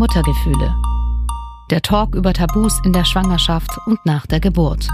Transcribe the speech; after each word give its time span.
Muttergefühle. 0.00 0.74
Der 1.70 1.82
Talk 1.82 2.14
über 2.14 2.32
Tabus 2.32 2.80
in 2.86 2.94
der 2.94 3.04
Schwangerschaft 3.04 3.68
und 3.84 3.98
nach 4.06 4.26
der 4.26 4.40
Geburt. 4.40 4.84
Ich 4.84 4.88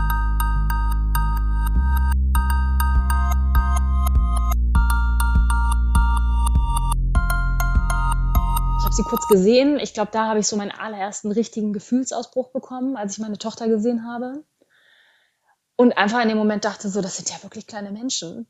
habe 8.85 8.95
sie 8.95 9.05
kurz 9.05 9.29
gesehen. 9.29 9.79
Ich 9.79 9.95
glaube, 9.95 10.11
da 10.11 10.27
habe 10.27 10.41
ich 10.41 10.49
so 10.49 10.57
meinen 10.57 10.73
allerersten 10.73 11.31
richtigen 11.31 11.73
Gefühlsausbruch 11.73 12.49
bekommen, 12.51 12.97
als 12.97 13.13
ich 13.13 13.21
meine 13.21 13.39
Tochter 13.39 13.69
gesehen 13.69 14.05
habe. 14.05 14.43
Und 15.77 15.97
einfach 15.97 16.21
in 16.21 16.29
dem 16.31 16.39
Moment 16.39 16.65
dachte 16.65 16.89
so, 16.89 17.01
das 17.01 17.17
sind 17.17 17.31
ja 17.31 17.41
wirklich 17.45 17.69
kleine 17.69 17.93
Menschen. 17.93 18.49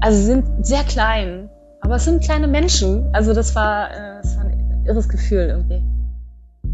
Also 0.00 0.18
sie 0.18 0.24
sind 0.24 0.66
sehr 0.66 0.82
klein, 0.82 1.48
aber 1.82 1.94
es 1.94 2.04
sind 2.04 2.24
kleine 2.24 2.48
Menschen. 2.48 3.14
Also 3.14 3.32
das 3.32 3.54
war, 3.54 3.92
äh, 3.92 4.24
irres 4.88 5.08
Gefühl 5.08 5.48
irgendwie. 5.48 5.82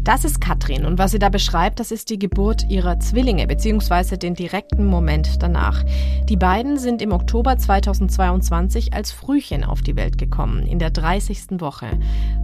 Das 0.05 0.23
ist 0.23 0.39
Katrin 0.39 0.85
und 0.85 0.99
was 0.99 1.11
sie 1.11 1.19
da 1.19 1.29
beschreibt, 1.29 1.79
das 1.79 1.89
ist 1.89 2.11
die 2.11 2.19
Geburt 2.19 2.69
ihrer 2.69 2.99
Zwillinge 2.99 3.47
bzw. 3.47 4.17
den 4.17 4.35
direkten 4.35 4.85
Moment 4.85 5.41
danach. 5.41 5.83
Die 6.29 6.37
beiden 6.37 6.77
sind 6.77 7.01
im 7.01 7.11
Oktober 7.11 7.57
2022 7.57 8.93
als 8.93 9.11
Frühchen 9.11 9.63
auf 9.63 9.81
die 9.81 9.95
Welt 9.95 10.19
gekommen, 10.19 10.67
in 10.67 10.77
der 10.77 10.91
30. 10.91 11.59
Woche. 11.59 11.87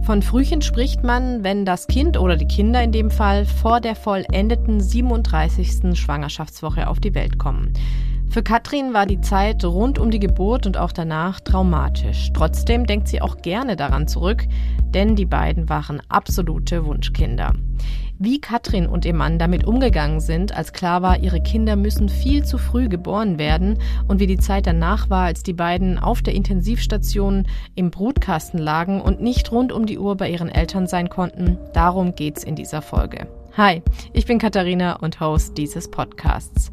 Von 0.02 0.22
Frühchen 0.22 0.60
spricht 0.60 1.04
man, 1.04 1.44
wenn 1.44 1.64
das 1.64 1.86
Kind 1.86 2.18
oder 2.18 2.36
die 2.36 2.48
Kinder 2.48 2.82
in 2.82 2.90
dem 2.90 3.12
Fall 3.12 3.44
vor 3.44 3.80
der 3.80 3.94
vollendeten 3.94 4.80
37. 4.80 5.96
Schwangerschaftswoche 5.96 6.88
auf 6.88 6.98
die 6.98 7.14
Welt 7.14 7.38
kommen. 7.38 7.74
Für 8.32 8.42
Katrin 8.42 8.94
war 8.94 9.04
die 9.04 9.20
Zeit 9.20 9.62
rund 9.62 9.98
um 9.98 10.10
die 10.10 10.18
Geburt 10.18 10.64
und 10.64 10.78
auch 10.78 10.92
danach 10.92 11.38
traumatisch. 11.40 12.30
Trotzdem 12.32 12.86
denkt 12.86 13.08
sie 13.08 13.20
auch 13.20 13.36
gerne 13.42 13.76
daran 13.76 14.08
zurück, 14.08 14.46
denn 14.94 15.16
die 15.16 15.26
beiden 15.26 15.68
waren 15.68 16.00
absolute 16.08 16.86
Wunschkinder. 16.86 17.52
Wie 18.18 18.40
Katrin 18.40 18.86
und 18.86 19.04
ihr 19.04 19.12
Mann 19.12 19.38
damit 19.38 19.66
umgegangen 19.66 20.20
sind, 20.20 20.56
als 20.56 20.72
klar 20.72 21.02
war, 21.02 21.18
ihre 21.18 21.42
Kinder 21.42 21.76
müssen 21.76 22.08
viel 22.08 22.42
zu 22.42 22.56
früh 22.56 22.88
geboren 22.88 23.36
werden 23.36 23.76
und 24.08 24.18
wie 24.18 24.26
die 24.26 24.38
Zeit 24.38 24.66
danach 24.66 25.10
war, 25.10 25.24
als 25.24 25.42
die 25.42 25.52
beiden 25.52 25.98
auf 25.98 26.22
der 26.22 26.34
Intensivstation 26.34 27.46
im 27.74 27.90
Brutkasten 27.90 28.58
lagen 28.58 29.02
und 29.02 29.20
nicht 29.20 29.52
rund 29.52 29.72
um 29.72 29.84
die 29.84 29.98
Uhr 29.98 30.16
bei 30.16 30.30
ihren 30.30 30.48
Eltern 30.48 30.86
sein 30.86 31.10
konnten, 31.10 31.58
darum 31.74 32.14
geht's 32.14 32.44
in 32.44 32.56
dieser 32.56 32.80
Folge. 32.80 33.26
Hi, 33.58 33.82
ich 34.14 34.24
bin 34.24 34.38
Katharina 34.38 34.94
und 34.94 35.20
Host 35.20 35.58
dieses 35.58 35.90
Podcasts. 35.90 36.72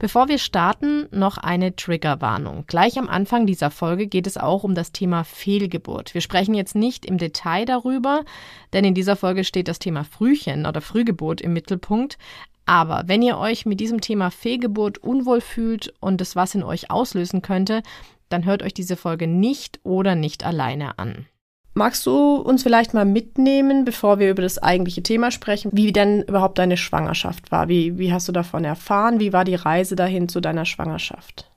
Bevor 0.00 0.28
wir 0.28 0.38
starten, 0.38 1.08
noch 1.10 1.36
eine 1.36 1.76
Triggerwarnung. 1.76 2.64
Gleich 2.66 2.98
am 2.98 3.06
Anfang 3.06 3.44
dieser 3.44 3.70
Folge 3.70 4.06
geht 4.06 4.26
es 4.26 4.38
auch 4.38 4.64
um 4.64 4.74
das 4.74 4.92
Thema 4.92 5.24
Fehlgeburt. 5.24 6.14
Wir 6.14 6.22
sprechen 6.22 6.54
jetzt 6.54 6.74
nicht 6.74 7.04
im 7.04 7.18
Detail 7.18 7.66
darüber, 7.66 8.24
denn 8.72 8.86
in 8.86 8.94
dieser 8.94 9.14
Folge 9.14 9.44
steht 9.44 9.68
das 9.68 9.78
Thema 9.78 10.04
Frühchen 10.04 10.64
oder 10.64 10.80
Frühgeburt 10.80 11.42
im 11.42 11.52
Mittelpunkt. 11.52 12.16
Aber 12.64 13.02
wenn 13.08 13.20
ihr 13.20 13.36
euch 13.36 13.66
mit 13.66 13.78
diesem 13.78 14.00
Thema 14.00 14.30
Fehlgeburt 14.30 14.96
unwohl 14.96 15.42
fühlt 15.42 15.92
und 16.00 16.22
es 16.22 16.34
was 16.34 16.54
in 16.54 16.62
euch 16.62 16.90
auslösen 16.90 17.42
könnte, 17.42 17.82
dann 18.30 18.46
hört 18.46 18.62
euch 18.62 18.72
diese 18.72 18.96
Folge 18.96 19.26
nicht 19.26 19.80
oder 19.82 20.14
nicht 20.14 20.46
alleine 20.46 20.98
an. 20.98 21.26
Magst 21.72 22.04
du 22.04 22.34
uns 22.36 22.62
vielleicht 22.64 22.94
mal 22.94 23.04
mitnehmen, 23.04 23.84
bevor 23.84 24.18
wir 24.18 24.30
über 24.30 24.42
das 24.42 24.58
eigentliche 24.58 25.02
Thema 25.02 25.30
sprechen, 25.30 25.70
wie 25.72 25.92
denn 25.92 26.22
überhaupt 26.22 26.58
deine 26.58 26.76
Schwangerschaft 26.76 27.52
war? 27.52 27.68
Wie, 27.68 27.96
wie 27.96 28.12
hast 28.12 28.26
du 28.26 28.32
davon 28.32 28.64
erfahren? 28.64 29.20
Wie 29.20 29.32
war 29.32 29.44
die 29.44 29.54
Reise 29.54 29.94
dahin 29.94 30.28
zu 30.28 30.40
deiner 30.40 30.64
Schwangerschaft? 30.64 31.48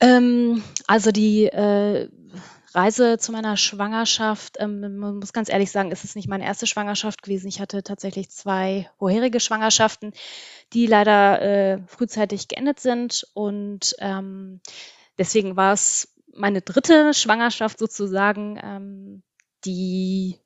Ähm, 0.00 0.62
also 0.86 1.12
die 1.12 1.46
äh, 1.46 2.08
Reise 2.74 3.18
zu 3.18 3.30
meiner 3.30 3.56
Schwangerschaft, 3.56 4.56
ähm, 4.58 4.98
man 4.98 5.18
muss 5.18 5.32
ganz 5.32 5.48
ehrlich 5.48 5.70
sagen, 5.70 5.92
ist 5.92 6.04
es 6.04 6.16
nicht 6.16 6.28
meine 6.28 6.44
erste 6.44 6.66
Schwangerschaft 6.66 7.22
gewesen. 7.22 7.46
Ich 7.46 7.60
hatte 7.60 7.82
tatsächlich 7.82 8.30
zwei 8.30 8.90
vorherige 8.98 9.38
Schwangerschaften, 9.38 10.12
die 10.72 10.86
leider 10.86 11.42
äh, 11.42 11.78
frühzeitig 11.86 12.48
geendet 12.48 12.80
sind. 12.80 13.28
Und 13.34 13.94
ähm, 14.00 14.60
deswegen 15.18 15.56
war 15.56 15.74
es 15.74 16.13
meine 16.36 16.62
dritte 16.62 17.14
Schwangerschaft 17.14 17.78
sozusagen, 17.78 18.58
ähm, 18.62 19.22
die 19.64 20.38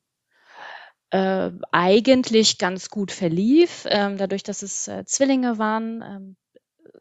äh, 1.11 1.51
eigentlich 1.73 2.59
ganz 2.59 2.91
gut 2.91 3.11
verlief. 3.11 3.87
Ähm, 3.89 4.17
dadurch, 4.19 4.43
dass 4.43 4.63
es 4.63 4.89
äh, 4.89 5.05
Zwillinge 5.05 5.59
waren, 5.59 6.03
ähm, 6.03 6.37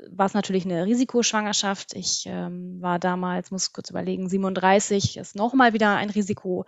war 0.10 0.28
es 0.28 0.34
natürlich 0.34 0.66
eine 0.66 0.86
Risikoschwangerschaft. 0.86 1.94
Ich 1.96 2.24
ähm, 2.28 2.82
war 2.82 3.00
damals, 3.00 3.52
muss 3.52 3.74
kurz 3.74 3.90
überlegen, 3.90 4.30
37, 4.30 5.18
ist 5.18 5.36
nochmal 5.36 5.74
wieder 5.74 5.96
ein 5.96 6.10
Risiko 6.10 6.66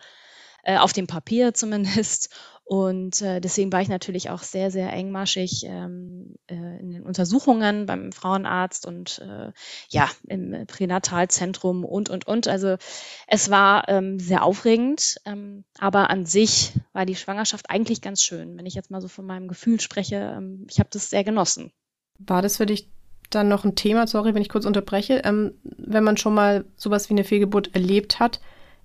äh, 0.64 0.78
auf 0.78 0.94
dem 0.94 1.08
Papier 1.08 1.54
zumindest. 1.54 2.30
Und 2.70 3.24
äh, 3.24 3.42
deswegen 3.42 3.74
war 3.74 3.82
ich 3.82 3.88
natürlich 3.90 4.30
auch 4.30 4.44
sehr, 4.44 4.70
sehr 4.70 4.94
engmaschig 4.94 5.64
ähm, 5.66 6.36
äh, 6.46 6.80
in 6.80 6.92
den 6.92 7.02
Untersuchungen 7.02 7.88
beim 7.88 8.12
Frauenarzt 8.12 8.86
und 8.86 9.18
äh, 9.26 9.52
ja, 9.90 10.08
im 10.28 10.68
Pränatalzentrum 10.68 11.84
und, 11.84 12.12
und, 12.12 12.28
und. 12.28 12.48
Also 12.48 12.78
es 13.26 13.50
war 13.50 13.90
ähm, 13.90 14.20
sehr 14.20 14.44
aufregend, 14.44 15.16
ähm, 15.26 15.64
aber 15.80 16.12
an 16.12 16.28
sich 16.28 16.74
war 16.94 17.08
die 17.08 17.16
Schwangerschaft 17.16 17.72
eigentlich 17.72 18.02
ganz 18.02 18.22
schön. 18.22 18.56
Wenn 18.56 18.68
ich 18.68 18.76
jetzt 18.76 18.92
mal 18.92 19.02
so 19.02 19.08
von 19.08 19.26
meinem 19.26 19.48
Gefühl 19.48 19.80
spreche, 19.80 20.36
ähm, 20.38 20.68
ich 20.70 20.78
habe 20.78 20.90
das 20.92 21.10
sehr 21.10 21.24
genossen. 21.24 21.72
War 22.20 22.44
das 22.44 22.58
für 22.58 22.68
dich 22.68 22.88
dann 23.32 23.48
noch 23.48 23.66
ein 23.66 23.76
Thema, 23.76 24.06
sorry, 24.06 24.36
wenn 24.36 24.44
ich 24.44 24.50
kurz 24.50 24.66
unterbreche, 24.66 25.22
ähm, 25.24 25.54
wenn 25.64 26.04
man 26.04 26.18
schon 26.18 26.36
mal 26.36 26.66
sowas 26.76 27.10
wie 27.10 27.14
eine 27.14 27.24
Fehlgeburt 27.24 27.74
erlebt 27.74 28.20
hat, 28.20 28.40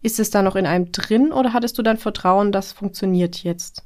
ist 0.04 0.20
es 0.20 0.30
da 0.30 0.42
noch 0.42 0.54
in 0.54 0.66
einem 0.66 0.92
drin 0.92 1.32
oder 1.32 1.54
hattest 1.54 1.78
du 1.78 1.82
dann 1.82 1.96
Vertrauen, 1.96 2.52
das 2.52 2.72
funktioniert 2.72 3.42
jetzt? 3.42 3.82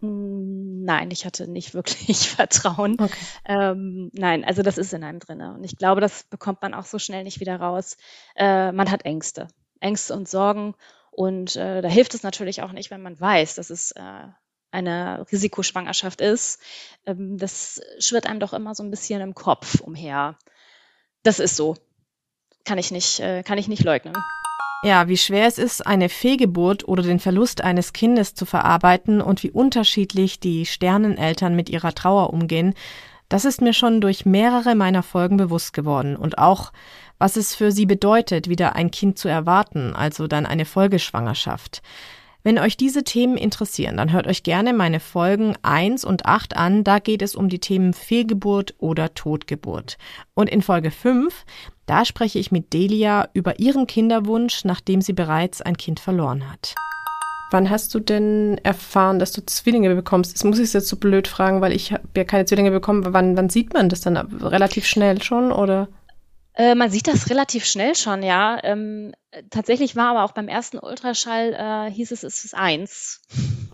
Hm, 0.00 0.84
nein, 0.84 1.10
ich 1.10 1.26
hatte 1.26 1.50
nicht 1.50 1.74
wirklich 1.74 2.30
Vertrauen. 2.30 2.96
Okay. 3.00 3.26
Ähm, 3.44 4.10
nein, 4.14 4.44
also 4.44 4.62
das 4.62 4.78
ist 4.78 4.94
in 4.94 5.02
einem 5.02 5.18
drin. 5.18 5.40
Und 5.40 5.64
ich 5.64 5.76
glaube, 5.76 6.00
das 6.00 6.22
bekommt 6.24 6.62
man 6.62 6.72
auch 6.72 6.84
so 6.84 7.00
schnell 7.00 7.24
nicht 7.24 7.40
wieder 7.40 7.56
raus. 7.56 7.96
Äh, 8.36 8.70
man 8.70 8.90
hat 8.92 9.04
Ängste. 9.04 9.48
Ängste 9.80 10.14
und 10.14 10.28
Sorgen. 10.28 10.74
Und 11.10 11.56
äh, 11.56 11.82
da 11.82 11.88
hilft 11.88 12.14
es 12.14 12.22
natürlich 12.22 12.62
auch 12.62 12.72
nicht, 12.72 12.92
wenn 12.92 13.02
man 13.02 13.18
weiß, 13.18 13.56
dass 13.56 13.70
es 13.70 13.90
äh, 13.90 14.28
eine 14.70 15.26
Risikoschwangerschaft 15.32 16.20
ist. 16.20 16.60
Ähm, 17.06 17.38
das 17.38 17.80
schwirrt 17.98 18.26
einem 18.26 18.38
doch 18.38 18.52
immer 18.52 18.76
so 18.76 18.84
ein 18.84 18.90
bisschen 18.90 19.20
im 19.20 19.34
Kopf 19.34 19.80
umher. 19.80 20.38
Das 21.24 21.40
ist 21.40 21.56
so. 21.56 21.76
Kann 22.64 22.78
ich 22.78 22.92
nicht, 22.92 23.18
äh, 23.18 23.42
kann 23.42 23.58
ich 23.58 23.66
nicht 23.66 23.82
leugnen. 23.82 24.14
Ja, 24.82 25.08
wie 25.08 25.16
schwer 25.16 25.46
es 25.46 25.58
ist, 25.58 25.86
eine 25.86 26.08
Fehlgeburt 26.08 26.86
oder 26.86 27.02
den 27.02 27.18
Verlust 27.18 27.64
eines 27.64 27.92
Kindes 27.92 28.34
zu 28.34 28.44
verarbeiten 28.44 29.20
und 29.20 29.42
wie 29.42 29.50
unterschiedlich 29.50 30.38
die 30.38 30.66
Sterneneltern 30.66 31.56
mit 31.56 31.70
ihrer 31.70 31.94
Trauer 31.94 32.32
umgehen, 32.32 32.74
das 33.28 33.44
ist 33.44 33.60
mir 33.60 33.72
schon 33.72 34.00
durch 34.00 34.24
mehrere 34.24 34.76
meiner 34.76 35.02
Folgen 35.02 35.36
bewusst 35.36 35.72
geworden 35.72 36.14
und 36.14 36.38
auch, 36.38 36.72
was 37.18 37.36
es 37.36 37.54
für 37.54 37.72
sie 37.72 37.86
bedeutet, 37.86 38.48
wieder 38.48 38.76
ein 38.76 38.90
Kind 38.90 39.18
zu 39.18 39.28
erwarten, 39.28 39.94
also 39.94 40.28
dann 40.28 40.46
eine 40.46 40.64
Folgeschwangerschaft. 40.64 41.82
Wenn 42.44 42.60
euch 42.60 42.76
diese 42.76 43.02
Themen 43.02 43.36
interessieren, 43.36 43.96
dann 43.96 44.12
hört 44.12 44.28
euch 44.28 44.44
gerne 44.44 44.72
meine 44.72 45.00
Folgen 45.00 45.56
1 45.62 46.04
und 46.04 46.26
8 46.26 46.56
an. 46.56 46.84
Da 46.84 47.00
geht 47.00 47.20
es 47.22 47.34
um 47.34 47.48
die 47.48 47.58
Themen 47.58 47.92
Fehlgeburt 47.92 48.76
oder 48.78 49.14
Totgeburt. 49.14 49.98
Und 50.34 50.48
in 50.48 50.62
Folge 50.62 50.92
5, 50.92 51.44
da 51.86 52.04
spreche 52.04 52.38
ich 52.38 52.52
mit 52.52 52.72
Delia 52.72 53.28
über 53.32 53.58
ihren 53.58 53.86
Kinderwunsch, 53.86 54.64
nachdem 54.64 55.00
sie 55.00 55.12
bereits 55.12 55.62
ein 55.62 55.76
Kind 55.76 56.00
verloren 56.00 56.50
hat. 56.50 56.74
Wann 57.52 57.70
hast 57.70 57.94
du 57.94 58.00
denn 58.00 58.58
erfahren, 58.64 59.20
dass 59.20 59.30
du 59.30 59.44
Zwillinge 59.46 59.94
bekommst? 59.94 60.34
Das 60.34 60.42
muss 60.42 60.58
ich 60.58 60.72
jetzt 60.72 60.88
so 60.88 60.96
blöd 60.96 61.28
fragen, 61.28 61.60
weil 61.60 61.72
ich 61.72 61.92
habe 61.92 62.02
ja 62.16 62.24
keine 62.24 62.44
Zwillinge 62.44 62.72
bekommen. 62.72 63.04
Wann, 63.12 63.36
wann 63.36 63.50
sieht 63.50 63.72
man 63.72 63.88
das 63.88 64.00
dann? 64.00 64.16
Relativ 64.16 64.84
schnell 64.84 65.22
schon 65.22 65.52
oder? 65.52 65.88
Äh, 66.54 66.74
man 66.74 66.90
sieht 66.90 67.06
das 67.06 67.30
relativ 67.30 67.64
schnell 67.66 67.94
schon, 67.94 68.22
ja. 68.22 68.58
Ähm, 68.64 69.12
tatsächlich 69.50 69.94
war 69.94 70.08
aber 70.08 70.24
auch 70.24 70.32
beim 70.32 70.48
ersten 70.48 70.78
Ultraschall, 70.78 71.52
äh, 71.52 71.92
hieß 71.92 72.10
es, 72.12 72.24
es 72.24 72.44
ist 72.44 72.54
eins. 72.54 73.22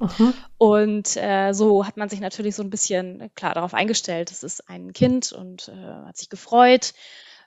Mhm. 0.01 0.35
Und 0.59 1.17
äh, 1.17 1.53
so 1.53 1.87
hat 1.87 1.97
man 1.97 2.09
sich 2.09 2.21
natürlich 2.21 2.57
so 2.57 2.63
ein 2.63 2.71
bisschen, 2.71 3.31
klar, 3.37 3.55
darauf 3.55 3.73
eingestellt, 3.73 4.33
es 4.33 4.43
ist 4.43 4.69
ein 4.69 4.93
Kind 4.93 5.33
und 5.33 5.69
äh, 5.69 6.07
hat 6.07 6.17
sich 6.17 6.29
gefreut. 6.29 6.93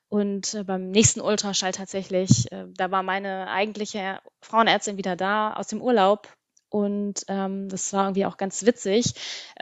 Und 0.10 0.54
äh, 0.54 0.64
beim 0.64 0.90
nächsten 0.92 1.22
Ultraschall 1.22 1.72
tatsächlich, 1.72 2.52
äh, 2.52 2.66
da 2.76 2.92
war 2.92 3.04
meine 3.04 3.50
eigentliche 3.50 4.20
Frauenärztin 4.42 4.98
wieder 4.98 5.16
da 5.16 5.54
aus 5.54 5.68
dem 5.68 5.82
Urlaub. 5.82 6.30
Und 6.70 7.24
ähm, 7.28 7.70
das 7.70 7.94
war 7.94 8.06
irgendwie 8.06 8.26
auch 8.26 8.38
ganz 8.38 8.66
witzig. 8.66 9.14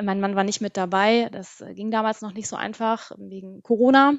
mein 0.02 0.20
Mann 0.20 0.36
war 0.36 0.44
nicht 0.44 0.62
mit 0.62 0.78
dabei. 0.78 1.30
Das 1.32 1.64
ging 1.74 1.92
damals 1.92 2.22
noch 2.22 2.34
nicht 2.34 2.48
so 2.48 2.56
einfach 2.56 3.12
wegen 3.18 3.62
Corona. 3.62 4.16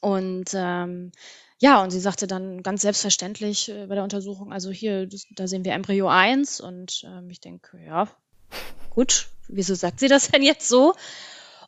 Und 0.00 0.50
ähm, 0.54 1.12
ja, 1.58 1.82
und 1.82 1.90
sie 1.90 2.00
sagte 2.00 2.26
dann 2.26 2.62
ganz 2.62 2.82
selbstverständlich 2.82 3.68
äh, 3.68 3.86
bei 3.86 3.94
der 3.94 4.04
Untersuchung, 4.04 4.52
also 4.52 4.70
hier, 4.70 5.06
das, 5.06 5.26
da 5.36 5.46
sehen 5.46 5.64
wir 5.64 5.72
Embryo 5.72 6.08
1 6.08 6.60
und 6.60 7.02
ähm, 7.04 7.28
ich 7.28 7.40
denke, 7.40 7.78
ja, 7.84 8.08
gut, 8.88 9.28
wieso 9.46 9.74
sagt 9.74 10.00
sie 10.00 10.08
das 10.08 10.28
denn 10.28 10.42
jetzt 10.42 10.68
so? 10.68 10.94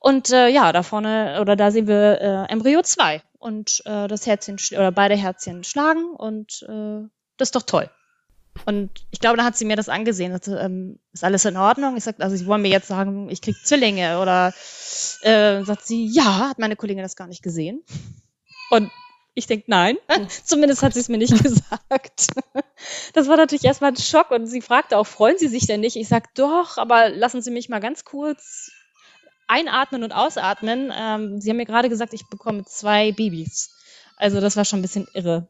Und 0.03 0.33
äh, 0.33 0.49
ja, 0.49 0.73
da 0.73 0.83
vorne 0.83 1.39
oder 1.41 1.55
da 1.55 1.71
sehen 1.71 1.87
wir 1.87 2.21
äh, 2.21 2.53
Embryo 2.53 2.83
2 2.83 3.23
und 3.39 3.83
äh, 3.85 4.09
das 4.09 4.27
Herzchen 4.27 4.57
oder 4.73 4.91
beide 4.91 5.15
Herzchen 5.15 5.63
schlagen 5.63 6.11
und 6.17 6.67
äh, 6.69 7.07
das 7.37 7.49
ist 7.49 7.55
doch 7.55 7.63
toll. 7.63 7.89
Und 8.67 8.91
ich 9.13 9.21
glaube, 9.21 9.37
da 9.37 9.45
hat 9.45 9.57
sie 9.57 9.65
mir 9.65 9.77
das 9.77 9.89
angesehen. 9.89 10.33
Sagte, 10.33 10.59
ähm, 10.59 10.99
ist 11.13 11.23
alles 11.23 11.45
in 11.45 11.57
Ordnung? 11.57 11.97
Ich 11.97 12.03
sagte, 12.03 12.25
also 12.25 12.37
sie 12.37 12.47
wollen 12.47 12.63
mir 12.63 12.71
jetzt 12.71 12.89
sagen, 12.89 13.31
ich 13.31 13.41
krieg 13.41 13.55
Zwillinge. 13.65 14.21
Oder 14.21 14.53
äh, 15.23 15.63
sagt 15.63 15.87
sie, 15.87 16.07
ja, 16.07 16.51
hat 16.51 16.59
meine 16.59 16.77
Kollegin 16.77 17.03
das 17.03 17.17
gar 17.17 17.29
nicht 17.29 17.43
gesehen. 17.43 17.83
Und 18.71 18.91
ich 19.35 19.47
denke, 19.47 19.67
nein. 19.69 19.97
Zumindest 20.45 20.83
hat 20.83 20.95
sie 20.95 21.01
es 21.01 21.09
mir 21.09 21.19
nicht 21.19 21.33
gesagt. 21.43 22.27
Das 23.15 23.29
war 23.29 23.37
natürlich 23.37 23.65
erstmal 23.65 23.93
ein 23.93 23.97
Schock 23.97 24.33
und 24.33 24.47
sie 24.47 24.61
fragte 24.61 24.99
auch, 24.99 25.07
freuen 25.07 25.39
Sie 25.39 25.49
sich 25.49 25.67
denn 25.67 25.81
nicht? 25.81 25.97
Ich 25.97 26.09
sag, 26.09 26.35
doch, 26.35 26.77
aber 26.77 27.09
lassen 27.09 27.41
Sie 27.41 27.53
mich 27.53 27.69
mal 27.69 27.81
ganz 27.81 28.05
kurz 28.05 28.71
einatmen 29.53 30.03
und 30.03 30.13
ausatmen. 30.13 30.93
Ähm, 30.97 31.41
sie 31.41 31.51
haben 31.51 31.59
mir 31.59 31.67
gerade 31.67 31.89
gesagt, 31.89 32.15
ich 32.15 32.27
bekomme 32.29 32.65
zwei 32.65 33.13
Babys. 33.13 33.71
Also 34.17 34.41
das 34.41 34.57
war 34.57 34.65
schon 34.65 34.79
ein 34.79 34.83
bisschen 34.83 35.07
irre. 35.15 35.49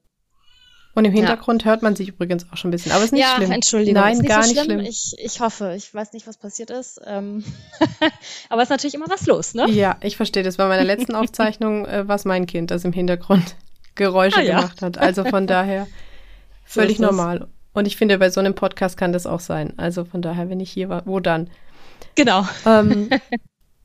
Und 0.94 1.06
im 1.06 1.12
Hintergrund 1.12 1.62
ja. 1.62 1.70
hört 1.70 1.82
man 1.82 1.96
sich 1.96 2.08
übrigens 2.08 2.46
auch 2.52 2.56
schon 2.56 2.68
ein 2.68 2.72
bisschen. 2.72 2.92
Aber 2.92 3.00
es 3.00 3.06
ist 3.06 3.12
nicht 3.12 3.22
ja, 3.22 3.36
schlimm. 3.36 3.50
Entschuldigung. 3.50 4.02
Nein, 4.02 4.18
nicht 4.18 4.28
gar 4.28 4.42
so 4.42 4.50
nicht 4.50 4.62
schlimm. 4.62 4.80
schlimm. 4.80 4.90
Ich, 4.90 5.14
ich 5.16 5.40
hoffe. 5.40 5.74
Ich 5.74 5.92
weiß 5.94 6.12
nicht, 6.12 6.26
was 6.26 6.36
passiert 6.36 6.70
ist. 6.70 7.00
Ähm 7.06 7.42
aber 8.50 8.60
es 8.60 8.66
ist 8.66 8.70
natürlich 8.70 8.94
immer 8.94 9.08
was 9.08 9.26
los, 9.26 9.54
ne? 9.54 9.70
Ja, 9.70 9.96
ich 10.02 10.16
verstehe 10.16 10.42
das. 10.42 10.58
Bei 10.58 10.68
meiner 10.68 10.84
letzten 10.84 11.14
Aufzeichnung 11.14 11.86
äh, 11.86 12.06
war 12.08 12.16
es 12.16 12.26
mein 12.26 12.46
Kind, 12.46 12.70
das 12.70 12.84
im 12.84 12.92
Hintergrund 12.92 13.56
Geräusche 13.94 14.38
ah, 14.38 14.42
ja. 14.42 14.56
gemacht 14.56 14.82
hat. 14.82 14.98
Also 14.98 15.24
von 15.24 15.46
daher 15.46 15.86
völlig 16.64 16.98
so 16.98 17.04
normal. 17.04 17.48
Und 17.72 17.86
ich 17.86 17.96
finde, 17.96 18.18
bei 18.18 18.28
so 18.28 18.40
einem 18.40 18.54
Podcast 18.54 18.98
kann 18.98 19.14
das 19.14 19.26
auch 19.26 19.40
sein. 19.40 19.72
Also 19.78 20.04
von 20.04 20.20
daher, 20.20 20.50
wenn 20.50 20.60
ich 20.60 20.70
hier 20.70 20.90
war, 20.90 21.06
wo 21.06 21.20
dann? 21.20 21.48
Genau. 22.16 22.46
Ähm, 22.66 23.08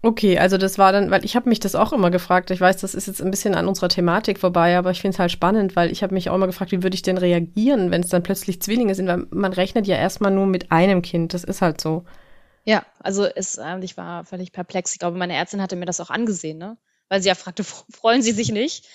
Okay, 0.07 0.39
also 0.39 0.57
das 0.57 0.77
war 0.77 0.94
dann, 0.94 1.12
weil 1.12 1.25
ich 1.25 1.36
habe 1.36 1.50
mich 1.50 1.59
das 1.59 1.75
auch 1.75 1.92
immer 1.92 2.09
gefragt. 2.09 2.50
Ich 2.50 2.62
weiß, 2.62 2.77
das 2.77 2.95
ist 2.95 3.07
jetzt 3.07 3.21
ein 3.21 3.30
bisschen 3.30 3.56
an 3.56 3.68
unserer 3.68 3.89
Thematik 3.89 4.39
vorbei, 4.39 4.77
aber 4.77 4.89
ich 4.92 5.01
finde 5.01 5.15
es 5.15 5.19
halt 5.19 5.33
spannend, 5.33 5.75
weil 5.75 5.92
ich 5.92 6.01
habe 6.01 6.13
mich 6.13 6.30
auch 6.30 6.36
immer 6.36 6.48
gefragt, 6.48 6.71
wie 6.71 6.81
würde 6.81 6.95
ich 6.95 7.01
denn 7.01 7.18
reagieren, 7.18 7.92
wenn 7.92 8.04
es 8.04 8.07
dann 8.07 8.24
plötzlich 8.24 8.62
Zwillinge 8.62 8.95
sind, 8.95 9.09
weil 9.09 9.27
man 9.31 9.51
rechnet 9.51 9.86
ja 9.86 9.98
erstmal 9.98 10.31
nur 10.31 10.45
mit 10.45 10.71
einem 10.71 11.01
Kind. 11.01 11.33
Das 11.33 11.44
ist 11.44 11.62
halt 11.62 11.81
so. 11.81 12.06
Ja, 12.63 12.86
also 13.00 13.25
es, 13.25 13.57
äh, 13.57 13.80
ich 13.81 13.98
war 13.98 14.24
völlig 14.24 14.54
perplex. 14.54 14.94
Ich 14.94 15.00
glaube, 15.00 15.18
meine 15.18 15.33
Ärztin 15.33 15.62
hatte 15.62 15.75
mir 15.75 15.83
das 15.83 16.00
auch 16.00 16.10
angesehen, 16.10 16.57
ne? 16.57 16.77
Weil 17.10 17.21
sie 17.21 17.27
ja 17.27 17.36
fragte, 17.36 17.65
freuen 17.92 18.21
Sie 18.21 18.31
sich 18.31 18.50
nicht? 18.50 18.88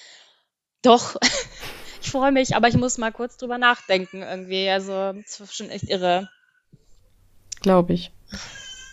Doch, 0.81 1.17
ich 2.01 2.11
freue 2.11 2.33
mich, 2.33 2.57
aber 2.57 2.69
ich 2.69 2.79
muss 2.79 2.97
mal 2.97 3.13
kurz 3.13 3.37
drüber 3.37 3.59
nachdenken 3.59 4.23
irgendwie. 4.23 4.71
Also, 4.71 5.13
es 5.23 5.39
war 5.39 5.47
schon 5.47 5.69
echt 5.69 5.91
irre. 5.91 6.31
Glaube 7.61 7.93
ich. 7.93 8.13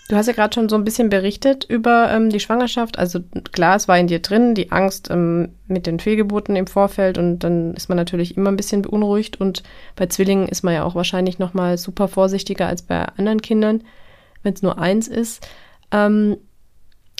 Du 0.09 0.15
hast 0.15 0.25
ja 0.25 0.33
gerade 0.33 0.55
schon 0.55 0.69
so 0.69 0.75
ein 0.75 0.83
bisschen 0.83 1.09
berichtet 1.09 1.65
über 1.65 2.11
ähm, 2.11 2.31
die 2.31 2.39
Schwangerschaft. 2.39 2.97
Also 2.97 3.19
klar, 3.51 3.75
es 3.75 3.87
war 3.87 3.99
in 3.99 4.07
dir 4.07 4.19
drin, 4.23 4.55
die 4.55 4.71
Angst 4.71 5.11
ähm, 5.11 5.49
mit 5.67 5.85
den 5.85 5.99
Fehlgeburten 5.99 6.55
im 6.55 6.65
Vorfeld 6.65 7.19
und 7.19 7.39
dann 7.39 7.75
ist 7.75 7.89
man 7.89 7.95
natürlich 7.95 8.35
immer 8.35 8.49
ein 8.49 8.57
bisschen 8.57 8.81
beunruhigt 8.81 9.39
und 9.39 9.61
bei 9.95 10.07
Zwillingen 10.07 10.47
ist 10.47 10.63
man 10.63 10.73
ja 10.73 10.83
auch 10.83 10.95
wahrscheinlich 10.95 11.37
noch 11.37 11.53
mal 11.53 11.77
super 11.77 12.07
vorsichtiger 12.07 12.65
als 12.65 12.81
bei 12.81 13.05
anderen 13.05 13.43
Kindern, 13.43 13.83
wenn 14.41 14.53
es 14.55 14.63
nur 14.63 14.79
eins 14.79 15.07
ist. 15.07 15.47
Ähm, 15.91 16.37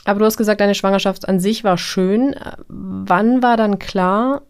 aber 0.04 0.18
du 0.18 0.26
hast 0.26 0.38
gesagt, 0.38 0.60
deine 0.60 0.74
Schwangerschaft 0.74 1.30
an 1.30 1.40
sich 1.40 1.64
war 1.64 1.78
schön. 1.78 2.34
Wann 2.70 3.44
war 3.44 3.56
dann 3.56 3.78
klar, 3.78 4.42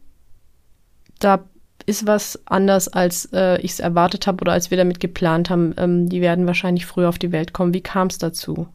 da 1.20 1.44
ist 1.90 2.06
was 2.06 2.40
anders, 2.46 2.88
als 2.88 3.30
äh, 3.34 3.60
ich 3.62 3.72
es 3.72 3.80
erwartet 3.80 4.28
habe 4.28 4.42
oder 4.42 4.54
als 4.54 4.70
wir 4.70 4.78
damit 4.78 5.00
geplant 5.00 5.50
haben. 5.50 5.74
Ähm, 5.78 6.08
die 6.08 6.22
werden 6.22 6.46
wahrscheinlich 6.46 6.86
früher 6.86 7.10
auf 7.10 7.18
die 7.18 7.32
Welt 7.32 7.52
kommen. 7.52 7.74
Wie 7.74 7.82
kam 7.82 8.08
es 8.08 8.20
dazu? 8.20 8.68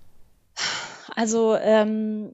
Also 1.15 1.57
ähm, 1.57 2.33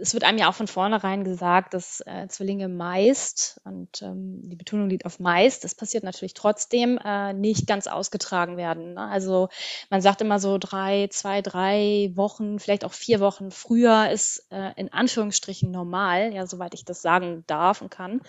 es 0.00 0.14
wird 0.14 0.24
einem 0.24 0.38
ja 0.38 0.48
auch 0.48 0.54
von 0.54 0.66
vornherein 0.66 1.24
gesagt, 1.24 1.74
dass 1.74 2.00
äh, 2.06 2.28
Zwillinge 2.28 2.68
meist, 2.68 3.60
und 3.64 4.02
ähm, 4.02 4.40
die 4.44 4.56
Betonung 4.56 4.88
liegt 4.88 5.06
auf 5.06 5.20
meist, 5.20 5.64
das 5.64 5.74
passiert 5.74 6.04
natürlich 6.04 6.34
trotzdem, 6.34 6.98
äh, 7.04 7.32
nicht 7.32 7.66
ganz 7.66 7.86
ausgetragen 7.86 8.56
werden. 8.56 8.94
Ne? 8.94 9.00
Also 9.00 9.48
man 9.90 10.00
sagt 10.00 10.20
immer 10.20 10.38
so 10.38 10.58
drei, 10.58 11.08
zwei, 11.10 11.42
drei 11.42 12.10
Wochen, 12.14 12.58
vielleicht 12.58 12.84
auch 12.84 12.92
vier 12.92 13.20
Wochen 13.20 13.50
früher 13.50 14.10
ist 14.10 14.46
äh, 14.50 14.72
in 14.76 14.92
Anführungsstrichen 14.92 15.70
normal, 15.70 16.32
ja, 16.34 16.46
soweit 16.46 16.74
ich 16.74 16.84
das 16.84 17.02
sagen 17.02 17.44
darf 17.46 17.82
und 17.82 17.90
kann. 17.90 18.20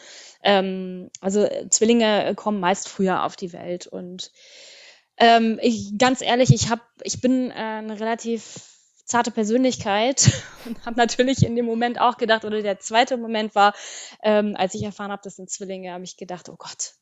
Ähm, 0.43 1.09
also 1.21 1.47
Zwillinge 1.69 2.33
kommen 2.35 2.59
meist 2.59 2.89
früher 2.89 3.23
auf 3.23 3.35
die 3.35 3.53
Welt 3.53 3.87
und 3.87 4.31
ähm, 5.17 5.59
ich, 5.61 5.97
ganz 5.97 6.21
ehrlich, 6.21 6.53
ich 6.53 6.69
habe, 6.69 6.81
ich 7.03 7.21
bin 7.21 7.49
äh, 7.51 7.53
eine 7.53 7.99
relativ 7.99 8.74
zarte 9.05 9.31
Persönlichkeit 9.31 10.31
und 10.65 10.85
habe 10.85 10.97
natürlich 10.97 11.45
in 11.45 11.55
dem 11.55 11.65
Moment 11.65 11.99
auch 11.99 12.17
gedacht, 12.17 12.43
oder 12.43 12.61
der 12.61 12.79
zweite 12.79 13.17
Moment 13.17 13.55
war, 13.55 13.73
ähm, 14.23 14.55
als 14.57 14.73
ich 14.73 14.83
erfahren 14.83 15.11
habe, 15.11 15.21
das 15.23 15.35
sind 15.35 15.49
Zwillinge, 15.49 15.93
habe 15.93 16.03
ich 16.03 16.17
gedacht, 16.17 16.49
oh 16.49 16.55
Gott, 16.57 16.95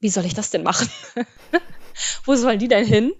wie 0.00 0.08
soll 0.08 0.24
ich 0.24 0.34
das 0.34 0.50
denn 0.50 0.62
machen? 0.62 0.88
Wo 2.24 2.34
sollen 2.34 2.58
die 2.58 2.68
denn 2.68 2.86
hin? 2.86 3.12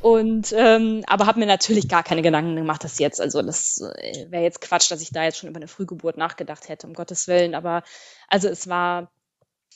Und 0.00 0.52
ähm, 0.56 1.04
aber 1.06 1.26
habe 1.26 1.38
mir 1.38 1.46
natürlich 1.46 1.88
gar 1.88 2.02
keine 2.02 2.22
Gedanken 2.22 2.56
gemacht, 2.56 2.82
dass 2.82 2.98
jetzt, 2.98 3.20
also 3.20 3.42
das 3.42 3.80
äh, 3.80 4.30
wäre 4.30 4.42
jetzt 4.42 4.60
Quatsch, 4.60 4.90
dass 4.90 5.02
ich 5.02 5.10
da 5.10 5.24
jetzt 5.24 5.38
schon 5.38 5.50
über 5.50 5.58
eine 5.58 5.68
Frühgeburt 5.68 6.16
nachgedacht 6.16 6.68
hätte, 6.68 6.86
um 6.86 6.94
Gottes 6.94 7.28
Willen. 7.28 7.54
Aber 7.54 7.82
also 8.28 8.48
es 8.48 8.66
war 8.66 9.12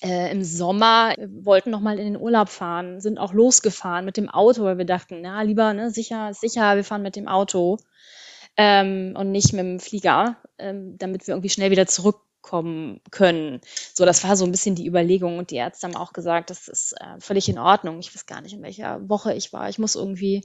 äh, 0.03 0.31
im 0.31 0.45
Sommer, 0.45 1.15
wollten 1.19 1.71
noch 1.71 1.81
mal 1.81 1.99
in 1.99 2.13
den 2.13 2.21
Urlaub 2.21 2.49
fahren, 2.49 3.01
sind 3.01 3.19
auch 3.19 3.33
losgefahren 3.33 4.05
mit 4.05 4.17
dem 4.17 4.29
Auto, 4.29 4.65
weil 4.65 4.79
wir 4.79 4.85
dachten, 4.85 5.21
na 5.23 5.43
lieber, 5.43 5.73
ne, 5.75 5.91
sicher, 5.91 6.33
sicher, 6.35 6.77
wir 6.77 6.85
fahren 6.85 7.03
mit 7.03 7.17
dem 7.17 7.29
Auto 7.29 7.79
ähm, 8.57 9.15
und 9.17 9.33
nicht 9.33 9.53
mit 9.53 9.61
dem 9.61 9.81
Flieger, 9.81 10.37
ähm, 10.59 10.97
damit 10.99 11.27
wir 11.27 11.35
irgendwie 11.35 11.49
schnell 11.49 11.71
wieder 11.71 11.87
zurückkommen 11.87 13.01
können. 13.11 13.61
So, 13.95 14.05
das 14.05 14.25
war 14.25 14.37
so 14.37 14.45
ein 14.45 14.51
bisschen 14.53 14.75
die 14.75 14.87
Überlegung 14.87 15.39
und 15.39 15.51
die 15.51 15.57
Ärzte 15.57 15.87
haben 15.87 15.97
auch 15.97 16.13
gesagt, 16.13 16.51
das 16.51 16.69
ist 16.69 16.93
äh, 17.01 17.21
völlig 17.21 17.49
in 17.49 17.59
Ordnung. 17.59 17.99
Ich 18.01 18.15
weiß 18.15 18.27
gar 18.27 18.41
nicht, 18.41 18.55
in 18.55 18.63
welcher 18.63 19.09
Woche 19.09 19.35
ich 19.35 19.53
war. 19.53 19.69
Ich 19.69 19.79
muss 19.79 19.95
irgendwie 19.95 20.37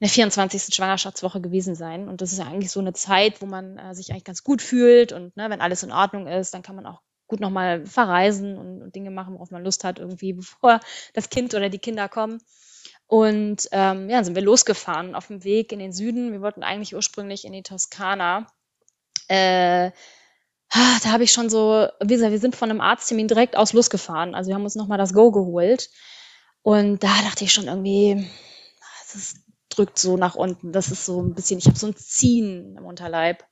in 0.00 0.06
der 0.06 0.08
24. 0.08 0.74
Schwangerschaftswoche 0.74 1.40
gewesen 1.40 1.74
sein. 1.74 2.08
Und 2.08 2.20
das 2.20 2.32
ist 2.32 2.38
ja 2.38 2.46
eigentlich 2.46 2.70
so 2.70 2.80
eine 2.80 2.92
Zeit, 2.92 3.40
wo 3.40 3.46
man 3.46 3.78
äh, 3.78 3.94
sich 3.94 4.10
eigentlich 4.10 4.24
ganz 4.24 4.42
gut 4.42 4.60
fühlt. 4.60 5.12
Und 5.12 5.36
ne, 5.36 5.48
wenn 5.50 5.60
alles 5.60 5.82
in 5.82 5.92
Ordnung 5.92 6.26
ist, 6.26 6.54
dann 6.54 6.62
kann 6.62 6.76
man 6.76 6.86
auch 6.86 7.00
gut 7.34 7.40
nochmal 7.40 7.84
verreisen 7.84 8.56
und, 8.56 8.80
und, 8.80 8.94
Dinge 8.94 9.10
machen, 9.10 9.34
worauf 9.34 9.50
man 9.50 9.64
Lust 9.64 9.82
hat, 9.82 9.98
irgendwie, 9.98 10.32
bevor 10.34 10.78
das 11.14 11.30
Kind 11.30 11.52
oder 11.54 11.68
die 11.68 11.80
Kinder 11.80 12.08
kommen. 12.08 12.40
Und 13.08 13.68
ähm, 13.72 14.08
ja, 14.08 14.16
dann 14.16 14.24
sind 14.24 14.36
wir 14.36 14.42
losgefahren 14.42 15.16
auf 15.16 15.26
dem 15.26 15.42
Weg 15.42 15.72
in 15.72 15.80
den 15.80 15.92
Süden. 15.92 16.32
Wir 16.32 16.40
wollten 16.40 16.62
eigentlich 16.62 16.94
ursprünglich 16.94 17.44
in 17.44 17.52
die 17.52 17.64
Toskana. 17.64 18.46
Äh, 19.26 19.90
ah, 20.70 20.98
da 21.02 21.10
habe 21.10 21.24
ich 21.24 21.32
schon 21.32 21.50
so, 21.50 21.88
wie 22.00 22.14
gesagt, 22.14 22.32
wir 22.32 22.38
sind 22.38 22.54
von 22.54 22.70
einem 22.70 22.80
Arzttermin 22.80 23.26
direkt 23.26 23.56
aus 23.56 23.72
losgefahren. 23.72 24.34
Also 24.34 24.48
wir 24.48 24.54
haben 24.54 24.64
uns 24.64 24.76
nochmal 24.76 24.98
das 24.98 25.12
Go 25.12 25.32
geholt. 25.32 25.90
Und 26.62 27.02
da 27.02 27.14
dachte 27.24 27.44
ich 27.44 27.52
schon 27.52 27.66
irgendwie, 27.66 28.30
das 29.12 29.34
drückt 29.68 29.98
so 29.98 30.16
nach 30.16 30.36
unten. 30.36 30.72
Das 30.72 30.90
ist 30.90 31.04
so 31.04 31.20
ein 31.20 31.34
bisschen, 31.34 31.58
ich 31.58 31.66
habe 31.66 31.78
so 31.78 31.88
ein 31.88 31.96
Ziehen 31.96 32.76
im 32.78 32.86
Unterleib. 32.86 33.44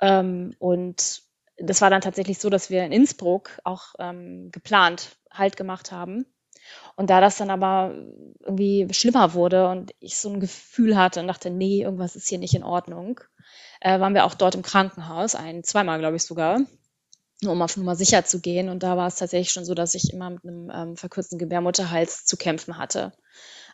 Ähm, 0.00 0.54
und 0.58 1.25
das 1.58 1.80
war 1.80 1.90
dann 1.90 2.00
tatsächlich 2.00 2.38
so, 2.38 2.50
dass 2.50 2.70
wir 2.70 2.84
in 2.84 2.92
Innsbruck 2.92 3.60
auch 3.64 3.94
ähm, 3.98 4.50
geplant 4.52 5.16
Halt 5.30 5.56
gemacht 5.56 5.92
haben. 5.92 6.26
Und 6.96 7.10
da 7.10 7.20
das 7.20 7.36
dann 7.36 7.50
aber 7.50 7.94
irgendwie 8.40 8.88
schlimmer 8.92 9.34
wurde 9.34 9.68
und 9.68 9.92
ich 10.00 10.18
so 10.18 10.30
ein 10.30 10.40
Gefühl 10.40 10.96
hatte 10.96 11.20
und 11.20 11.28
dachte, 11.28 11.50
nee, 11.50 11.82
irgendwas 11.82 12.16
ist 12.16 12.28
hier 12.28 12.38
nicht 12.38 12.54
in 12.54 12.64
Ordnung, 12.64 13.20
äh, 13.80 14.00
waren 14.00 14.14
wir 14.14 14.24
auch 14.24 14.34
dort 14.34 14.54
im 14.54 14.62
Krankenhaus, 14.62 15.34
ein, 15.34 15.62
zweimal 15.62 15.98
glaube 15.98 16.16
ich 16.16 16.24
sogar, 16.24 16.60
nur 17.42 17.52
um 17.52 17.62
auf 17.62 17.76
Nummer 17.76 17.94
sicher 17.94 18.24
zu 18.24 18.40
gehen. 18.40 18.68
Und 18.68 18.82
da 18.82 18.96
war 18.96 19.06
es 19.06 19.16
tatsächlich 19.16 19.52
schon 19.52 19.64
so, 19.64 19.74
dass 19.74 19.94
ich 19.94 20.12
immer 20.12 20.30
mit 20.30 20.44
einem 20.44 20.70
ähm, 20.74 20.96
verkürzten 20.96 21.38
Gebärmutterhals 21.38 22.24
zu 22.24 22.36
kämpfen 22.36 22.78
hatte. 22.78 23.12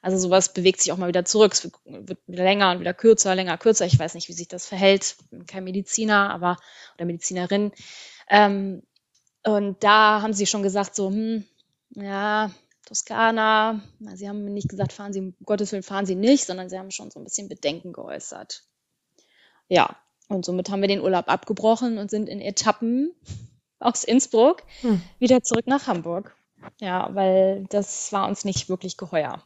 Also 0.02 0.18
sowas 0.18 0.52
bewegt 0.52 0.80
sich 0.80 0.90
auch 0.90 0.97
mal 0.97 1.09
wieder 1.09 1.25
zurück. 1.25 1.52
Es 1.52 1.71
wird 1.85 2.18
wieder 2.26 2.42
länger 2.44 2.73
und 2.73 2.80
wieder 2.80 2.92
kürzer, 2.92 3.35
länger, 3.37 3.56
kürzer. 3.56 3.87
Ich 3.87 3.99
weiß 3.99 4.14
nicht, 4.14 4.28
wie 4.28 4.32
sich 4.32 4.49
das 4.49 4.66
verhält. 4.66 5.16
Ich 5.21 5.30
bin 5.30 5.47
kein 5.47 5.62
Mediziner, 5.62 6.30
aber 6.30 6.59
oder 6.97 7.04
Medizinerin. 7.04 7.71
Ähm, 8.28 8.82
und 9.44 9.82
da 9.85 10.21
haben 10.21 10.32
sie 10.32 10.47
schon 10.47 10.64
gesagt, 10.64 10.97
so, 10.97 11.09
hm, 11.09 11.44
ja, 11.90 12.50
Toskana. 12.85 13.80
Sie 14.14 14.28
haben 14.28 14.44
nicht 14.44 14.68
gesagt, 14.68 14.92
fahren 14.92 15.12
Sie, 15.12 15.21
um 15.21 15.35
Gottes 15.44 15.71
Willen 15.71 15.85
fahren 15.85 16.06
Sie 16.06 16.16
nicht, 16.16 16.44
sondern 16.44 16.68
sie 16.68 16.78
haben 16.78 16.90
schon 16.90 17.11
so 17.11 17.21
ein 17.21 17.25
bisschen 17.25 17.49
Bedenken 17.49 17.92
geäußert. 17.92 18.64
Ja, 19.68 19.97
und 20.28 20.44
somit 20.44 20.68
haben 20.71 20.80
wir 20.80 20.88
den 20.88 21.00
Urlaub 21.00 21.28
abgebrochen 21.28 21.99
und 21.99 22.11
sind 22.11 22.28
in 22.28 22.40
Etappen 22.40 23.14
aus 23.78 24.04
Innsbruck 24.04 24.64
hm. 24.80 25.00
wieder 25.18 25.42
zurück 25.42 25.66
nach 25.66 25.87
Hamburg. 25.87 26.35
Ja, 26.80 27.14
weil 27.14 27.66
das 27.71 28.12
war 28.12 28.28
uns 28.28 28.44
nicht 28.44 28.68
wirklich 28.68 28.97
geheuer. 28.97 29.42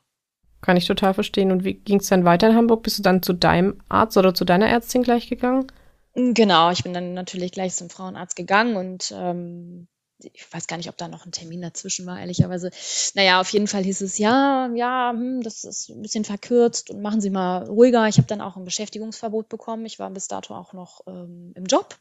Kann 0.67 0.77
ich 0.77 0.87
total 0.87 1.15
verstehen. 1.15 1.53
Und 1.53 1.63
wie 1.63 1.75
ging 1.75 2.01
es 2.01 2.09
dann 2.09 2.25
weiter 2.25 2.49
in 2.49 2.57
Hamburg? 2.57 2.83
Bist 2.83 2.99
du 2.99 3.03
dann 3.03 3.23
zu 3.23 3.33
deinem 3.33 3.81
Arzt 3.89 4.17
oder 4.17 4.35
zu 4.35 4.45
deiner 4.45 4.67
Ärztin 4.67 5.05
gleich 5.05 5.29
gegangen? 5.29 5.69
Genau, 6.15 6.73
ich 6.73 6.83
bin 6.83 6.93
dann 6.93 7.15
natürlich 7.15 7.53
gleich 7.53 7.77
zum 7.77 7.89
Frauenarzt 7.89 8.35
gegangen 8.35 8.75
und 8.75 9.15
ähm, 9.17 9.87
ich 10.19 10.45
weiß 10.53 10.67
gar 10.67 10.77
nicht, 10.77 10.89
ob 10.89 10.97
da 10.97 11.07
noch 11.07 11.25
ein 11.25 11.31
Termin 11.31 11.63
dazwischen 11.63 12.05
war, 12.05 12.19
ehrlicherweise. 12.19 12.73
Naja, 13.15 13.41
auf 13.41 13.51
jeden 13.51 13.69
Fall 13.69 13.85
hieß 13.85 14.01
es, 14.01 14.19
ja, 14.19 14.69
ja, 14.75 15.13
hm, 15.15 15.41
das 15.43 15.63
ist 15.63 15.89
ein 15.89 16.03
bisschen 16.03 16.25
verkürzt 16.25 16.91
und 16.91 17.01
machen 17.01 17.21
Sie 17.21 17.31
mal 17.31 17.63
ruhiger. 17.63 18.09
Ich 18.09 18.17
habe 18.17 18.27
dann 18.27 18.41
auch 18.41 18.57
ein 18.57 18.65
Beschäftigungsverbot 18.65 19.49
bekommen. 19.49 19.87
Ich 19.87 20.01
war 20.01 20.11
bis 20.11 20.27
dato 20.27 20.53
auch 20.53 20.73
noch 20.73 21.03
ähm, 21.07 21.53
im 21.55 21.67
Job. 21.67 21.97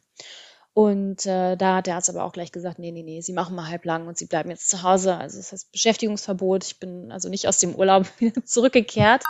Und 0.76 1.26
äh, 1.26 1.56
da 1.56 1.78
hat 1.78 1.88
der 1.88 1.96
Arzt 1.96 2.10
aber 2.10 2.26
auch 2.26 2.34
gleich 2.34 2.52
gesagt, 2.52 2.80
nee, 2.80 2.92
nee, 2.92 3.02
nee, 3.02 3.22
Sie 3.22 3.32
machen 3.32 3.56
mal 3.56 3.70
halblang 3.70 4.08
und 4.08 4.18
Sie 4.18 4.26
bleiben 4.26 4.50
jetzt 4.50 4.68
zu 4.70 4.84
Hause. 4.84 5.16
Also 5.16 5.38
das 5.38 5.54
heißt 5.54 5.72
Beschäftigungsverbot. 5.72 6.66
Ich 6.66 6.80
bin 6.82 7.14
also 7.14 7.30
nicht 7.30 7.48
aus 7.48 7.60
dem 7.60 7.76
Urlaub 7.76 8.06
wieder 8.20 8.44
zurückgekehrt. 8.44 9.24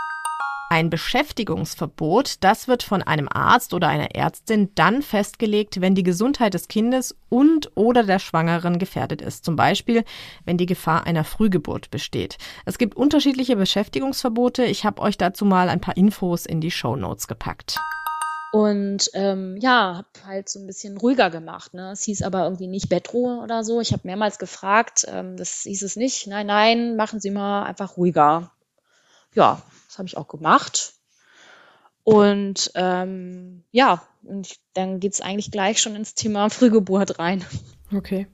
Ein 0.71 0.89
Beschäftigungsverbot, 0.89 2.43
das 2.43 2.67
wird 2.67 2.81
von 2.81 3.03
einem 3.03 3.29
Arzt 3.31 3.75
oder 3.75 3.87
einer 3.87 4.15
Ärztin 4.15 4.71
dann 4.73 5.03
festgelegt, 5.03 5.79
wenn 5.81 5.93
die 5.93 6.01
Gesundheit 6.01 6.55
des 6.55 6.67
Kindes 6.67 7.15
und 7.29 7.69
oder 7.75 8.03
der 8.03 8.17
Schwangeren 8.17 8.79
gefährdet 8.79 9.21
ist. 9.21 9.45
Zum 9.45 9.55
Beispiel, 9.55 10.03
wenn 10.45 10.57
die 10.57 10.65
Gefahr 10.65 11.05
einer 11.05 11.25
Frühgeburt 11.25 11.91
besteht. 11.91 12.39
Es 12.65 12.79
gibt 12.79 12.97
unterschiedliche 12.97 13.55
Beschäftigungsverbote. 13.55 14.65
Ich 14.65 14.83
habe 14.83 14.99
euch 15.03 15.19
dazu 15.19 15.45
mal 15.45 15.69
ein 15.69 15.79
paar 15.79 15.95
Infos 15.95 16.47
in 16.47 16.59
die 16.59 16.71
Show 16.71 16.95
Notes 16.95 17.27
gepackt. 17.27 17.77
Und 18.55 19.09
ähm, 19.15 19.57
ja, 19.59 19.97
habe 19.97 20.25
halt 20.25 20.47
so 20.47 20.59
ein 20.59 20.65
bisschen 20.65 20.95
ruhiger 20.95 21.29
gemacht. 21.29 21.73
Ne? 21.73 21.91
Es 21.91 22.03
hieß 22.03 22.21
aber 22.21 22.45
irgendwie 22.45 22.67
nicht 22.67 22.87
Bettruhe 22.87 23.41
oder 23.43 23.65
so. 23.65 23.81
Ich 23.81 23.91
habe 23.91 24.03
mehrmals 24.05 24.39
gefragt, 24.39 25.05
ähm, 25.09 25.35
das 25.35 25.63
hieß 25.63 25.83
es 25.83 25.97
nicht. 25.97 26.25
Nein, 26.27 26.47
nein, 26.47 26.95
machen 26.95 27.19
Sie 27.19 27.31
mal 27.31 27.63
einfach 27.63 27.97
ruhiger. 27.97 28.53
Ja, 29.33 29.61
das 29.89 29.97
habe 29.97 30.07
ich 30.07 30.15
auch 30.15 30.29
gemacht. 30.29 30.93
Und 32.05 32.71
ähm, 32.75 33.65
ja, 33.71 34.07
und 34.23 34.55
dann 34.73 35.01
geht 35.01 35.11
es 35.11 35.19
eigentlich 35.19 35.51
gleich 35.51 35.81
schon 35.81 35.97
ins 35.97 36.15
Thema 36.15 36.49
Frühgeburt 36.49 37.19
rein. 37.19 37.43
Okay. 37.93 38.25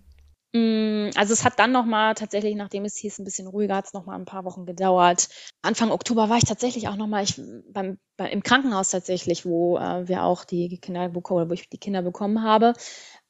Mm, 0.53 1.11
also 1.15 1.31
es 1.33 1.45
hat 1.45 1.59
dann 1.59 1.71
nochmal 1.71 2.13
tatsächlich, 2.15 2.55
nachdem 2.55 2.83
es 2.83 2.97
hieß, 2.97 3.19
ein 3.19 3.23
bisschen 3.23 3.47
ruhiger, 3.47 3.75
hat 3.75 3.85
es 3.85 3.93
nochmal 3.93 4.19
ein 4.19 4.25
paar 4.25 4.43
Wochen 4.43 4.65
gedauert. 4.65 5.29
Anfang 5.61 5.91
Oktober 5.91 6.29
war 6.29 6.37
ich 6.37 6.43
tatsächlich 6.43 6.89
auch 6.89 6.97
nochmal 6.97 7.25
beim, 7.69 7.97
beim, 8.17 8.27
im 8.27 8.43
Krankenhaus 8.43 8.89
tatsächlich, 8.89 9.45
wo 9.45 9.77
äh, 9.77 10.07
wir 10.07 10.23
auch 10.23 10.43
die 10.43 10.77
Kinder 10.79 11.07
bekommen, 11.09 11.49
wo 11.49 11.53
ich 11.53 11.69
die 11.69 11.77
Kinder 11.77 12.01
bekommen 12.01 12.43
habe, 12.43 12.73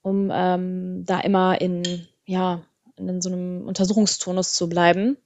um 0.01 0.31
ähm, 0.33 1.05
da 1.05 1.19
immer 1.19 1.61
in, 1.61 2.07
ja, 2.25 2.63
in 2.95 3.21
so 3.21 3.29
einem 3.29 3.67
Untersuchungsturnus 3.67 4.53
zu 4.53 4.67
bleiben. 4.67 5.17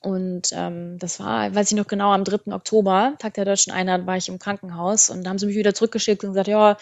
Und 0.00 0.50
ähm, 0.52 0.98
das 0.98 1.18
war, 1.20 1.54
weiß 1.54 1.72
ich 1.72 1.76
noch 1.76 1.86
genau, 1.86 2.12
am 2.12 2.22
3. 2.24 2.52
Oktober, 2.52 3.14
Tag 3.18 3.34
der 3.34 3.46
Deutschen 3.46 3.72
Einheit, 3.72 4.06
war 4.06 4.16
ich 4.16 4.28
im 4.28 4.38
Krankenhaus 4.38 5.10
und 5.10 5.24
da 5.24 5.30
haben 5.30 5.38
sie 5.38 5.46
mich 5.46 5.56
wieder 5.56 5.74
zurückgeschickt 5.74 6.22
und 6.22 6.30
gesagt, 6.30 6.48
ja, 6.48 6.76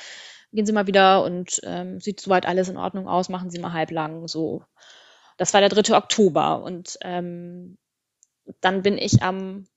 gehen 0.56 0.66
Sie 0.66 0.72
mal 0.72 0.88
wieder 0.88 1.22
und 1.22 1.60
ähm, 1.62 2.00
sieht 2.00 2.20
soweit 2.20 2.46
alles 2.46 2.68
in 2.68 2.76
Ordnung 2.76 3.08
aus, 3.08 3.28
machen 3.28 3.50
Sie 3.50 3.60
mal 3.60 3.72
halblang. 3.72 4.26
So. 4.26 4.64
Das 5.36 5.54
war 5.54 5.60
der 5.60 5.70
3. 5.70 5.96
Oktober. 5.96 6.62
Und 6.62 6.98
ähm, 7.02 7.78
dann 8.60 8.82
bin 8.82 8.98
ich 8.98 9.22
am 9.22 9.68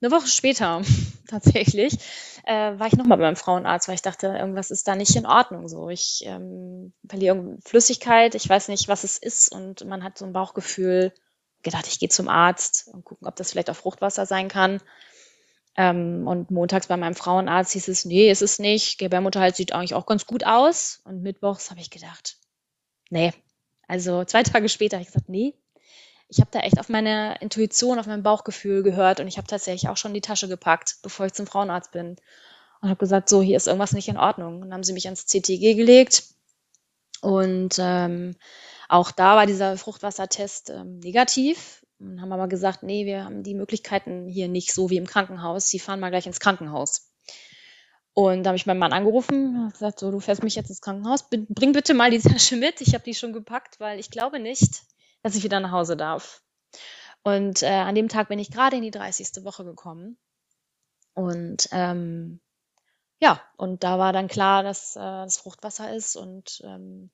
eine 0.00 0.12
Woche 0.12 0.28
später 0.28 0.82
tatsächlich, 1.28 1.98
äh, 2.44 2.78
war 2.78 2.86
ich 2.86 2.96
nochmal 2.96 3.18
beim 3.18 3.36
Frauenarzt, 3.36 3.88
weil 3.88 3.96
ich 3.96 4.02
dachte, 4.02 4.28
irgendwas 4.28 4.70
ist 4.70 4.86
da 4.86 4.94
nicht 4.94 5.16
in 5.16 5.26
Ordnung. 5.26 5.68
So, 5.68 5.88
ich 5.88 6.22
ähm, 6.24 6.92
verliere 7.08 7.56
Flüssigkeit, 7.64 8.34
ich 8.34 8.48
weiß 8.48 8.68
nicht, 8.68 8.88
was 8.88 9.04
es 9.04 9.16
ist 9.18 9.52
und 9.52 9.84
man 9.86 10.04
hat 10.04 10.18
so 10.18 10.24
ein 10.24 10.32
Bauchgefühl, 10.32 11.12
gedacht, 11.62 11.88
ich 11.88 11.98
gehe 11.98 12.08
zum 12.08 12.28
Arzt 12.28 12.88
und 12.92 13.04
gucken, 13.04 13.26
ob 13.26 13.36
das 13.36 13.50
vielleicht 13.50 13.70
auch 13.70 13.76
Fruchtwasser 13.76 14.26
sein 14.26 14.48
kann. 14.48 14.80
Ähm, 15.78 16.26
und 16.26 16.50
montags 16.50 16.88
bei 16.88 16.96
meinem 16.96 17.14
Frauenarzt 17.14 17.72
hieß 17.72 17.86
es, 17.86 18.04
nee, 18.04 18.32
ist 18.32 18.42
es 18.42 18.58
nicht. 18.58 18.98
Gebärmutterhalt 18.98 19.54
sieht 19.54 19.72
eigentlich 19.72 19.94
auch 19.94 20.06
ganz 20.06 20.26
gut 20.26 20.44
aus. 20.44 21.00
Und 21.04 21.22
mittwochs 21.22 21.70
habe 21.70 21.80
ich 21.80 21.88
gedacht, 21.88 22.36
nee. 23.10 23.32
Also 23.86 24.24
zwei 24.24 24.42
Tage 24.42 24.68
später 24.68 24.96
habe 24.96 25.02
ich 25.02 25.12
gesagt, 25.12 25.28
nee. 25.28 25.54
Ich 26.28 26.40
habe 26.40 26.50
da 26.50 26.60
echt 26.60 26.80
auf 26.80 26.88
meine 26.88 27.36
Intuition, 27.40 28.00
auf 28.00 28.06
mein 28.06 28.24
Bauchgefühl 28.24 28.82
gehört 28.82 29.20
und 29.20 29.28
ich 29.28 29.38
habe 29.38 29.46
tatsächlich 29.46 29.88
auch 29.88 29.96
schon 29.96 30.12
die 30.12 30.20
Tasche 30.20 30.48
gepackt, 30.48 30.96
bevor 31.02 31.26
ich 31.26 31.32
zum 31.32 31.46
Frauenarzt 31.46 31.92
bin. 31.92 32.16
Und 32.80 32.88
habe 32.88 32.98
gesagt, 32.98 33.28
so, 33.28 33.40
hier 33.40 33.56
ist 33.56 33.68
irgendwas 33.68 33.92
nicht 33.92 34.08
in 34.08 34.18
Ordnung. 34.18 34.56
Und 34.56 34.62
dann 34.62 34.74
haben 34.74 34.84
sie 34.84 34.92
mich 34.92 35.06
ans 35.06 35.26
CTG 35.26 35.74
gelegt. 35.74 36.24
Und 37.20 37.76
ähm, 37.78 38.34
auch 38.88 39.12
da 39.12 39.36
war 39.36 39.46
dieser 39.46 39.76
Fruchtwassertest 39.76 40.70
ähm, 40.70 40.98
negativ. 40.98 41.84
Und 42.00 42.20
haben 42.20 42.32
aber 42.32 42.48
gesagt, 42.48 42.82
nee, 42.82 43.06
wir 43.06 43.24
haben 43.24 43.42
die 43.42 43.54
Möglichkeiten 43.54 44.28
hier 44.28 44.48
nicht 44.48 44.72
so 44.72 44.88
wie 44.90 44.96
im 44.96 45.06
Krankenhaus. 45.06 45.68
Sie 45.68 45.78
fahren 45.78 46.00
mal 46.00 46.10
gleich 46.10 46.26
ins 46.26 46.40
Krankenhaus. 46.40 47.10
Und 48.14 48.42
da 48.42 48.48
habe 48.48 48.56
ich 48.56 48.66
meinen 48.66 48.78
Mann 48.78 48.92
angerufen 48.92 49.64
und 49.64 49.72
gesagt, 49.72 50.00
so, 50.00 50.10
du 50.10 50.20
fährst 50.20 50.42
mich 50.42 50.56
jetzt 50.56 50.70
ins 50.70 50.80
Krankenhaus, 50.80 51.28
bring 51.30 51.72
bitte 51.72 51.94
mal 51.94 52.10
die 52.10 52.18
Tasche 52.18 52.56
mit. 52.56 52.80
Ich 52.80 52.94
habe 52.94 53.04
die 53.04 53.14
schon 53.14 53.32
gepackt, 53.32 53.78
weil 53.80 54.00
ich 54.00 54.10
glaube 54.10 54.40
nicht, 54.40 54.82
dass 55.22 55.36
ich 55.36 55.44
wieder 55.44 55.60
nach 55.60 55.70
Hause 55.70 55.96
darf. 55.96 56.42
Und 57.22 57.62
äh, 57.62 57.68
an 57.68 57.94
dem 57.94 58.08
Tag 58.08 58.28
bin 58.28 58.38
ich 58.38 58.50
gerade 58.50 58.76
in 58.76 58.82
die 58.82 58.90
30. 58.90 59.44
Woche 59.44 59.64
gekommen. 59.64 60.16
Und 61.14 61.68
ähm, 61.72 62.40
ja, 63.20 63.40
und 63.56 63.82
da 63.84 63.98
war 63.98 64.12
dann 64.12 64.28
klar, 64.28 64.62
dass 64.62 64.94
äh, 64.96 65.00
das 65.00 65.38
Fruchtwasser 65.38 65.94
ist 65.94 66.16
und 66.16 66.60
ähm, 66.64 67.10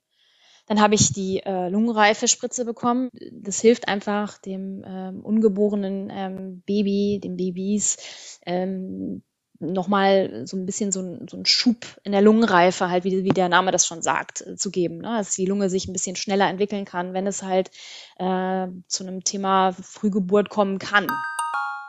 dann 0.66 0.80
habe 0.80 0.94
ich 0.94 1.12
die 1.12 1.40
äh, 1.40 1.68
Lungenreife-Spritze 1.68 2.64
bekommen. 2.64 3.11
Das 3.33 3.61
hilft 3.61 3.88
einfach 3.88 4.38
dem 4.38 4.83
ähm, 4.87 5.21
ungeborenen 5.21 6.11
ähm, 6.11 6.62
Baby, 6.66 7.21
den 7.23 7.37
Babys, 7.37 8.38
ähm, 8.47 9.23
nochmal 9.61 10.47
so 10.47 10.56
ein 10.56 10.66
bisschen 10.66 10.92
so, 10.92 11.00
ein, 11.00 11.26
so 11.28 11.37
einen 11.37 11.47
Schub 11.47 11.87
in 12.02 12.12
der 12.12 12.23
Lungenreife, 12.23 12.90
halt, 12.90 13.04
wie, 13.04 13.25
wie 13.25 13.30
der 13.30 13.49
Name 13.49 13.71
das 13.71 13.87
schon 13.87 14.02
sagt, 14.02 14.40
äh, 14.42 14.56
zu 14.56 14.71
geben. 14.71 14.99
Ne? 14.99 15.16
Dass 15.18 15.35
die 15.35 15.47
Lunge 15.47 15.71
sich 15.71 15.87
ein 15.87 15.92
bisschen 15.92 16.16
schneller 16.16 16.49
entwickeln 16.49 16.85
kann, 16.85 17.14
wenn 17.14 17.26
es 17.26 17.42
halt 17.42 17.71
äh, 18.18 18.66
zu 18.88 19.06
einem 19.06 19.25
Thema 19.25 19.73
Frühgeburt 19.73 20.49
kommen 20.49 20.78
kann. 20.78 21.06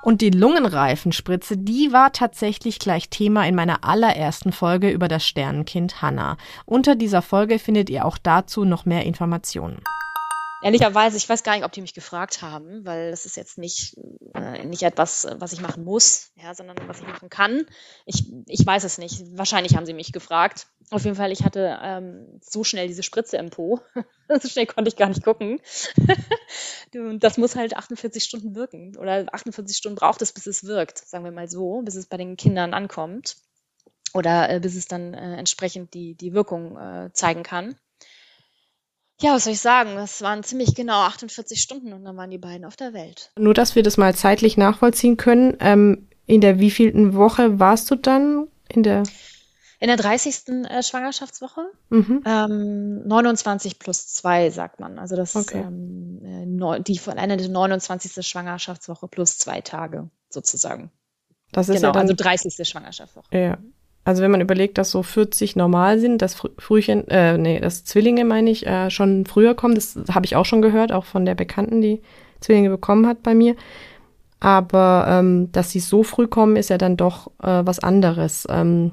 Und 0.05 0.21
die 0.21 0.29
Lungenreifenspritze, 0.29 1.57
die 1.57 1.91
war 1.91 2.11
tatsächlich 2.11 2.77
gleich 2.77 3.09
Thema 3.09 3.47
in 3.47 3.55
meiner 3.55 3.83
allerersten 3.83 4.51
Folge 4.51 4.91
über 4.91 5.07
das 5.07 5.25
Sternenkind 5.25 6.03
Hannah. 6.03 6.37
Unter 6.65 6.95
dieser 6.95 7.23
Folge 7.23 7.57
findet 7.57 7.89
ihr 7.89 8.05
auch 8.05 8.19
dazu 8.19 8.65
noch 8.65 8.85
mehr 8.85 9.03
Informationen. 9.03 9.81
Ehrlicherweise, 10.65 11.15
ich 11.15 11.29
weiß 11.29 11.43
gar 11.43 11.53
nicht, 11.55 11.63
ob 11.63 11.73
die 11.73 11.81
mich 11.81 11.93
gefragt 11.93 12.41
haben, 12.41 12.83
weil 12.85 13.11
das 13.11 13.27
ist 13.27 13.37
jetzt 13.37 13.59
nicht, 13.59 13.95
äh, 14.33 14.65
nicht 14.65 14.81
etwas, 14.81 15.27
was 15.37 15.53
ich 15.53 15.61
machen 15.61 15.83
muss, 15.83 16.31
ja, 16.41 16.55
sondern 16.55 16.75
was 16.87 17.01
ich 17.01 17.05
machen 17.05 17.29
kann. 17.29 17.67
Ich, 18.07 18.33
ich 18.47 18.65
weiß 18.65 18.83
es 18.83 18.97
nicht. 18.97 19.37
Wahrscheinlich 19.37 19.75
haben 19.75 19.85
sie 19.85 19.93
mich 19.93 20.11
gefragt. 20.11 20.65
Auf 20.89 21.03
jeden 21.03 21.17
Fall, 21.17 21.31
ich 21.31 21.43
hatte 21.43 21.77
ähm, 21.83 22.39
so 22.41 22.63
schnell 22.63 22.87
diese 22.87 23.03
Spritze 23.03 23.37
im 23.37 23.51
Po. 23.51 23.79
so 24.41 24.47
schnell 24.47 24.65
konnte 24.65 24.89
ich 24.89 24.95
gar 24.95 25.07
nicht 25.07 25.23
gucken. 25.23 25.61
das 27.19 27.37
muss 27.37 27.55
halt 27.55 27.77
48 27.77 28.23
Stunden 28.23 28.55
wirken. 28.55 28.97
Oder 28.97 29.27
48 29.31 29.77
Stunden 29.77 29.99
braucht 29.99 30.23
es, 30.23 30.33
bis 30.33 30.47
es 30.47 30.63
wirkt, 30.63 30.97
sagen 30.97 31.25
wir 31.25 31.31
mal 31.31 31.47
so, 31.47 31.83
bis 31.83 31.93
es 31.93 32.07
bei 32.07 32.17
den 32.17 32.37
Kindern 32.37 32.73
ankommt. 32.73 33.37
Oder 34.15 34.49
äh, 34.49 34.59
bis 34.59 34.75
es 34.75 34.87
dann 34.87 35.13
äh, 35.13 35.37
entsprechend 35.37 35.93
die, 35.93 36.15
die 36.15 36.33
Wirkung 36.33 36.75
äh, 36.75 37.11
zeigen 37.13 37.43
kann. 37.43 37.75
Ja, 39.21 39.33
was 39.33 39.45
soll 39.45 39.53
ich 39.53 39.61
sagen? 39.61 39.95
Das 39.95 40.21
waren 40.21 40.43
ziemlich 40.43 40.75
genau 40.75 41.01
48 41.01 41.61
Stunden 41.61 41.93
und 41.93 42.03
dann 42.03 42.17
waren 42.17 42.29
die 42.29 42.37
beiden 42.37 42.65
auf 42.65 42.75
der 42.75 42.93
Welt. 42.93 43.31
Nur, 43.37 43.53
dass 43.53 43.75
wir 43.75 43.83
das 43.83 43.97
mal 43.97 44.13
zeitlich 44.13 44.57
nachvollziehen 44.57 45.17
können. 45.17 45.55
Ähm, 45.59 46.09
in 46.25 46.41
der 46.41 46.59
wievielten 46.59 47.13
Woche 47.13 47.59
warst 47.59 47.89
du 47.91 47.95
dann? 47.95 48.47
In 48.67 48.83
der 48.83 49.03
in 49.79 49.87
der 49.87 49.97
30. 49.97 50.47
Äh, 50.47 50.83
Schwangerschaftswoche. 50.83 51.61
Mhm. 51.89 52.23
Ähm, 52.25 53.07
29 53.07 53.77
plus 53.77 54.07
2, 54.07 54.49
sagt 54.49 54.79
man. 54.79 54.97
Also 54.97 55.15
das 55.15 55.35
okay. 55.35 55.59
ist 55.59 55.65
ähm, 55.65 56.61
äh, 56.61 56.81
die 56.81 56.97
vollendete 56.97 57.49
29. 57.49 58.25
Schwangerschaftswoche 58.25 59.07
plus 59.07 59.37
zwei 59.37 59.61
Tage 59.61 60.09
sozusagen. 60.29 60.91
Das 61.51 61.69
ist 61.69 61.75
genau, 61.75 61.89
ja 61.89 61.91
dann, 61.91 62.01
also 62.03 62.13
30. 62.15 62.67
Schwangerschaftswoche. 62.67 63.27
Ja, 63.31 63.57
also 64.05 64.21
wenn 64.21 64.29
man 64.29 64.41
überlegt, 64.41 64.77
dass 64.77 64.91
so 64.91 65.01
40 65.01 65.55
normal 65.55 65.99
sind, 65.99 66.21
dass 66.21 66.35
Frühchen, 66.59 67.07
äh, 67.07 67.39
nee, 67.39 67.59
dass 67.59 67.85
Zwillinge, 67.85 68.23
meine 68.23 68.51
ich, 68.51 68.65
äh, 68.67 68.91
schon 68.91 69.25
früher 69.25 69.55
kommen, 69.55 69.73
das 69.73 69.97
habe 70.13 70.27
ich 70.27 70.35
auch 70.35 70.45
schon 70.45 70.61
gehört, 70.61 70.91
auch 70.91 71.05
von 71.05 71.25
der 71.25 71.33
Bekannten, 71.33 71.81
die 71.81 72.03
Zwillinge 72.39 72.69
bekommen 72.69 73.07
hat 73.07 73.23
bei 73.23 73.33
mir. 73.33 73.55
Aber 74.39 75.07
ähm, 75.09 75.51
dass 75.51 75.71
sie 75.71 75.79
so 75.79 76.03
früh 76.03 76.27
kommen, 76.27 76.55
ist 76.55 76.69
ja 76.69 76.77
dann 76.77 76.97
doch 76.97 77.31
äh, 77.41 77.65
was 77.65 77.79
anderes. 77.79 78.45
Ähm, 78.47 78.91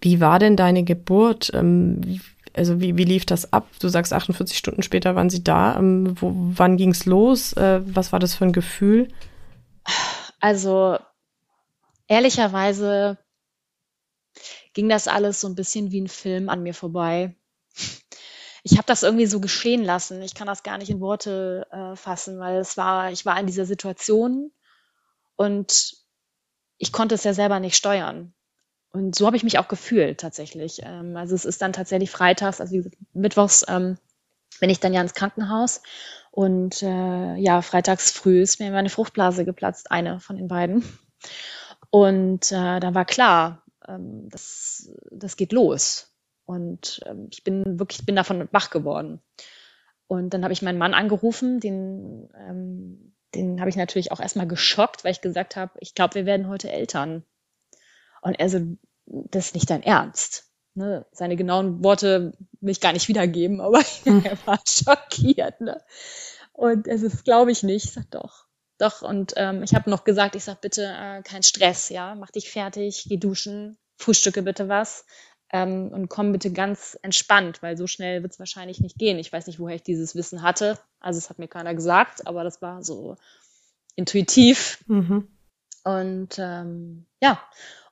wie 0.00 0.20
war 0.20 0.38
denn 0.38 0.56
deine 0.56 0.84
Geburt? 0.84 1.50
Ähm, 1.52 2.00
wie, 2.04 2.20
also 2.54 2.80
wie, 2.80 2.96
wie 2.96 3.04
lief 3.04 3.26
das 3.26 3.52
ab? 3.52 3.66
Du 3.80 3.88
sagst 3.88 4.12
48 4.12 4.56
Stunden 4.56 4.84
später 4.84 5.16
waren 5.16 5.28
sie 5.28 5.42
da. 5.42 5.76
Ähm, 5.76 6.14
wo, 6.20 6.32
wann 6.34 6.76
ging's 6.76 7.04
los? 7.04 7.52
Äh, 7.54 7.80
was 7.84 8.12
war 8.12 8.20
das 8.20 8.36
für 8.36 8.44
ein 8.44 8.52
Gefühl? 8.52 9.08
Also 10.38 10.98
ehrlicherweise 12.06 13.18
ging 14.72 14.88
das 14.88 15.08
alles 15.08 15.40
so 15.40 15.48
ein 15.48 15.54
bisschen 15.54 15.90
wie 15.90 16.00
ein 16.00 16.08
Film 16.08 16.48
an 16.48 16.62
mir 16.62 16.74
vorbei. 16.74 17.36
Ich 18.62 18.72
habe 18.72 18.86
das 18.86 19.02
irgendwie 19.02 19.26
so 19.26 19.40
geschehen 19.40 19.82
lassen. 19.82 20.20
Ich 20.22 20.34
kann 20.34 20.46
das 20.46 20.62
gar 20.62 20.76
nicht 20.76 20.90
in 20.90 21.00
Worte 21.00 21.66
äh, 21.70 21.96
fassen, 21.96 22.38
weil 22.38 22.58
es 22.58 22.76
war, 22.76 23.10
ich 23.10 23.24
war 23.24 23.40
in 23.40 23.46
dieser 23.46 23.64
Situation 23.64 24.52
und 25.36 25.94
ich 26.76 26.92
konnte 26.92 27.14
es 27.14 27.24
ja 27.24 27.32
selber 27.32 27.58
nicht 27.58 27.76
steuern. 27.76 28.34
Und 28.92 29.14
so 29.14 29.26
habe 29.26 29.36
ich 29.36 29.44
mich 29.44 29.58
auch 29.58 29.68
gefühlt 29.68 30.20
tatsächlich. 30.20 30.80
Ähm, 30.82 31.16
also 31.16 31.34
es 31.34 31.44
ist 31.44 31.62
dann 31.62 31.72
tatsächlich 31.72 32.10
freitags, 32.10 32.60
also 32.60 32.82
mittwochs 33.12 33.64
ähm, 33.68 33.96
bin 34.60 34.70
ich 34.70 34.80
dann 34.80 34.92
ja 34.92 35.00
ins 35.00 35.14
Krankenhaus 35.14 35.80
und 36.32 36.82
äh, 36.82 37.36
ja, 37.36 37.62
freitags 37.62 38.10
früh 38.10 38.42
ist 38.42 38.60
mir 38.60 38.70
meine 38.70 38.90
Fruchtblase 38.90 39.44
geplatzt, 39.44 39.90
eine 39.90 40.20
von 40.20 40.36
den 40.36 40.48
beiden. 40.48 40.84
Und 41.90 42.52
äh, 42.52 42.80
da 42.80 42.94
war 42.94 43.04
klar, 43.04 43.62
ähm, 43.90 44.28
das, 44.30 44.90
das 45.10 45.36
geht 45.36 45.52
los. 45.52 46.14
Und 46.44 47.00
ähm, 47.06 47.28
ich 47.30 47.44
bin 47.44 47.78
wirklich, 47.78 48.04
bin 48.06 48.16
davon 48.16 48.48
wach 48.52 48.70
geworden. 48.70 49.20
Und 50.06 50.34
dann 50.34 50.42
habe 50.42 50.52
ich 50.52 50.62
meinen 50.62 50.78
Mann 50.78 50.94
angerufen, 50.94 51.60
den, 51.60 52.28
ähm, 52.36 53.14
den 53.34 53.60
habe 53.60 53.70
ich 53.70 53.76
natürlich 53.76 54.10
auch 54.10 54.20
erstmal 54.20 54.48
geschockt, 54.48 55.04
weil 55.04 55.12
ich 55.12 55.20
gesagt 55.20 55.54
habe, 55.54 55.72
ich 55.78 55.94
glaube, 55.94 56.16
wir 56.16 56.26
werden 56.26 56.48
heute 56.48 56.70
Eltern. 56.70 57.24
Und 58.20 58.34
er 58.40 58.48
so, 58.48 58.60
das 59.06 59.46
ist 59.46 59.54
nicht 59.54 59.70
dein 59.70 59.82
Ernst. 59.82 60.50
Ne? 60.74 61.06
Seine 61.12 61.36
genauen 61.36 61.84
Worte 61.84 62.32
will 62.60 62.72
ich 62.72 62.80
gar 62.80 62.92
nicht 62.92 63.08
wiedergeben, 63.08 63.60
aber 63.60 63.80
hm. 64.02 64.24
er 64.24 64.38
war 64.46 64.60
schockiert. 64.66 65.60
Ne? 65.60 65.80
Und 66.52 66.88
es 66.88 67.02
ist, 67.02 67.24
glaube 67.24 67.52
ich 67.52 67.62
nicht. 67.62 67.84
Ich 67.84 67.92
sag 67.92 68.10
doch. 68.10 68.46
Doch, 68.78 69.02
und 69.02 69.34
ähm, 69.36 69.62
ich 69.62 69.74
habe 69.74 69.90
noch 69.90 70.04
gesagt, 70.04 70.34
ich 70.34 70.44
sag 70.44 70.62
bitte 70.62 70.84
äh, 70.84 71.22
kein 71.22 71.42
Stress, 71.42 71.90
ja, 71.90 72.14
mach 72.14 72.30
dich 72.30 72.50
fertig, 72.50 73.04
geh 73.06 73.18
duschen, 73.18 73.76
frühstücke 74.00 74.42
bitte 74.42 74.68
was 74.68 75.04
ähm, 75.52 75.88
und 75.92 76.08
komm 76.08 76.32
bitte 76.32 76.52
ganz 76.52 76.98
entspannt, 77.02 77.62
weil 77.62 77.76
so 77.76 77.86
schnell 77.86 78.22
wird 78.22 78.32
es 78.32 78.38
wahrscheinlich 78.38 78.80
nicht 78.80 78.98
gehen. 78.98 79.18
Ich 79.18 79.32
weiß 79.32 79.46
nicht, 79.46 79.58
woher 79.58 79.76
ich 79.76 79.82
dieses 79.82 80.14
Wissen 80.14 80.42
hatte. 80.42 80.78
Also 81.00 81.18
es 81.18 81.30
hat 81.30 81.38
mir 81.38 81.48
keiner 81.48 81.74
gesagt, 81.74 82.26
aber 82.26 82.44
das 82.44 82.62
war 82.62 82.82
so 82.82 83.16
intuitiv. 83.96 84.82
Mhm. 84.86 85.28
Und 85.84 86.38
ähm, 86.38 87.06
ja, 87.20 87.42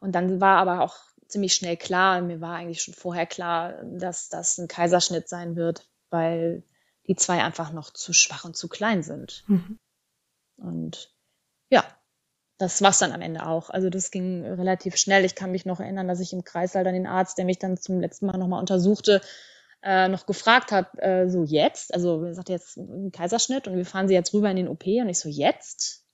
und 0.01 0.13
dann 0.13 0.41
war 0.41 0.59
aber 0.59 0.83
auch 0.83 0.97
ziemlich 1.27 1.55
schnell 1.55 1.77
klar, 1.77 2.21
mir 2.21 2.41
war 2.41 2.55
eigentlich 2.57 2.83
schon 2.83 2.95
vorher 2.95 3.27
klar, 3.27 3.83
dass 3.85 4.29
das 4.29 4.59
ein 4.59 4.69
Kaiserschnitt 4.69 5.29
sein 5.29 5.57
wird, 5.57 5.89
weil 6.11 6.63
die 7.07 7.17
zwei 7.17 7.43
einfach 7.43 7.73
noch 7.73 7.91
zu 7.93 8.13
schwach 8.13 8.45
und 8.45 8.57
zu 8.57 8.69
klein 8.69 9.03
sind. 9.03 9.45
Mhm. 9.47 9.79
Und 10.57 11.15
ja, 11.71 11.85
das 12.59 12.83
war's 12.83 12.99
dann 12.99 13.13
am 13.13 13.21
Ende 13.21 13.47
auch. 13.47 13.71
Also 13.71 13.89
das 13.89 14.11
ging 14.11 14.45
relativ 14.45 14.97
schnell. 14.97 15.25
Ich 15.25 15.37
kann 15.37 15.53
mich 15.53 15.65
noch 15.65 15.81
erinnern, 15.81 16.09
dass 16.09 16.21
ich 16.21 16.33
im 16.33 16.45
Kreissaal 16.45 16.85
dann 16.85 16.95
den 16.95 17.07
Arzt, 17.07 17.39
der 17.39 17.45
mich 17.45 17.59
dann 17.59 17.77
zum 17.77 18.01
letzten 18.01 18.27
Mal 18.27 18.37
nochmal 18.37 18.61
untersuchte, 18.61 19.21
äh, 19.83 20.09
noch 20.09 20.27
gefragt 20.27 20.73
hat, 20.73 20.91
äh, 20.99 21.29
so 21.29 21.45
jetzt, 21.45 21.95
also 21.95 22.25
er 22.25 22.35
sagte 22.35 22.53
jetzt 22.53 22.77
ein 22.77 23.13
Kaiserschnitt 23.13 23.69
und 23.69 23.77
wir 23.77 23.87
fahren 23.87 24.09
sie 24.09 24.15
jetzt 24.15 24.35
rüber 24.35 24.51
in 24.51 24.57
den 24.57 24.69
OP 24.69 24.85
und 24.87 25.09
ich 25.09 25.21
so 25.21 25.29
jetzt? 25.29 26.05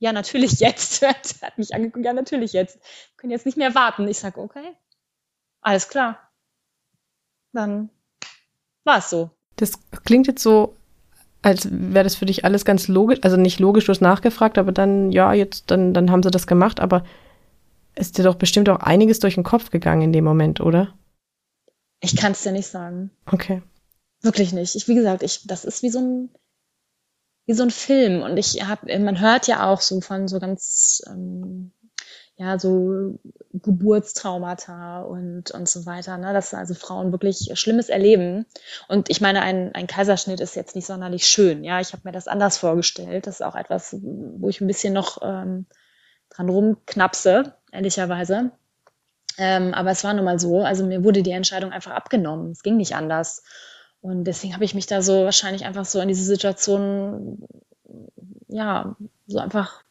Ja, 0.00 0.12
natürlich 0.12 0.52
jetzt. 0.60 1.02
er 1.02 1.10
hat 1.10 1.58
mich 1.58 1.74
angeguckt, 1.74 2.04
ja, 2.04 2.12
natürlich 2.12 2.52
jetzt. 2.52 2.76
Wir 2.76 3.16
können 3.16 3.30
jetzt 3.30 3.46
nicht 3.46 3.56
mehr 3.56 3.74
warten. 3.76 4.08
Ich 4.08 4.18
sag, 4.18 4.36
okay, 4.36 4.76
alles 5.60 5.88
klar. 5.88 6.28
Dann 7.52 7.90
war 8.84 8.98
es 8.98 9.10
so. 9.10 9.30
Das 9.56 9.72
klingt 10.04 10.26
jetzt 10.26 10.42
so, 10.42 10.76
als 11.42 11.68
wäre 11.70 12.04
das 12.04 12.16
für 12.16 12.26
dich 12.26 12.44
alles 12.44 12.64
ganz 12.64 12.88
logisch, 12.88 13.20
also 13.22 13.36
nicht 13.36 13.60
logisch, 13.60 13.86
du 13.86 13.90
hast 13.90 14.00
nachgefragt, 14.00 14.58
aber 14.58 14.72
dann, 14.72 15.12
ja, 15.12 15.32
jetzt, 15.32 15.70
dann, 15.70 15.94
dann 15.94 16.10
haben 16.10 16.22
sie 16.22 16.30
das 16.30 16.46
gemacht, 16.46 16.80
aber 16.80 17.04
ist 17.94 18.18
dir 18.18 18.24
doch 18.24 18.36
bestimmt 18.36 18.68
auch 18.68 18.80
einiges 18.80 19.18
durch 19.18 19.34
den 19.34 19.44
Kopf 19.44 19.70
gegangen 19.70 20.02
in 20.02 20.12
dem 20.12 20.24
Moment, 20.24 20.60
oder? 20.60 20.94
Ich 22.00 22.16
kann 22.16 22.32
es 22.32 22.42
dir 22.42 22.52
nicht 22.52 22.68
sagen. 22.68 23.10
Okay. 23.26 23.62
Wirklich 24.22 24.52
nicht. 24.52 24.74
Ich, 24.74 24.88
wie 24.88 24.94
gesagt, 24.94 25.22
ich, 25.22 25.46
das 25.46 25.64
ist 25.64 25.82
wie 25.82 25.90
so 25.90 25.98
ein, 26.00 26.30
wie 27.46 27.54
so 27.54 27.64
ein 27.64 27.70
Film. 27.70 28.22
Und 28.22 28.36
ich 28.36 28.66
habe, 28.66 28.98
man 28.98 29.20
hört 29.20 29.46
ja 29.46 29.68
auch 29.68 29.80
so 29.80 30.00
von 30.00 30.28
so 30.28 30.38
ganz 30.38 31.02
ähm, 31.08 31.72
ja, 32.38 32.56
so 32.56 33.18
Geburtstraumata 33.52 35.02
und, 35.02 35.50
und 35.50 35.68
so 35.68 35.86
weiter, 35.86 36.16
ne? 36.18 36.32
dass 36.32 36.54
also 36.54 36.74
Frauen 36.74 37.10
wirklich 37.10 37.50
Schlimmes 37.54 37.88
erleben. 37.88 38.46
Und 38.86 39.10
ich 39.10 39.20
meine, 39.20 39.42
ein, 39.42 39.74
ein 39.74 39.88
Kaiserschnitt 39.88 40.38
ist 40.38 40.54
jetzt 40.54 40.76
nicht 40.76 40.86
sonderlich 40.86 41.26
schön. 41.26 41.64
Ja, 41.64 41.80
ich 41.80 41.92
habe 41.92 42.02
mir 42.04 42.12
das 42.12 42.28
anders 42.28 42.56
vorgestellt. 42.56 43.26
Das 43.26 43.36
ist 43.36 43.42
auch 43.42 43.56
etwas, 43.56 43.96
wo 44.00 44.48
ich 44.48 44.60
ein 44.60 44.68
bisschen 44.68 44.94
noch 44.94 45.18
ähm, 45.20 45.66
dran 46.30 46.48
rumknapse, 46.48 47.54
ehrlicherweise. 47.72 48.52
Ähm, 49.36 49.74
aber 49.74 49.90
es 49.90 50.04
war 50.04 50.14
nun 50.14 50.24
mal 50.24 50.38
so. 50.38 50.62
Also 50.62 50.86
mir 50.86 51.02
wurde 51.02 51.24
die 51.24 51.32
Entscheidung 51.32 51.72
einfach 51.72 51.92
abgenommen. 51.92 52.52
Es 52.52 52.62
ging 52.62 52.76
nicht 52.76 52.94
anders. 52.94 53.42
Und 54.00 54.24
deswegen 54.24 54.54
habe 54.54 54.64
ich 54.64 54.74
mich 54.74 54.86
da 54.86 55.02
so 55.02 55.24
wahrscheinlich 55.24 55.64
einfach 55.64 55.86
so 55.86 56.00
in 56.00 56.06
diese 56.06 56.24
Situation, 56.24 57.48
ja, 58.46 58.94
so 59.26 59.40
einfach 59.40 59.82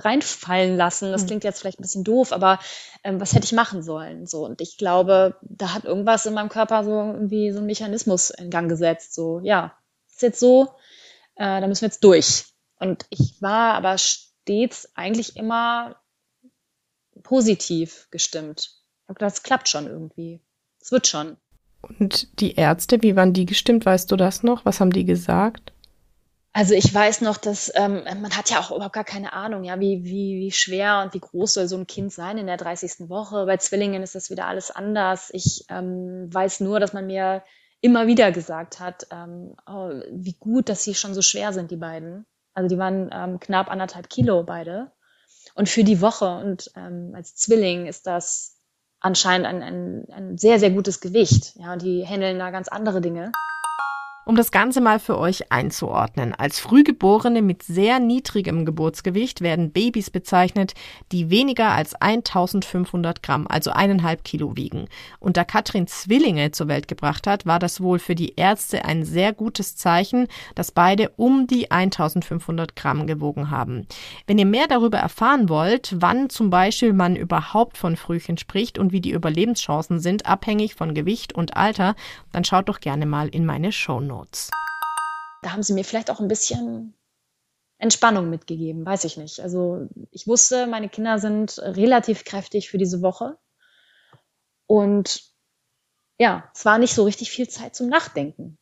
reinfallen 0.00 0.76
lassen. 0.76 1.12
Das 1.12 1.22
hm. 1.22 1.28
klingt 1.28 1.44
jetzt 1.44 1.60
vielleicht 1.60 1.78
ein 1.78 1.82
bisschen 1.82 2.04
doof, 2.04 2.32
aber 2.32 2.58
ähm, 3.04 3.20
was 3.20 3.34
hätte 3.34 3.44
ich 3.44 3.52
machen 3.52 3.82
sollen? 3.82 4.26
So 4.26 4.44
und 4.44 4.60
ich 4.60 4.78
glaube, 4.78 5.36
da 5.42 5.74
hat 5.74 5.84
irgendwas 5.84 6.26
in 6.26 6.34
meinem 6.34 6.48
Körper 6.48 6.84
so 6.84 6.90
irgendwie 6.90 7.52
so 7.52 7.58
ein 7.58 7.66
Mechanismus 7.66 8.30
in 8.30 8.50
Gang 8.50 8.68
gesetzt. 8.68 9.14
So 9.14 9.40
ja, 9.42 9.74
ist 10.10 10.22
jetzt 10.22 10.40
so, 10.40 10.74
äh, 11.36 11.60
da 11.60 11.66
müssen 11.66 11.82
wir 11.82 11.88
jetzt 11.88 12.04
durch. 12.04 12.46
Und 12.78 13.06
ich 13.10 13.40
war 13.40 13.74
aber 13.74 13.98
stets 13.98 14.88
eigentlich 14.94 15.36
immer 15.36 15.96
positiv 17.22 18.08
gestimmt. 18.10 18.70
Ich 19.02 19.08
habe 19.08 19.14
gedacht, 19.14 19.32
das 19.32 19.42
klappt 19.42 19.68
schon 19.68 19.86
irgendwie. 19.86 20.40
Es 20.80 20.92
wird 20.92 21.06
schon. 21.06 21.36
Und 21.82 22.40
die 22.40 22.54
Ärzte, 22.54 23.02
wie 23.02 23.16
waren 23.16 23.32
die 23.32 23.46
gestimmt? 23.46 23.86
Weißt 23.86 24.10
du 24.10 24.16
das 24.16 24.42
noch? 24.42 24.64
Was 24.64 24.80
haben 24.80 24.92
die 24.92 25.04
gesagt? 25.04 25.72
Also 26.52 26.74
ich 26.74 26.92
weiß 26.92 27.20
noch, 27.20 27.36
dass 27.36 27.70
ähm, 27.76 28.02
man 28.04 28.36
hat 28.36 28.50
ja 28.50 28.58
auch 28.58 28.72
überhaupt 28.72 28.94
gar 28.94 29.04
keine 29.04 29.32
Ahnung, 29.32 29.62
ja, 29.62 29.78
wie, 29.78 30.02
wie, 30.04 30.40
wie 30.40 30.50
schwer 30.50 31.02
und 31.04 31.14
wie 31.14 31.20
groß 31.20 31.54
soll 31.54 31.68
so 31.68 31.76
ein 31.76 31.86
Kind 31.86 32.12
sein 32.12 32.38
in 32.38 32.48
der 32.48 32.56
30. 32.56 33.08
Woche. 33.08 33.46
Bei 33.46 33.56
Zwillingen 33.56 34.02
ist 34.02 34.16
das 34.16 34.30
wieder 34.30 34.46
alles 34.46 34.72
anders. 34.72 35.30
Ich 35.32 35.64
ähm, 35.68 36.28
weiß 36.32 36.60
nur, 36.60 36.80
dass 36.80 36.92
man 36.92 37.06
mir 37.06 37.44
immer 37.80 38.08
wieder 38.08 38.32
gesagt 38.32 38.80
hat, 38.80 39.06
ähm, 39.12 39.54
oh, 39.66 39.90
wie 40.10 40.34
gut, 40.34 40.68
dass 40.68 40.82
sie 40.82 40.94
schon 40.94 41.14
so 41.14 41.22
schwer 41.22 41.52
sind, 41.52 41.70
die 41.70 41.76
beiden. 41.76 42.26
Also 42.52 42.68
die 42.68 42.78
waren 42.78 43.10
ähm, 43.12 43.38
knapp 43.38 43.70
anderthalb 43.70 44.10
Kilo 44.10 44.42
beide. 44.42 44.90
Und 45.54 45.68
für 45.68 45.84
die 45.84 46.00
Woche 46.00 46.26
und 46.26 46.70
ähm, 46.76 47.12
als 47.14 47.36
Zwilling 47.36 47.86
ist 47.86 48.06
das 48.06 48.58
anscheinend 48.98 49.46
ein, 49.46 49.62
ein, 49.62 50.06
ein 50.12 50.38
sehr, 50.38 50.58
sehr 50.58 50.70
gutes 50.70 51.00
Gewicht. 51.00 51.54
Ja, 51.56 51.72
und 51.72 51.82
die 51.82 52.04
handeln 52.04 52.38
da 52.40 52.50
ganz 52.50 52.68
andere 52.68 53.00
Dinge. 53.00 53.30
Um 54.26 54.36
das 54.36 54.52
Ganze 54.52 54.82
mal 54.82 55.00
für 55.00 55.18
euch 55.18 55.50
einzuordnen. 55.50 56.34
Als 56.34 56.60
Frühgeborene 56.60 57.40
mit 57.40 57.62
sehr 57.62 57.98
niedrigem 57.98 58.66
Geburtsgewicht 58.66 59.40
werden 59.40 59.72
Babys 59.72 60.10
bezeichnet, 60.10 60.74
die 61.10 61.30
weniger 61.30 61.70
als 61.70 61.94
1500 61.94 63.22
Gramm, 63.22 63.46
also 63.48 63.70
eineinhalb 63.70 64.22
Kilo 64.22 64.56
wiegen. 64.56 64.88
Und 65.20 65.38
da 65.38 65.44
Katrin 65.44 65.86
Zwillinge 65.86 66.50
zur 66.50 66.68
Welt 66.68 66.86
gebracht 66.86 67.26
hat, 67.26 67.46
war 67.46 67.58
das 67.58 67.80
wohl 67.80 67.98
für 67.98 68.14
die 68.14 68.34
Ärzte 68.36 68.84
ein 68.84 69.04
sehr 69.04 69.32
gutes 69.32 69.74
Zeichen, 69.74 70.28
dass 70.54 70.70
beide 70.70 71.08
um 71.16 71.46
die 71.46 71.70
1500 71.70 72.76
Gramm 72.76 73.06
gewogen 73.06 73.50
haben. 73.50 73.86
Wenn 74.26 74.38
ihr 74.38 74.46
mehr 74.46 74.68
darüber 74.68 74.98
erfahren 74.98 75.48
wollt, 75.48 75.96
wann 75.98 76.28
zum 76.28 76.50
Beispiel 76.50 76.92
man 76.92 77.16
überhaupt 77.16 77.78
von 77.78 77.96
Frühchen 77.96 78.36
spricht 78.36 78.78
und 78.78 78.92
wie 78.92 79.00
die 79.00 79.12
Überlebenschancen 79.12 79.98
sind, 79.98 80.26
abhängig 80.26 80.74
von 80.74 80.92
Gewicht 80.92 81.32
und 81.32 81.56
Alter, 81.56 81.94
dann 82.32 82.44
schaut 82.44 82.68
doch 82.68 82.80
gerne 82.80 83.06
mal 83.06 83.28
in 83.28 83.46
meine 83.46 83.72
Show 83.72 84.09
Notes. 84.10 84.50
Da 85.42 85.52
haben 85.52 85.62
sie 85.62 85.72
mir 85.72 85.84
vielleicht 85.84 86.10
auch 86.10 86.20
ein 86.20 86.28
bisschen 86.28 86.94
Entspannung 87.78 88.28
mitgegeben, 88.28 88.84
weiß 88.84 89.04
ich 89.04 89.16
nicht. 89.16 89.40
Also 89.40 89.88
ich 90.10 90.26
wusste, 90.26 90.66
meine 90.66 90.88
Kinder 90.88 91.18
sind 91.18 91.58
relativ 91.60 92.24
kräftig 92.24 92.68
für 92.68 92.76
diese 92.76 93.00
Woche. 93.00 93.38
Und 94.66 95.22
ja, 96.18 96.50
es 96.54 96.64
war 96.64 96.78
nicht 96.78 96.94
so 96.94 97.04
richtig 97.04 97.30
viel 97.30 97.48
Zeit 97.48 97.74
zum 97.74 97.88
Nachdenken. 97.88 98.58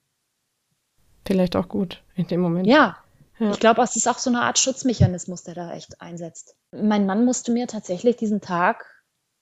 Vielleicht 1.26 1.56
auch 1.56 1.68
gut 1.68 2.02
in 2.14 2.28
dem 2.28 2.40
Moment. 2.40 2.66
Ja, 2.66 2.98
ja. 3.38 3.50
ich 3.50 3.58
glaube, 3.58 3.82
es 3.82 3.96
ist 3.96 4.06
auch 4.06 4.18
so 4.18 4.30
eine 4.30 4.42
Art 4.42 4.58
Schutzmechanismus, 4.58 5.42
der 5.42 5.54
da 5.54 5.72
echt 5.72 6.00
einsetzt. 6.00 6.56
Mein 6.70 7.06
Mann 7.06 7.24
musste 7.24 7.52
mir 7.52 7.66
tatsächlich 7.66 8.16
diesen 8.16 8.40
Tag 8.40 8.84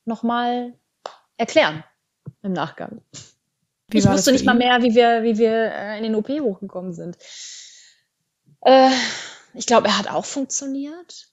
nochmal 0.04 0.72
erklären 1.36 1.84
im 2.42 2.52
Nachgang. 2.52 3.02
Wie 3.88 3.98
ich 3.98 4.08
wusste 4.08 4.32
nicht 4.32 4.44
mal 4.44 4.54
mehr, 4.54 4.82
wie 4.82 4.94
wir, 4.94 5.22
wie 5.22 5.38
wir 5.38 5.50
äh, 5.50 5.96
in 5.98 6.02
den 6.02 6.14
OP 6.14 6.28
hochgekommen 6.28 6.92
sind. 6.92 7.16
Äh, 8.62 8.90
ich 9.54 9.66
glaube, 9.66 9.88
er 9.88 9.98
hat 9.98 10.10
auch 10.10 10.24
funktioniert. 10.24 11.28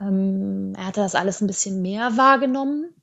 Ähm, 0.00 0.74
er 0.76 0.86
hatte 0.86 1.00
das 1.00 1.14
alles 1.14 1.40
ein 1.40 1.46
bisschen 1.46 1.82
mehr 1.82 2.16
wahrgenommen 2.16 2.94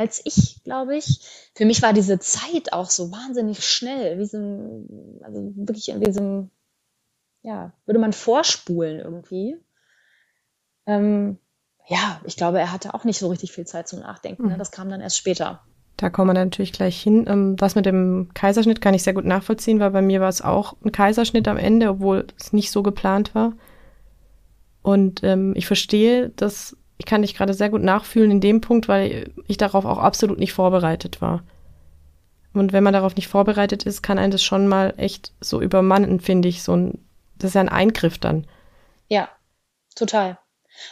als 0.00 0.22
ich, 0.24 0.64
glaube 0.64 0.96
ich. 0.96 1.20
Für 1.54 1.66
mich 1.66 1.82
war 1.82 1.92
diese 1.92 2.18
Zeit 2.18 2.72
auch 2.72 2.88
so 2.88 3.12
wahnsinnig 3.12 3.62
schnell, 3.62 4.18
wie 4.18 4.24
so 4.24 4.38
ein, 4.38 5.20
also 5.22 5.52
wirklich 5.56 5.90
in 5.90 6.00
diesem, 6.00 6.50
ja, 7.42 7.74
würde 7.84 8.00
man 8.00 8.14
vorspulen 8.14 8.98
irgendwie. 8.98 9.58
Ähm, 10.86 11.38
ja, 11.86 12.20
ich 12.24 12.36
glaube, 12.36 12.58
er 12.58 12.72
hatte 12.72 12.94
auch 12.94 13.04
nicht 13.04 13.18
so 13.18 13.28
richtig 13.28 13.52
viel 13.52 13.66
Zeit 13.66 13.88
zum 13.88 14.00
Nachdenken. 14.00 14.46
Ne? 14.46 14.52
Hm. 14.52 14.58
Das 14.58 14.70
kam 14.70 14.88
dann 14.88 15.02
erst 15.02 15.18
später. 15.18 15.62
Da 15.96 16.08
kommen 16.08 16.30
wir 16.30 16.44
natürlich 16.44 16.72
gleich 16.72 17.00
hin. 17.00 17.26
Ähm, 17.28 17.56
was 17.58 17.74
mit 17.74 17.86
dem 17.86 18.28
Kaiserschnitt 18.34 18.80
kann 18.80 18.94
ich 18.94 19.02
sehr 19.02 19.14
gut 19.14 19.24
nachvollziehen, 19.24 19.80
weil 19.80 19.90
bei 19.90 20.02
mir 20.02 20.20
war 20.20 20.28
es 20.28 20.42
auch 20.42 20.74
ein 20.84 20.92
Kaiserschnitt 20.92 21.46
am 21.46 21.56
Ende, 21.56 21.90
obwohl 21.90 22.26
es 22.38 22.52
nicht 22.52 22.70
so 22.70 22.82
geplant 22.82 23.34
war. 23.34 23.52
Und 24.82 25.22
ähm, 25.24 25.52
ich 25.56 25.66
verstehe, 25.66 26.30
dass 26.30 26.76
ich 26.96 27.06
kann 27.06 27.22
dich 27.22 27.34
gerade 27.34 27.54
sehr 27.54 27.70
gut 27.70 27.82
nachfühlen 27.82 28.30
in 28.30 28.40
dem 28.40 28.60
Punkt, 28.60 28.86
weil 28.86 29.32
ich 29.46 29.56
darauf 29.56 29.84
auch 29.86 29.98
absolut 29.98 30.38
nicht 30.38 30.52
vorbereitet 30.52 31.22
war. 31.22 31.42
Und 32.52 32.72
wenn 32.72 32.84
man 32.84 32.92
darauf 32.92 33.14
nicht 33.16 33.28
vorbereitet 33.28 33.84
ist, 33.84 34.02
kann 34.02 34.18
einen 34.18 34.32
das 34.32 34.42
schon 34.42 34.66
mal 34.66 34.94
echt 34.96 35.32
so 35.40 35.60
übermannen, 35.62 36.20
finde 36.20 36.48
ich. 36.48 36.62
So 36.62 36.76
ein, 36.76 36.98
das 37.38 37.50
ist 37.50 37.54
ja 37.54 37.60
ein 37.60 37.68
Eingriff 37.68 38.18
dann. 38.18 38.46
Ja, 39.08 39.28
total. 39.94 40.38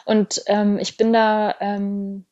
Und 0.05 0.43
ähm, 0.47 0.79
ich 0.79 0.97
bin 0.97 1.13
da 1.13 1.55
ähm, 1.61 2.25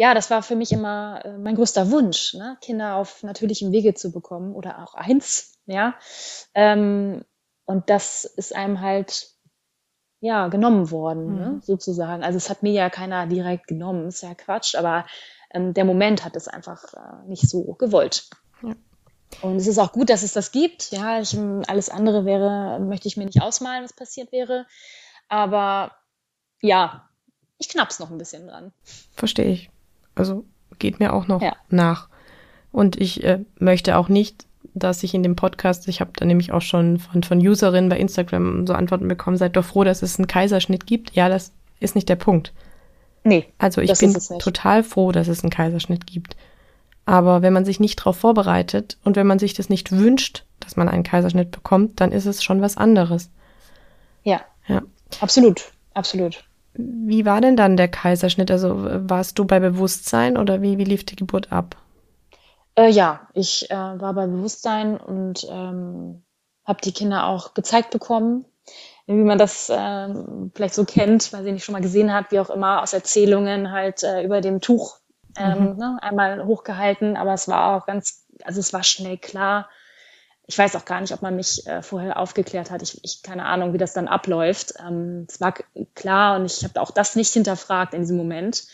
ja, 0.00 0.14
das 0.14 0.30
war 0.30 0.42
für 0.42 0.56
mich 0.56 0.72
immer 0.72 1.20
äh, 1.26 1.36
mein 1.36 1.56
größter 1.56 1.90
Wunsch, 1.90 2.32
ne? 2.32 2.56
Kinder 2.62 2.94
auf 2.94 3.22
natürlichem 3.22 3.70
Wege 3.70 3.92
zu 3.92 4.10
bekommen 4.10 4.54
oder 4.54 4.82
auch 4.82 4.94
eins, 4.94 5.58
ja. 5.66 5.94
Ähm, 6.54 7.22
und 7.66 7.90
das 7.90 8.24
ist 8.24 8.56
einem 8.56 8.80
halt 8.80 9.28
ja 10.20 10.48
genommen 10.48 10.90
worden, 10.90 11.26
ne? 11.26 11.46
mhm. 11.46 11.54
ne? 11.56 11.60
sozusagen. 11.62 12.22
Also 12.22 12.38
es 12.38 12.48
hat 12.48 12.62
mir 12.62 12.72
ja 12.72 12.88
keiner 12.88 13.26
direkt 13.26 13.66
genommen, 13.66 14.08
ist 14.08 14.22
ja 14.22 14.34
Quatsch, 14.34 14.74
aber 14.74 15.04
ähm, 15.52 15.74
der 15.74 15.84
Moment 15.84 16.24
hat 16.24 16.34
es 16.34 16.48
einfach 16.48 16.94
äh, 16.94 17.28
nicht 17.28 17.46
so 17.46 17.74
gewollt. 17.74 18.30
Ja. 18.62 18.72
Und 19.42 19.56
es 19.56 19.66
ist 19.66 19.78
auch 19.78 19.92
gut, 19.92 20.08
dass 20.08 20.22
es 20.22 20.32
das 20.32 20.50
gibt. 20.50 20.92
Ja, 20.92 21.20
ich, 21.20 21.36
alles 21.68 21.90
andere 21.90 22.24
wäre, 22.24 22.80
möchte 22.80 23.06
ich 23.06 23.18
mir 23.18 23.26
nicht 23.26 23.42
ausmalen, 23.42 23.84
was 23.84 23.92
passiert 23.92 24.32
wäre. 24.32 24.64
Aber 25.28 25.92
ja, 26.62 27.06
ich 27.58 27.68
knapp's 27.68 27.98
noch 27.98 28.10
ein 28.10 28.16
bisschen 28.16 28.46
dran. 28.46 28.72
Verstehe 29.14 29.52
ich. 29.52 29.70
Also 30.14 30.44
geht 30.78 31.00
mir 31.00 31.12
auch 31.12 31.28
noch 31.28 31.42
ja. 31.42 31.54
nach. 31.68 32.08
Und 32.72 33.00
ich 33.00 33.24
äh, 33.24 33.40
möchte 33.58 33.96
auch 33.96 34.08
nicht, 34.08 34.46
dass 34.74 35.02
ich 35.02 35.14
in 35.14 35.22
dem 35.22 35.36
Podcast, 35.36 35.88
ich 35.88 36.00
habe 36.00 36.12
da 36.14 36.24
nämlich 36.24 36.52
auch 36.52 36.62
schon 36.62 36.98
von, 36.98 37.22
von 37.22 37.38
Userinnen 37.38 37.88
bei 37.90 37.98
Instagram 37.98 38.66
so 38.66 38.74
Antworten 38.74 39.08
bekommen, 39.08 39.36
seid 39.36 39.56
doch 39.56 39.64
froh, 39.64 39.84
dass 39.84 40.02
es 40.02 40.18
einen 40.18 40.28
Kaiserschnitt 40.28 40.86
gibt. 40.86 41.14
Ja, 41.14 41.28
das 41.28 41.52
ist 41.80 41.94
nicht 41.94 42.08
der 42.08 42.16
Punkt. 42.16 42.52
Nee. 43.24 43.46
Also 43.58 43.80
ich 43.80 43.92
bin 43.98 44.16
total 44.38 44.82
froh, 44.82 45.12
dass 45.12 45.28
es 45.28 45.42
einen 45.42 45.50
Kaiserschnitt 45.50 46.06
gibt. 46.06 46.36
Aber 47.04 47.42
wenn 47.42 47.52
man 47.52 47.64
sich 47.64 47.80
nicht 47.80 47.98
darauf 48.00 48.16
vorbereitet 48.16 48.98
und 49.04 49.16
wenn 49.16 49.26
man 49.26 49.38
sich 49.38 49.54
das 49.54 49.68
nicht 49.68 49.90
wünscht, 49.92 50.44
dass 50.60 50.76
man 50.76 50.88
einen 50.88 51.02
Kaiserschnitt 51.02 51.50
bekommt, 51.50 52.00
dann 52.00 52.12
ist 52.12 52.26
es 52.26 52.42
schon 52.42 52.62
was 52.62 52.76
anderes. 52.76 53.30
Ja. 54.22 54.40
Ja. 54.68 54.82
Absolut. 55.20 55.72
Absolut. 55.94 56.44
Wie 56.74 57.26
war 57.26 57.40
denn 57.40 57.56
dann 57.56 57.76
der 57.76 57.88
Kaiserschnitt? 57.88 58.50
Also 58.50 58.76
warst 59.08 59.38
du 59.38 59.44
bei 59.44 59.58
Bewusstsein 59.60 60.36
oder 60.36 60.62
wie, 60.62 60.78
wie 60.78 60.84
lief 60.84 61.04
die 61.04 61.16
Geburt 61.16 61.52
ab? 61.52 61.76
Äh, 62.76 62.90
ja, 62.90 63.28
ich 63.34 63.70
äh, 63.70 63.74
war 63.74 64.14
bei 64.14 64.26
Bewusstsein 64.26 64.96
und 64.96 65.46
ähm, 65.50 66.22
habe 66.64 66.80
die 66.82 66.92
Kinder 66.92 67.26
auch 67.26 67.54
gezeigt 67.54 67.90
bekommen, 67.90 68.44
wie 69.06 69.14
man 69.14 69.38
das 69.38 69.68
äh, 69.68 70.08
vielleicht 70.54 70.74
so 70.74 70.84
kennt, 70.84 71.32
weil 71.32 71.42
sie 71.42 71.52
nicht 71.52 71.64
schon 71.64 71.72
mal 71.72 71.82
gesehen 71.82 72.12
hat, 72.12 72.30
wie 72.30 72.38
auch 72.38 72.50
immer, 72.50 72.82
aus 72.82 72.92
Erzählungen 72.92 73.72
halt 73.72 74.04
äh, 74.04 74.22
über 74.22 74.40
dem 74.40 74.60
Tuch 74.60 74.98
ähm, 75.36 75.72
mhm. 75.72 75.76
ne, 75.76 75.98
einmal 76.00 76.44
hochgehalten. 76.44 77.16
Aber 77.16 77.34
es 77.34 77.48
war 77.48 77.76
auch 77.76 77.86
ganz, 77.86 78.26
also 78.44 78.60
es 78.60 78.72
war 78.72 78.84
schnell 78.84 79.18
klar, 79.18 79.68
ich 80.50 80.58
weiß 80.58 80.74
auch 80.74 80.84
gar 80.84 81.00
nicht, 81.00 81.12
ob 81.12 81.22
man 81.22 81.36
mich 81.36 81.64
äh, 81.68 81.80
vorher 81.80 82.18
aufgeklärt 82.18 82.72
hat. 82.72 82.82
Ich, 82.82 83.04
ich 83.04 83.22
keine 83.22 83.44
Ahnung, 83.44 83.72
wie 83.72 83.78
das 83.78 83.92
dann 83.92 84.08
abläuft. 84.08 84.74
Ähm, 84.84 85.24
es 85.28 85.40
war 85.40 85.54
klar 85.94 86.36
und 86.36 86.44
ich 86.44 86.64
habe 86.64 86.80
auch 86.80 86.90
das 86.90 87.14
nicht 87.14 87.32
hinterfragt 87.32 87.94
in 87.94 88.00
diesem 88.00 88.16
Moment, 88.16 88.66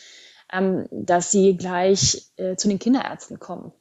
ähm, 0.51 0.89
dass 0.91 1.31
sie 1.31 1.55
gleich 1.55 2.33
äh, 2.37 2.57
zu 2.57 2.69
den 2.69 2.79
Kinderärzten 2.79 3.39
kommen 3.39 3.75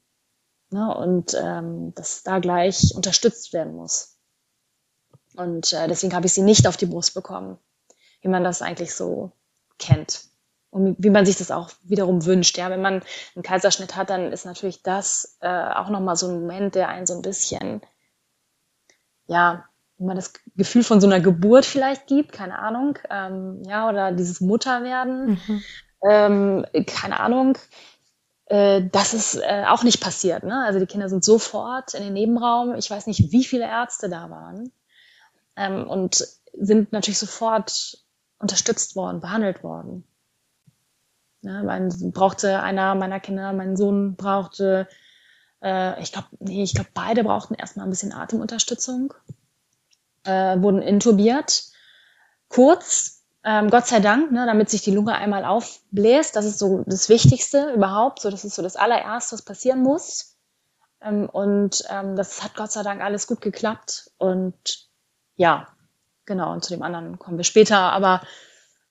ne? 0.71 0.93
und 0.93 1.37
ähm, 1.41 1.93
dass 1.95 2.23
da 2.23 2.39
gleich 2.39 2.93
unterstützt 2.93 3.53
werden 3.53 3.73
muss. 3.73 4.17
Und 5.37 5.71
äh, 5.71 5.87
deswegen 5.87 6.13
habe 6.13 6.25
ich 6.25 6.33
sie 6.33 6.41
nicht 6.41 6.67
auf 6.67 6.75
die 6.75 6.87
Brust 6.87 7.13
bekommen, 7.13 7.57
wie 8.19 8.27
man 8.27 8.43
das 8.43 8.61
eigentlich 8.61 8.93
so 8.93 9.31
kennt 9.79 10.25
und 10.75 10.97
wie 10.99 11.09
man 11.09 11.25
sich 11.25 11.37
das 11.37 11.51
auch 11.51 11.69
wiederum 11.83 12.25
wünscht. 12.25 12.57
Ja, 12.57 12.69
wenn 12.69 12.81
man 12.81 13.01
einen 13.33 13.43
Kaiserschnitt 13.43 13.95
hat, 13.95 14.09
dann 14.09 14.33
ist 14.33 14.45
natürlich 14.45 14.83
das 14.83 15.37
äh, 15.39 15.47
auch 15.47 15.87
nochmal 15.87 16.17
so 16.17 16.27
ein 16.27 16.41
Moment, 16.41 16.75
der 16.75 16.89
einen 16.89 17.05
so 17.05 17.13
ein 17.15 17.21
bisschen, 17.21 17.79
ja, 19.25 19.63
wie 19.97 20.03
man 20.03 20.17
das 20.17 20.33
Gefühl 20.57 20.83
von 20.83 20.99
so 20.99 21.07
einer 21.07 21.21
Geburt 21.21 21.65
vielleicht 21.65 22.07
gibt, 22.07 22.33
keine 22.33 22.59
Ahnung, 22.59 22.99
ähm, 23.09 23.63
ja, 23.65 23.87
oder 23.87 24.11
dieses 24.11 24.41
Mutterwerden, 24.41 25.39
mhm. 25.47 25.63
ähm, 26.09 26.65
keine 26.85 27.21
Ahnung. 27.21 27.57
Äh, 28.47 28.81
das 28.91 29.13
ist 29.13 29.35
äh, 29.35 29.63
auch 29.69 29.83
nicht 29.83 30.01
passiert. 30.01 30.43
Ne? 30.43 30.61
Also 30.65 30.79
die 30.79 30.87
Kinder 30.87 31.07
sind 31.07 31.23
sofort 31.23 31.93
in 31.93 32.03
den 32.03 32.11
Nebenraum. 32.11 32.75
Ich 32.75 32.91
weiß 32.91 33.07
nicht, 33.07 33.31
wie 33.31 33.45
viele 33.45 33.63
Ärzte 33.63 34.09
da 34.09 34.29
waren. 34.29 34.73
Ähm, 35.55 35.87
und 35.87 36.27
sind 36.51 36.91
natürlich 36.91 37.19
sofort 37.19 37.97
unterstützt 38.39 38.97
worden, 38.97 39.21
behandelt 39.21 39.63
worden. 39.63 40.05
Ja, 41.45 41.61
mein, 41.61 41.89
brauchte 42.11 42.61
einer 42.63 42.95
meiner 42.95 43.19
Kinder, 43.19 43.53
mein 43.53 43.77
Sohn 43.77 44.15
brauchte, 44.15 44.87
äh, 45.61 46.01
ich 46.01 46.11
glaube, 46.11 46.27
nee, 46.39 46.63
ich 46.63 46.73
glaube, 46.73 46.89
beide 46.95 47.23
brauchten 47.23 47.53
erstmal 47.53 47.85
ein 47.85 47.91
bisschen 47.91 48.13
Atemunterstützung, 48.13 49.13
äh, 50.23 50.59
wurden 50.59 50.81
intubiert, 50.81 51.65
kurz, 52.49 53.23
ähm, 53.43 53.69
Gott 53.69 53.85
sei 53.85 53.99
Dank, 53.99 54.31
ne, 54.31 54.47
damit 54.47 54.71
sich 54.71 54.81
die 54.81 54.95
Lunge 54.95 55.13
einmal 55.13 55.45
aufbläst. 55.45 56.35
Das 56.35 56.45
ist 56.45 56.57
so 56.57 56.83
das 56.87 57.09
Wichtigste 57.09 57.71
überhaupt. 57.73 58.21
So, 58.21 58.31
das 58.31 58.43
ist 58.43 58.55
so 58.55 58.63
das 58.63 58.75
allererste, 58.75 59.33
was 59.33 59.43
passieren 59.43 59.83
muss. 59.83 60.37
Ähm, 60.99 61.29
und 61.29 61.83
ähm, 61.91 62.15
das 62.15 62.43
hat 62.43 62.55
Gott 62.55 62.71
sei 62.71 62.81
Dank 62.81 63.01
alles 63.01 63.27
gut 63.27 63.41
geklappt. 63.41 64.09
Und 64.17 64.87
ja, 65.35 65.67
genau. 66.25 66.53
Und 66.53 66.63
zu 66.63 66.73
dem 66.73 66.81
anderen 66.81 67.19
kommen 67.19 67.37
wir 67.37 67.43
später. 67.43 67.77
Aber 67.77 68.21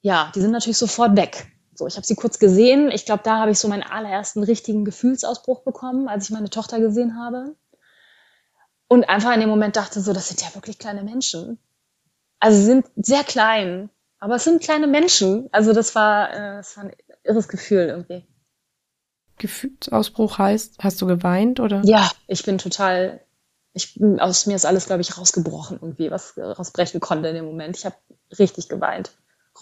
ja, 0.02 0.30
die 0.36 0.40
sind 0.40 0.52
natürlich 0.52 0.78
sofort 0.78 1.16
weg. 1.16 1.50
So, 1.74 1.86
ich 1.86 1.96
habe 1.96 2.06
sie 2.06 2.14
kurz 2.14 2.38
gesehen. 2.38 2.90
Ich 2.90 3.04
glaube, 3.04 3.22
da 3.24 3.40
habe 3.40 3.50
ich 3.50 3.58
so 3.58 3.68
meinen 3.68 3.82
allerersten 3.82 4.42
richtigen 4.42 4.84
Gefühlsausbruch 4.84 5.62
bekommen, 5.62 6.08
als 6.08 6.24
ich 6.24 6.30
meine 6.30 6.50
Tochter 6.50 6.80
gesehen 6.80 7.18
habe. 7.18 7.56
Und 8.86 9.08
einfach 9.08 9.32
in 9.34 9.40
dem 9.40 9.48
Moment 9.48 9.76
dachte 9.76 10.00
so, 10.00 10.12
das 10.12 10.28
sind 10.28 10.40
ja 10.42 10.54
wirklich 10.54 10.78
kleine 10.78 11.02
Menschen. 11.02 11.58
Also 12.38 12.58
sie 12.58 12.64
sind 12.64 12.86
sehr 12.96 13.24
klein, 13.24 13.90
aber 14.18 14.36
es 14.36 14.44
sind 14.44 14.62
kleine 14.62 14.86
Menschen. 14.86 15.48
Also 15.50 15.72
das 15.72 15.94
war, 15.94 16.30
äh, 16.32 16.56
das 16.56 16.76
war 16.76 16.84
ein 16.84 16.92
irres 17.24 17.48
Gefühl 17.48 17.86
irgendwie. 17.88 18.24
Gefühlsausbruch 19.38 20.38
heißt, 20.38 20.76
hast 20.80 21.02
du 21.02 21.06
geweint 21.06 21.58
oder? 21.58 21.82
Ja, 21.84 22.08
ich 22.28 22.44
bin 22.44 22.58
total, 22.58 23.20
ich, 23.72 24.00
aus 24.18 24.46
mir 24.46 24.54
ist 24.54 24.66
alles, 24.66 24.86
glaube 24.86 25.00
ich, 25.00 25.18
rausgebrochen 25.18 25.78
irgendwie, 25.82 26.10
was 26.10 26.38
rausbrechen 26.38 27.00
konnte 27.00 27.28
in 27.28 27.34
dem 27.34 27.46
Moment. 27.46 27.76
Ich 27.76 27.84
habe 27.84 27.96
richtig 28.38 28.68
geweint. 28.68 29.10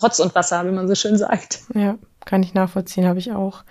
Rotz 0.00 0.18
und 0.20 0.34
Wasser, 0.34 0.66
wie 0.66 0.72
man 0.72 0.88
so 0.88 0.94
schön 0.94 1.16
sagt. 1.18 1.60
Ja, 1.74 1.96
kann 2.24 2.42
ich 2.42 2.54
nachvollziehen, 2.54 3.06
habe 3.06 3.18
ich 3.18 3.32
auch. 3.32 3.64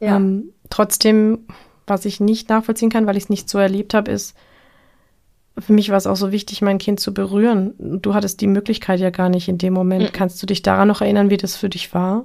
Ja. 0.00 0.16
Ähm, 0.16 0.52
trotzdem, 0.70 1.46
was 1.86 2.04
ich 2.04 2.20
nicht 2.20 2.48
nachvollziehen 2.48 2.90
kann, 2.90 3.06
weil 3.06 3.16
ich 3.16 3.24
es 3.24 3.30
nicht 3.30 3.48
so 3.48 3.58
erlebt 3.58 3.94
habe, 3.94 4.10
ist, 4.10 4.34
für 5.58 5.72
mich 5.72 5.90
war 5.90 5.96
es 5.96 6.06
auch 6.06 6.16
so 6.16 6.32
wichtig, 6.32 6.60
mein 6.60 6.78
Kind 6.78 7.00
zu 7.00 7.14
berühren. 7.14 7.74
Du 7.78 8.14
hattest 8.14 8.40
die 8.40 8.46
Möglichkeit 8.46 9.00
ja 9.00 9.10
gar 9.10 9.28
nicht 9.28 9.48
in 9.48 9.58
dem 9.58 9.72
Moment. 9.72 10.04
Mhm. 10.04 10.12
Kannst 10.12 10.42
du 10.42 10.46
dich 10.46 10.62
daran 10.62 10.88
noch 10.88 11.00
erinnern, 11.00 11.30
wie 11.30 11.38
das 11.38 11.56
für 11.56 11.68
dich 11.70 11.94
war? 11.94 12.24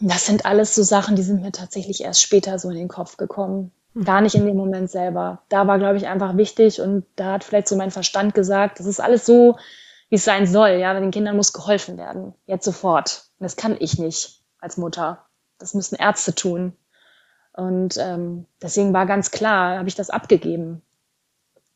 Das 0.00 0.26
sind 0.26 0.46
alles 0.46 0.74
so 0.74 0.82
Sachen, 0.82 1.16
die 1.16 1.22
sind 1.22 1.42
mir 1.42 1.52
tatsächlich 1.52 2.02
erst 2.02 2.22
später 2.22 2.58
so 2.58 2.70
in 2.70 2.76
den 2.76 2.88
Kopf 2.88 3.16
gekommen. 3.16 3.72
Mhm. 3.94 4.04
Gar 4.04 4.20
nicht 4.20 4.34
in 4.36 4.46
dem 4.46 4.56
Moment 4.56 4.90
selber. 4.90 5.42
Da 5.48 5.66
war, 5.66 5.78
glaube 5.78 5.96
ich, 5.96 6.06
einfach 6.06 6.36
wichtig 6.36 6.80
und 6.80 7.04
da 7.16 7.32
hat 7.32 7.44
vielleicht 7.44 7.68
so 7.68 7.76
mein 7.76 7.90
Verstand 7.90 8.34
gesagt, 8.34 8.78
das 8.78 8.86
ist 8.86 9.00
alles 9.00 9.26
so 9.26 9.56
wie 10.12 10.16
es 10.16 10.24
sein 10.26 10.46
soll. 10.46 10.72
Ja, 10.72 10.92
den 10.92 11.10
Kindern 11.10 11.36
muss 11.36 11.54
geholfen 11.54 11.96
werden. 11.96 12.34
Jetzt 12.44 12.66
sofort. 12.66 13.24
Und 13.38 13.44
das 13.44 13.56
kann 13.56 13.78
ich 13.80 13.98
nicht 13.98 14.42
als 14.58 14.76
Mutter. 14.76 15.24
Das 15.58 15.72
müssen 15.72 15.94
Ärzte 15.94 16.34
tun. 16.34 16.76
Und 17.54 17.96
ähm, 17.98 18.44
deswegen 18.60 18.92
war 18.92 19.06
ganz 19.06 19.30
klar, 19.30 19.78
habe 19.78 19.88
ich 19.88 19.94
das 19.94 20.10
abgegeben. 20.10 20.82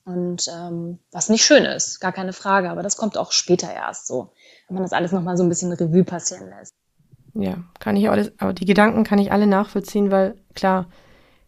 Und 0.05 0.49
ähm, 0.55 0.99
was 1.13 1.31
nicht 1.31 1.47
schön 1.47 1.65
ist, 1.65 1.99
gar 1.99 2.13
keine 2.13 2.35
Frage, 2.35 2.69
aber 2.69 2.83
das 2.83 2.99
kommt 2.99 3.17
auch 3.17 3.33
später 3.33 3.73
erst 3.73 4.07
so, 4.07 4.35
wenn 4.69 4.75
man 4.75 4.83
das 4.83 4.93
alles 4.93 5.13
nochmal 5.13 5.39
so 5.39 5.43
ein 5.43 5.49
bisschen 5.49 5.73
Revue 5.73 6.05
passieren 6.05 6.51
lässt. 6.51 6.75
Ja, 7.33 7.65
kann 7.81 7.97
ich 7.97 8.11
alles, 8.11 8.33
aber 8.37 8.53
die 8.53 8.67
Gedanken 8.67 9.03
kann 9.03 9.19
ich 9.19 9.33
alle 9.33 9.47
nachvollziehen, 9.47 10.11
weil 10.11 10.35
klar, 10.55 10.89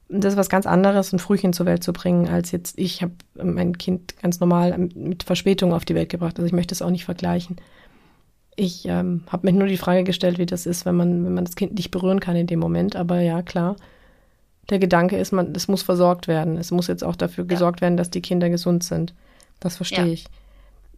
das 0.09 0.35
ist 0.35 0.39
was 0.39 0.49
ganz 0.49 0.67
anderes, 0.67 1.13
ein 1.13 1.19
Frühchen 1.19 1.53
zur 1.53 1.67
Welt 1.67 1.85
zu 1.85 1.93
bringen, 1.93 2.29
als 2.29 2.51
jetzt 2.51 2.79
ich 2.79 3.03
habe 3.03 3.13
mein 3.35 3.77
Kind 3.77 4.17
ganz 4.23 4.41
normal 4.41 4.77
mit 4.95 5.23
Verspätung 5.23 5.75
auf 5.75 5.85
die 5.85 5.95
Welt 5.95 6.09
gebracht. 6.09 6.39
Also 6.39 6.47
ich 6.47 6.53
möchte 6.53 6.75
es 6.75 6.83
auch 6.83 6.91
nicht 6.91 7.05
vergleichen. 7.05 7.57
Ich 8.57 8.87
ähm, 8.87 9.23
habe 9.29 9.47
mir 9.47 9.57
nur 9.57 9.69
die 9.69 9.77
Frage 9.77 10.05
gestellt, 10.05 10.39
wie 10.39 10.47
das 10.47 10.67
ist, 10.67 10.87
wenn 10.87 10.97
man, 10.97 11.25
wenn 11.25 11.35
man 11.35 11.45
das 11.45 11.57
Kind 11.57 11.75
nicht 11.75 11.91
berühren 11.91 12.21
kann 12.21 12.37
in 12.37 12.47
dem 12.47 12.59
Moment. 12.59 12.97
Aber 12.97 13.21
ja, 13.21 13.43
klar. 13.43 13.77
Der 14.71 14.79
Gedanke 14.79 15.17
ist, 15.17 15.33
man, 15.33 15.55
es 15.55 15.69
muss 15.69 15.83
versorgt 15.83 16.27
werden. 16.27 16.57
Es 16.57 16.71
muss 16.71 16.89
jetzt 16.89 17.05
auch 17.05 17.17
dafür 17.17 17.45
ja. 17.45 17.49
gesorgt 17.49 17.81
werden, 17.81 17.97
dass 17.97 18.11
die 18.11 18.21
Kinder 18.21 18.51
gesund 18.51 18.83
sind. 18.83 19.15
Das 19.61 19.77
verstehe 19.77 20.07
ja. 20.07 20.13
ich. 20.13 20.27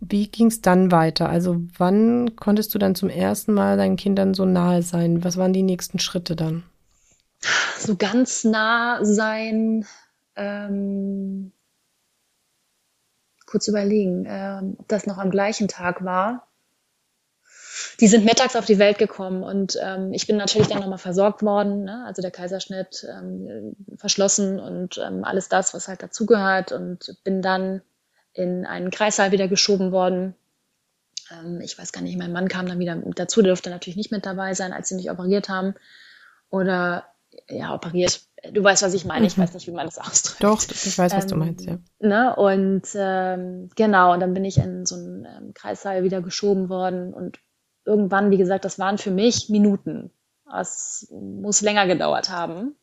Wie 0.00 0.28
ging 0.28 0.46
es 0.46 0.62
dann 0.62 0.90
weiter? 0.90 1.28
Also 1.28 1.60
wann 1.76 2.34
konntest 2.36 2.74
du 2.74 2.78
dann 2.78 2.94
zum 2.94 3.10
ersten 3.10 3.52
Mal 3.52 3.76
deinen 3.76 3.96
Kindern 3.96 4.34
so 4.34 4.46
nahe 4.46 4.82
sein? 4.82 5.22
Was 5.24 5.36
waren 5.36 5.52
die 5.52 5.62
nächsten 5.62 5.98
Schritte 5.98 6.36
dann? 6.36 6.62
So 7.78 7.96
ganz 7.96 8.44
nah 8.44 9.04
sein, 9.04 9.86
ähm, 10.36 11.52
kurz 13.46 13.68
überlegen, 13.68 14.26
ähm, 14.28 14.76
ob 14.78 14.88
das 14.88 15.06
noch 15.06 15.18
am 15.18 15.30
gleichen 15.30 15.68
Tag 15.68 16.04
war. 16.04 16.46
Die 18.00 18.08
sind 18.08 18.24
mittags 18.24 18.56
auf 18.56 18.64
die 18.66 18.78
Welt 18.78 18.98
gekommen 18.98 19.42
und 19.42 19.76
ähm, 19.82 20.12
ich 20.12 20.26
bin 20.26 20.36
natürlich 20.36 20.68
dann 20.68 20.80
nochmal 20.80 20.98
versorgt 20.98 21.42
worden, 21.42 21.84
ne? 21.84 22.04
also 22.06 22.22
der 22.22 22.30
Kaiserschnitt 22.30 23.06
ähm, 23.10 23.74
verschlossen 23.96 24.60
und 24.60 24.98
ähm, 24.98 25.24
alles 25.24 25.48
das, 25.48 25.74
was 25.74 25.88
halt 25.88 26.02
dazugehört 26.02 26.72
und 26.72 27.16
bin 27.24 27.42
dann 27.42 27.82
in 28.32 28.66
einen 28.66 28.90
Kreissaal 28.90 29.32
wieder 29.32 29.48
geschoben 29.48 29.92
worden, 29.92 30.34
Ähm, 31.30 31.60
ich 31.60 31.78
weiß 31.78 31.92
gar 31.92 32.02
nicht, 32.02 32.18
mein 32.18 32.32
Mann 32.32 32.48
kam 32.48 32.66
dann 32.66 32.78
wieder 32.78 32.96
dazu, 32.96 33.42
der 33.42 33.50
durfte 33.52 33.70
natürlich 33.70 33.96
nicht 33.96 34.12
mit 34.12 34.26
dabei 34.26 34.54
sein, 34.54 34.72
als 34.72 34.88
sie 34.88 34.96
mich 34.96 35.10
operiert 35.10 35.48
haben. 35.48 35.74
Oder 36.50 37.04
ja, 37.48 37.74
operiert. 37.74 38.22
Du 38.52 38.62
weißt, 38.62 38.82
was 38.82 38.94
ich 38.94 39.04
meine. 39.04 39.26
Ich 39.26 39.36
mhm. 39.36 39.42
weiß 39.42 39.54
nicht, 39.54 39.66
wie 39.66 39.72
man 39.72 39.86
das 39.86 39.98
ausdrückt. 39.98 40.42
Doch, 40.42 40.62
ich 40.62 40.98
weiß, 40.98 41.12
was 41.12 41.24
ähm, 41.24 41.30
du 41.30 41.36
meinst, 41.36 41.66
ja. 41.66 41.78
Ne? 41.98 42.34
Und 42.34 42.82
ähm, 42.94 43.68
genau, 43.76 44.14
und 44.14 44.20
dann 44.20 44.34
bin 44.34 44.44
ich 44.44 44.58
in 44.58 44.86
so 44.86 44.94
einen 44.94 45.26
ähm, 45.26 45.54
Kreissaal 45.54 46.02
wieder 46.02 46.22
geschoben 46.22 46.68
worden. 46.68 47.12
Und 47.12 47.38
irgendwann, 47.84 48.30
wie 48.30 48.38
gesagt, 48.38 48.64
das 48.64 48.78
waren 48.78 48.98
für 48.98 49.10
mich 49.10 49.48
Minuten. 49.48 50.10
Es 50.58 51.08
muss 51.12 51.60
länger 51.60 51.86
gedauert 51.86 52.30
haben, 52.30 52.74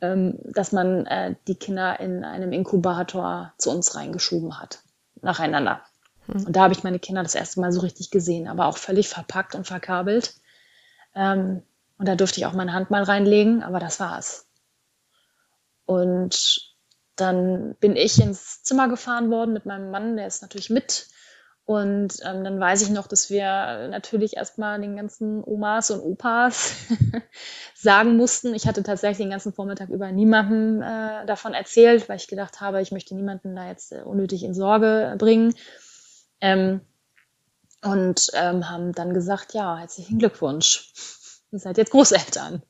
ähm, 0.00 0.38
dass 0.44 0.72
man 0.72 1.06
äh, 1.06 1.34
die 1.46 1.54
Kinder 1.54 1.98
in 2.00 2.24
einem 2.24 2.52
Inkubator 2.52 3.54
zu 3.58 3.70
uns 3.70 3.94
reingeschoben 3.94 4.60
hat, 4.60 4.80
nacheinander. 5.22 5.82
Mhm. 6.26 6.46
Und 6.46 6.56
da 6.56 6.62
habe 6.62 6.74
ich 6.74 6.84
meine 6.84 6.98
Kinder 6.98 7.22
das 7.22 7.34
erste 7.34 7.60
Mal 7.60 7.72
so 7.72 7.80
richtig 7.80 8.10
gesehen, 8.10 8.48
aber 8.48 8.66
auch 8.66 8.76
völlig 8.76 9.08
verpackt 9.08 9.54
und 9.54 9.66
verkabelt. 9.66 10.34
Ähm, 11.14 11.62
und 12.00 12.08
da 12.08 12.16
durfte 12.16 12.40
ich 12.40 12.46
auch 12.46 12.54
meine 12.54 12.72
Hand 12.72 12.90
mal 12.90 13.02
reinlegen, 13.02 13.62
aber 13.62 13.78
das 13.78 14.00
war's. 14.00 14.48
Und 15.84 16.74
dann 17.14 17.76
bin 17.78 17.94
ich 17.94 18.18
ins 18.18 18.62
Zimmer 18.62 18.88
gefahren 18.88 19.30
worden 19.30 19.52
mit 19.52 19.66
meinem 19.66 19.90
Mann, 19.90 20.16
der 20.16 20.26
ist 20.26 20.40
natürlich 20.40 20.70
mit. 20.70 21.08
Und 21.66 22.16
ähm, 22.24 22.42
dann 22.42 22.58
weiß 22.58 22.80
ich 22.80 22.88
noch, 22.88 23.06
dass 23.06 23.28
wir 23.28 23.44
natürlich 23.90 24.38
erstmal 24.38 24.80
den 24.80 24.96
ganzen 24.96 25.44
Omas 25.44 25.90
und 25.90 26.00
Opas 26.00 26.72
sagen 27.74 28.16
mussten. 28.16 28.54
Ich 28.54 28.66
hatte 28.66 28.82
tatsächlich 28.82 29.18
den 29.18 29.30
ganzen 29.30 29.52
Vormittag 29.52 29.90
über 29.90 30.10
niemandem 30.10 30.80
äh, 30.80 31.26
davon 31.26 31.52
erzählt, 31.52 32.08
weil 32.08 32.16
ich 32.16 32.28
gedacht 32.28 32.62
habe, 32.62 32.80
ich 32.80 32.92
möchte 32.92 33.14
niemanden 33.14 33.54
da 33.54 33.68
jetzt 33.68 33.92
äh, 33.92 34.00
unnötig 34.00 34.42
in 34.42 34.54
Sorge 34.54 35.16
bringen. 35.18 35.54
Ähm, 36.40 36.80
und 37.82 38.28
ähm, 38.32 38.70
haben 38.70 38.92
dann 38.92 39.12
gesagt, 39.12 39.52
ja, 39.52 39.76
herzlichen 39.76 40.18
Glückwunsch. 40.18 41.19
Ihr 41.52 41.58
seid 41.58 41.78
jetzt 41.78 41.90
Großeltern. 41.90 42.62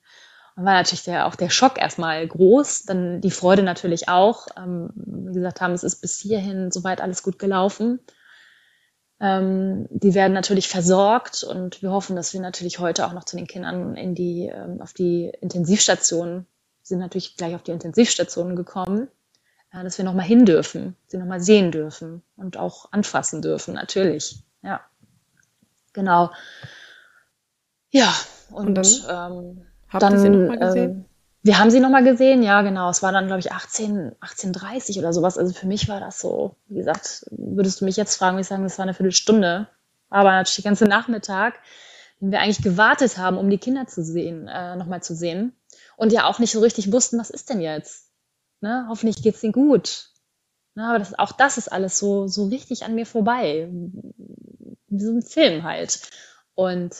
Und 0.56 0.64
war 0.64 0.74
natürlich 0.74 1.04
der, 1.04 1.26
auch 1.26 1.36
der 1.36 1.50
Schock 1.50 1.78
erstmal 1.78 2.26
groß, 2.26 2.84
dann 2.84 3.20
die 3.20 3.30
Freude 3.30 3.62
natürlich 3.62 4.08
auch. 4.08 4.48
Ähm, 4.56 4.90
wie 4.94 5.34
gesagt 5.34 5.60
haben, 5.60 5.72
es 5.72 5.84
ist 5.84 6.00
bis 6.00 6.18
hierhin 6.18 6.70
soweit 6.70 7.00
alles 7.00 7.22
gut 7.22 7.38
gelaufen. 7.38 8.00
Ähm, 9.20 9.86
die 9.90 10.14
werden 10.14 10.32
natürlich 10.32 10.68
versorgt 10.68 11.44
und 11.44 11.82
wir 11.82 11.90
hoffen, 11.90 12.16
dass 12.16 12.32
wir 12.32 12.40
natürlich 12.40 12.78
heute 12.78 13.06
auch 13.06 13.12
noch 13.12 13.24
zu 13.24 13.36
den 13.36 13.46
Kindern 13.46 13.94
in 13.96 14.14
die, 14.14 14.46
ähm, 14.46 14.80
auf 14.80 14.94
die 14.94 15.30
Intensivstation, 15.40 16.46
sind 16.82 16.98
natürlich 16.98 17.36
gleich 17.36 17.54
auf 17.54 17.62
die 17.62 17.72
Intensivstation 17.72 18.56
gekommen, 18.56 19.08
äh, 19.72 19.84
dass 19.84 19.98
wir 19.98 20.06
nochmal 20.06 20.24
hin 20.24 20.46
dürfen, 20.46 20.96
sie 21.06 21.18
nochmal 21.18 21.42
sehen 21.42 21.70
dürfen 21.70 22.22
und 22.36 22.56
auch 22.56 22.90
anfassen 22.92 23.42
dürfen, 23.42 23.74
natürlich. 23.74 24.42
Ja. 24.62 24.80
Genau. 25.92 26.30
Ja, 27.90 28.14
und, 28.52 28.66
und 28.66 28.74
dann, 28.74 29.32
ähm, 29.32 29.62
habt 29.88 30.02
dann, 30.02 30.12
ihr 30.12 30.18
sie 30.18 30.28
nochmal 30.28 30.58
gesehen? 30.58 30.90
Ähm, 30.90 31.04
wir 31.42 31.58
haben 31.58 31.70
sie 31.70 31.80
nochmal 31.80 32.04
gesehen, 32.04 32.42
ja, 32.42 32.60
genau. 32.62 32.90
Es 32.90 33.02
war 33.02 33.12
dann, 33.12 33.26
glaube 33.26 33.40
ich, 33.40 33.50
18, 33.50 34.12
18.30 34.20 34.98
oder 34.98 35.12
sowas. 35.12 35.38
Also 35.38 35.54
für 35.54 35.66
mich 35.66 35.88
war 35.88 35.98
das 35.98 36.20
so, 36.20 36.56
wie 36.68 36.78
gesagt, 36.78 37.24
würdest 37.30 37.80
du 37.80 37.86
mich 37.86 37.96
jetzt 37.96 38.16
fragen, 38.16 38.36
würde 38.36 38.42
ich 38.42 38.48
sagen, 38.48 38.62
das 38.62 38.76
war 38.78 38.82
eine 38.82 38.94
Viertelstunde. 38.94 39.68
Aber 40.10 40.32
natürlich 40.32 40.56
der 40.56 40.64
ganze 40.64 40.84
Nachmittag, 40.84 41.54
den 42.20 42.30
wir 42.30 42.40
eigentlich 42.40 42.62
gewartet 42.62 43.16
haben, 43.16 43.38
um 43.38 43.48
die 43.48 43.58
Kinder 43.58 43.86
zu 43.86 44.04
sehen, 44.04 44.48
äh, 44.48 44.76
nochmal 44.76 45.02
zu 45.02 45.14
sehen. 45.14 45.54
Und 45.96 46.12
ja 46.12 46.26
auch 46.26 46.40
nicht 46.40 46.52
so 46.52 46.60
richtig 46.60 46.92
wussten, 46.92 47.18
was 47.18 47.30
ist 47.30 47.48
denn 47.48 47.60
jetzt? 47.60 48.10
Ne? 48.60 48.86
Hoffentlich 48.88 49.22
geht's 49.22 49.40
denen 49.40 49.52
gut. 49.52 50.10
Ne? 50.74 50.86
Aber 50.86 50.98
das, 50.98 51.18
auch 51.18 51.32
das 51.32 51.56
ist 51.56 51.72
alles 51.72 51.98
so, 51.98 52.26
so 52.26 52.46
richtig 52.46 52.84
an 52.84 52.94
mir 52.94 53.06
vorbei. 53.06 53.68
Wie 54.88 55.00
so 55.00 55.12
ein 55.12 55.22
Film 55.22 55.62
halt. 55.62 56.00
Und 56.54 56.94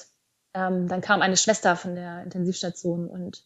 ähm, 0.55 0.89
dann 0.89 1.01
kam 1.01 1.23
eine 1.23 1.37
Schwester 1.37 1.77
von 1.77 1.95
der 1.95 2.23
Intensivstation 2.23 3.09
und 3.09 3.45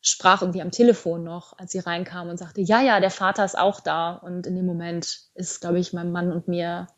sprach 0.00 0.42
irgendwie 0.42 0.62
am 0.62 0.70
Telefon 0.70 1.24
noch, 1.24 1.56
als 1.58 1.72
sie 1.72 1.78
reinkam 1.78 2.28
und 2.28 2.36
sagte, 2.36 2.60
ja, 2.60 2.82
ja, 2.82 3.00
der 3.00 3.10
Vater 3.10 3.44
ist 3.44 3.56
auch 3.56 3.80
da. 3.80 4.12
Und 4.12 4.46
in 4.46 4.54
dem 4.54 4.66
Moment 4.66 5.30
ist, 5.34 5.60
glaube 5.60 5.78
ich, 5.78 5.92
meinem 5.92 6.12
Mann 6.12 6.30
und 6.30 6.46
mir 6.46 6.88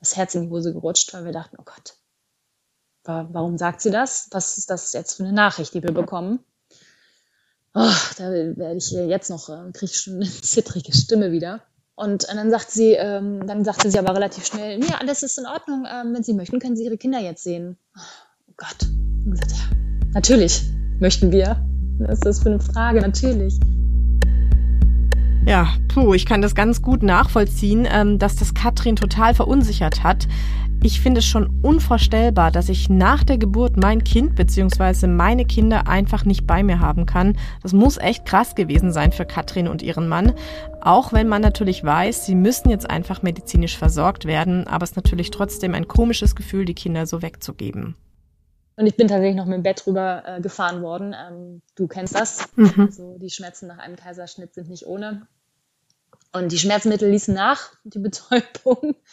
das 0.00 0.16
Herz 0.16 0.34
in 0.34 0.42
die 0.42 0.50
Hose 0.50 0.72
gerutscht, 0.72 1.14
weil 1.14 1.24
wir 1.24 1.32
dachten, 1.32 1.56
oh 1.58 1.64
Gott, 1.64 1.94
warum 3.04 3.56
sagt 3.56 3.80
sie 3.80 3.90
das? 3.90 4.28
Was 4.32 4.58
ist 4.58 4.68
das 4.68 4.92
jetzt 4.92 5.14
für 5.14 5.24
eine 5.24 5.32
Nachricht, 5.32 5.74
die 5.74 5.82
wir 5.82 5.92
bekommen? 5.92 6.40
Oh, 7.74 7.94
da 8.18 8.30
werde 8.30 8.76
ich 8.76 8.90
jetzt 8.90 9.30
noch, 9.30 9.48
äh, 9.48 9.72
kriege 9.72 9.92
ich 9.92 9.96
schon 9.96 10.16
eine 10.16 10.30
zittrige 10.42 10.92
Stimme 10.92 11.32
wieder. 11.32 11.62
Und 11.94 12.28
dann 12.28 12.50
sagt 12.50 12.70
sie, 12.70 12.92
ähm, 12.92 13.46
dann 13.46 13.64
sagte 13.64 13.90
sie 13.90 13.98
aber 13.98 14.14
relativ 14.14 14.46
schnell, 14.46 14.82
ja, 14.84 14.98
alles 14.98 15.22
ist 15.22 15.38
in 15.38 15.46
Ordnung. 15.46 15.86
Ähm, 15.90 16.14
wenn 16.14 16.22
Sie 16.22 16.34
möchten, 16.34 16.58
können 16.58 16.76
Sie 16.76 16.84
Ihre 16.84 16.98
Kinder 16.98 17.20
jetzt 17.20 17.44
sehen. 17.44 17.78
Oh 18.52 18.54
Gott. 18.58 18.90
Und 19.24 19.30
gesagt, 19.30 19.52
ja, 19.52 20.10
natürlich 20.12 20.62
möchten 21.00 21.32
wir. 21.32 21.56
Was 22.00 22.14
ist 22.14 22.26
das 22.26 22.42
für 22.42 22.50
eine 22.50 22.60
Frage? 22.60 23.00
Natürlich. 23.00 23.58
Ja, 25.46 25.68
puh, 25.88 26.12
ich 26.12 26.26
kann 26.26 26.42
das 26.42 26.54
ganz 26.54 26.82
gut 26.82 27.02
nachvollziehen, 27.02 27.88
ähm, 27.90 28.18
dass 28.18 28.36
das 28.36 28.52
Katrin 28.52 28.96
total 28.96 29.34
verunsichert 29.34 30.04
hat. 30.04 30.28
Ich 30.82 31.00
finde 31.00 31.20
es 31.20 31.26
schon 31.26 31.60
unvorstellbar, 31.62 32.50
dass 32.50 32.68
ich 32.68 32.90
nach 32.90 33.24
der 33.24 33.38
Geburt 33.38 33.78
mein 33.78 34.04
Kind 34.04 34.34
bzw. 34.34 35.06
meine 35.06 35.46
Kinder 35.46 35.88
einfach 35.88 36.26
nicht 36.26 36.46
bei 36.46 36.62
mir 36.62 36.80
haben 36.80 37.06
kann. 37.06 37.38
Das 37.62 37.72
muss 37.72 37.96
echt 37.96 38.26
krass 38.26 38.54
gewesen 38.54 38.92
sein 38.92 39.12
für 39.12 39.24
Katrin 39.24 39.66
und 39.66 39.80
ihren 39.80 40.08
Mann. 40.08 40.34
Auch 40.82 41.12
wenn 41.12 41.28
man 41.28 41.40
natürlich 41.40 41.82
weiß, 41.82 42.26
sie 42.26 42.34
müssen 42.34 42.68
jetzt 42.68 42.90
einfach 42.90 43.22
medizinisch 43.22 43.78
versorgt 43.78 44.26
werden, 44.26 44.66
aber 44.66 44.84
es 44.84 44.90
ist 44.90 44.96
natürlich 44.96 45.30
trotzdem 45.30 45.74
ein 45.74 45.88
komisches 45.88 46.36
Gefühl, 46.36 46.66
die 46.66 46.74
Kinder 46.74 47.06
so 47.06 47.22
wegzugeben. 47.22 47.96
Und 48.76 48.86
ich 48.86 48.96
bin 48.96 49.08
tatsächlich 49.08 49.36
noch 49.36 49.44
mit 49.44 49.56
dem 49.56 49.62
Bett 49.62 49.86
rüber 49.86 50.22
äh, 50.26 50.40
gefahren 50.40 50.82
worden. 50.82 51.14
Ähm, 51.14 51.62
du 51.74 51.86
kennst 51.86 52.14
das. 52.14 52.48
Mhm. 52.56 52.86
Also 52.86 53.18
die 53.18 53.30
Schmerzen 53.30 53.66
nach 53.66 53.78
einem 53.78 53.96
Kaiserschnitt 53.96 54.54
sind 54.54 54.68
nicht 54.68 54.86
ohne. 54.86 55.26
Und 56.32 56.50
die 56.50 56.58
Schmerzmittel 56.58 57.10
ließen 57.10 57.34
nach, 57.34 57.72
die 57.84 57.98
Betäubung. 57.98 58.96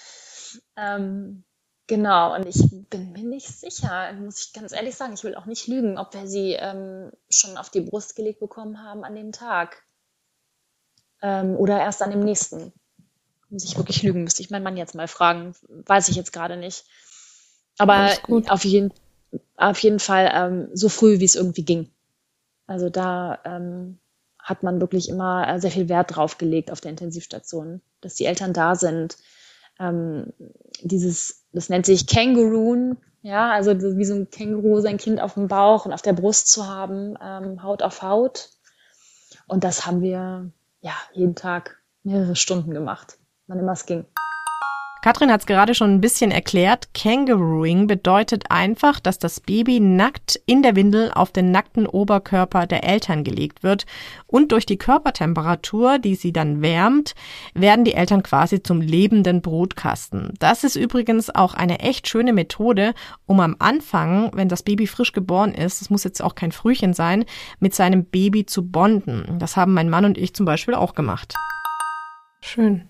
Ähm, 0.75 1.43
genau, 1.85 2.33
und 2.33 2.47
ich 2.47 2.59
bin 2.89 3.11
mir 3.11 3.23
nicht 3.23 3.47
sicher, 3.47 4.11
muss 4.13 4.45
ich 4.45 4.53
ganz 4.53 4.71
ehrlich 4.71 4.95
sagen, 4.95 5.13
ich 5.13 5.23
will 5.23 5.35
auch 5.35 5.45
nicht 5.45 5.67
lügen, 5.67 5.99
ob 5.99 6.15
wir 6.15 6.25
sie 6.25 6.53
ähm, 6.53 7.11
schon 7.29 7.55
auf 7.55 7.69
die 7.69 7.81
Brust 7.81 8.15
gelegt 8.15 8.39
bekommen 8.39 8.81
haben 8.81 9.03
an 9.03 9.13
dem 9.13 9.31
Tag. 9.31 9.83
Ähm, 11.21 11.55
oder 11.55 11.79
erst 11.79 12.01
an 12.01 12.09
dem 12.09 12.21
nächsten. 12.21 12.73
Muss 13.49 13.63
ich 13.63 13.77
wirklich 13.77 14.01
lügen, 14.01 14.23
müsste 14.23 14.41
ich 14.41 14.49
meinen 14.49 14.63
Mann 14.63 14.77
jetzt 14.77 14.95
mal 14.95 15.07
fragen. 15.07 15.53
Weiß 15.67 16.09
ich 16.09 16.15
jetzt 16.15 16.33
gerade 16.33 16.57
nicht. 16.57 16.85
Aber 17.77 18.11
auf 18.47 18.65
jeden 18.65 18.89
Fall 18.89 18.99
auf 19.57 19.79
jeden 19.79 19.99
Fall 19.99 20.31
ähm, 20.33 20.69
so 20.73 20.89
früh, 20.89 21.19
wie 21.19 21.25
es 21.25 21.35
irgendwie 21.35 21.65
ging. 21.65 21.89
Also 22.67 22.89
da 22.89 23.39
ähm, 23.45 23.99
hat 24.39 24.63
man 24.63 24.79
wirklich 24.79 25.09
immer 25.09 25.47
äh, 25.47 25.59
sehr 25.59 25.71
viel 25.71 25.89
Wert 25.89 26.15
drauf 26.15 26.37
gelegt 26.37 26.71
auf 26.71 26.81
der 26.81 26.91
Intensivstation, 26.91 27.81
dass 28.01 28.15
die 28.15 28.25
Eltern 28.25 28.53
da 28.53 28.75
sind. 28.75 29.17
Ähm, 29.79 30.33
dieses, 30.81 31.45
das 31.51 31.69
nennt 31.69 31.85
sich 31.85 32.07
Känguruen, 32.07 32.97
ja, 33.21 33.51
also 33.51 33.79
wie 33.97 34.05
so 34.05 34.15
ein 34.15 34.29
Känguru 34.29 34.79
sein 34.79 34.97
Kind 34.97 35.21
auf 35.21 35.33
dem 35.33 35.47
Bauch 35.47 35.85
und 35.85 35.93
auf 35.93 36.01
der 36.01 36.13
Brust 36.13 36.47
zu 36.47 36.67
haben, 36.67 37.15
ähm, 37.21 37.63
Haut 37.63 37.83
auf 37.83 38.01
Haut. 38.01 38.49
Und 39.47 39.63
das 39.63 39.85
haben 39.85 40.01
wir 40.01 40.51
ja 40.81 40.93
jeden 41.13 41.35
Tag 41.35 41.81
mehrere 42.03 42.35
Stunden 42.35 42.73
gemacht, 42.73 43.17
wann 43.47 43.59
immer 43.59 43.73
es 43.73 43.85
ging. 43.85 44.05
Katrin 45.01 45.31
hat 45.31 45.39
es 45.39 45.45
gerade 45.45 45.75
schon 45.75 45.93
ein 45.93 46.01
bisschen 46.01 46.29
erklärt. 46.29 46.93
Kangarooing 46.93 47.87
bedeutet 47.87 48.51
einfach, 48.51 48.99
dass 48.99 49.17
das 49.17 49.39
Baby 49.39 49.79
nackt 49.79 50.41
in 50.45 50.61
der 50.61 50.75
Windel 50.75 51.11
auf 51.13 51.31
den 51.31 51.51
nackten 51.51 51.87
Oberkörper 51.87 52.67
der 52.67 52.83
Eltern 52.83 53.23
gelegt 53.23 53.63
wird 53.63 53.85
und 54.27 54.51
durch 54.51 54.65
die 54.65 54.77
Körpertemperatur, 54.77 55.99
die 55.99 56.15
sie 56.15 56.33
dann 56.33 56.61
wärmt, 56.61 57.15
werden 57.53 57.85
die 57.85 57.93
Eltern 57.93 58.23
quasi 58.23 58.61
zum 58.61 58.81
lebenden 58.81 59.41
Brutkasten. 59.41 60.33
Das 60.39 60.65
ist 60.65 60.75
übrigens 60.75 61.33
auch 61.33 61.53
eine 61.53 61.79
echt 61.79 62.09
schöne 62.09 62.33
Methode, 62.33 62.93
um 63.25 63.39
am 63.39 63.55
Anfang, 63.59 64.31
wenn 64.33 64.49
das 64.49 64.63
Baby 64.63 64.85
frisch 64.85 65.13
geboren 65.13 65.53
ist, 65.53 65.81
es 65.81 65.89
muss 65.89 66.03
jetzt 66.03 66.21
auch 66.21 66.35
kein 66.35 66.51
Frühchen 66.51 66.93
sein, 66.93 67.23
mit 67.61 67.73
seinem 67.73 68.03
Baby 68.03 68.45
zu 68.45 68.67
bonden. 68.67 69.37
Das 69.39 69.55
haben 69.55 69.73
mein 69.73 69.89
Mann 69.89 70.03
und 70.03 70.17
ich 70.17 70.35
zum 70.35 70.45
Beispiel 70.45 70.73
auch 70.73 70.93
gemacht. 70.93 71.35
Schön. 72.41 72.88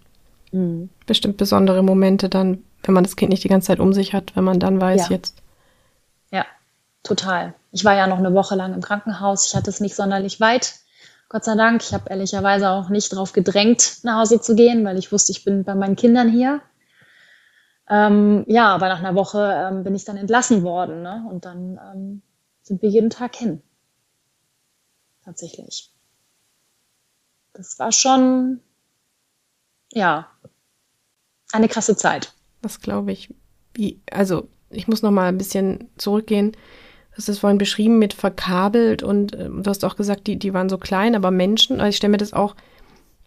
Mhm. 0.52 0.90
Bestimmt 1.06 1.38
besondere 1.38 1.84
Momente 1.84 2.30
dann, 2.30 2.64
wenn 2.84 2.94
man 2.94 3.04
das 3.04 3.16
Kind 3.16 3.32
nicht 3.32 3.44
die 3.44 3.50
ganze 3.50 3.68
Zeit 3.68 3.80
um 3.80 3.94
sich 3.94 4.14
hat, 4.14 4.36
wenn 4.36 4.44
man 4.44 4.60
dann 4.60 4.80
weiß, 4.80 5.10
ja. 5.10 5.16
jetzt. 5.16 5.42
Ja, 6.32 6.46
total. 7.04 7.54
Ich 7.72 7.86
war 7.86 7.96
ja 7.96 8.08
noch 8.08 8.18
eine 8.18 8.34
Woche 8.34 8.56
lang 8.56 8.74
im 8.74 8.82
Krankenhaus. 8.82 9.48
Ich 9.48 9.56
hatte 9.56 9.70
es 9.70 9.80
nicht 9.80 9.96
sonderlich 9.96 10.40
weit. 10.40 10.76
Gott 11.30 11.44
sei 11.44 11.56
Dank. 11.56 11.84
Ich 11.84 11.94
habe 11.94 12.10
ehrlicherweise 12.10 12.70
auch 12.70 12.90
nicht 12.90 13.14
darauf 13.14 13.34
gedrängt, 13.34 14.00
nach 14.04 14.20
Hause 14.20 14.42
zu 14.42 14.56
gehen, 14.56 14.84
weil 14.86 14.98
ich 14.98 15.12
wusste, 15.12 15.32
ich 15.32 15.44
bin 15.44 15.64
bei 15.64 15.76
meinen 15.76 15.96
Kindern 15.96 16.30
hier. 16.30 16.62
Ähm, 17.88 18.46
ja, 18.48 18.68
aber 18.74 18.88
nach 18.88 19.00
einer 19.00 19.16
Woche 19.16 19.40
ähm, 19.40 19.84
bin 19.84 19.96
ich 19.96 20.06
dann 20.06 20.18
entlassen 20.18 20.64
worden. 20.64 21.02
Ne? 21.04 21.26
Und 21.30 21.46
dann 21.46 21.80
ähm, 21.94 22.22
sind 22.62 22.82
wir 22.82 22.90
jeden 22.90 23.10
Tag 23.10 23.36
hin. 23.36 23.62
Tatsächlich. 25.24 25.92
Das 27.54 27.78
war 27.78 27.92
schon, 27.92 28.62
ja, 29.92 30.28
eine 31.52 31.68
krasse 31.68 31.96
Zeit. 31.96 32.34
Das 32.62 32.82
glaube 32.82 33.12
ich. 33.12 33.34
Wie, 33.74 34.00
also 34.12 34.48
ich 34.70 34.88
muss 34.88 35.02
noch 35.02 35.12
mal 35.12 35.28
ein 35.28 35.38
bisschen 35.38 35.90
zurückgehen. 35.98 36.52
Du 36.52 37.18
hast 37.18 37.30
es 37.30 37.40
vorhin 37.40 37.58
beschrieben 37.58 38.00
mit 38.00 38.14
verkabelt 38.14 39.04
und 39.04 39.34
äh, 39.34 39.50
du 39.50 39.64
hast 39.66 39.84
auch 39.84 39.96
gesagt, 39.96 40.28
die, 40.28 40.38
die 40.38 40.54
waren 40.54 40.70
so 40.70 40.78
klein, 40.78 41.16
aber 41.16 41.32
Menschen, 41.32 41.80
also 41.80 41.90
ich 41.90 41.98
stelle 41.98 42.12
mir 42.12 42.18
das 42.18 42.34
auch, 42.34 42.56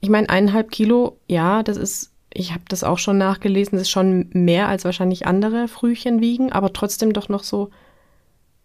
ich 0.01 0.09
meine, 0.09 0.29
eineinhalb 0.29 0.71
Kilo, 0.71 1.19
ja, 1.29 1.63
das 1.63 1.77
ist, 1.77 2.13
ich 2.33 2.53
habe 2.53 2.65
das 2.69 2.85
auch 2.85 2.99
schon 2.99 3.19
nachgelesen, 3.19 3.73
das 3.73 3.83
ist 3.83 3.91
schon 3.91 4.31
mehr 4.33 4.69
als 4.69 4.85
wahrscheinlich 4.85 5.27
andere 5.27 5.69
Frühchen 5.69 6.21
wiegen, 6.21 6.53
aber 6.53 6.73
trotzdem 6.73 7.13
doch 7.13 7.29
noch 7.29 7.45
so, 7.45 7.71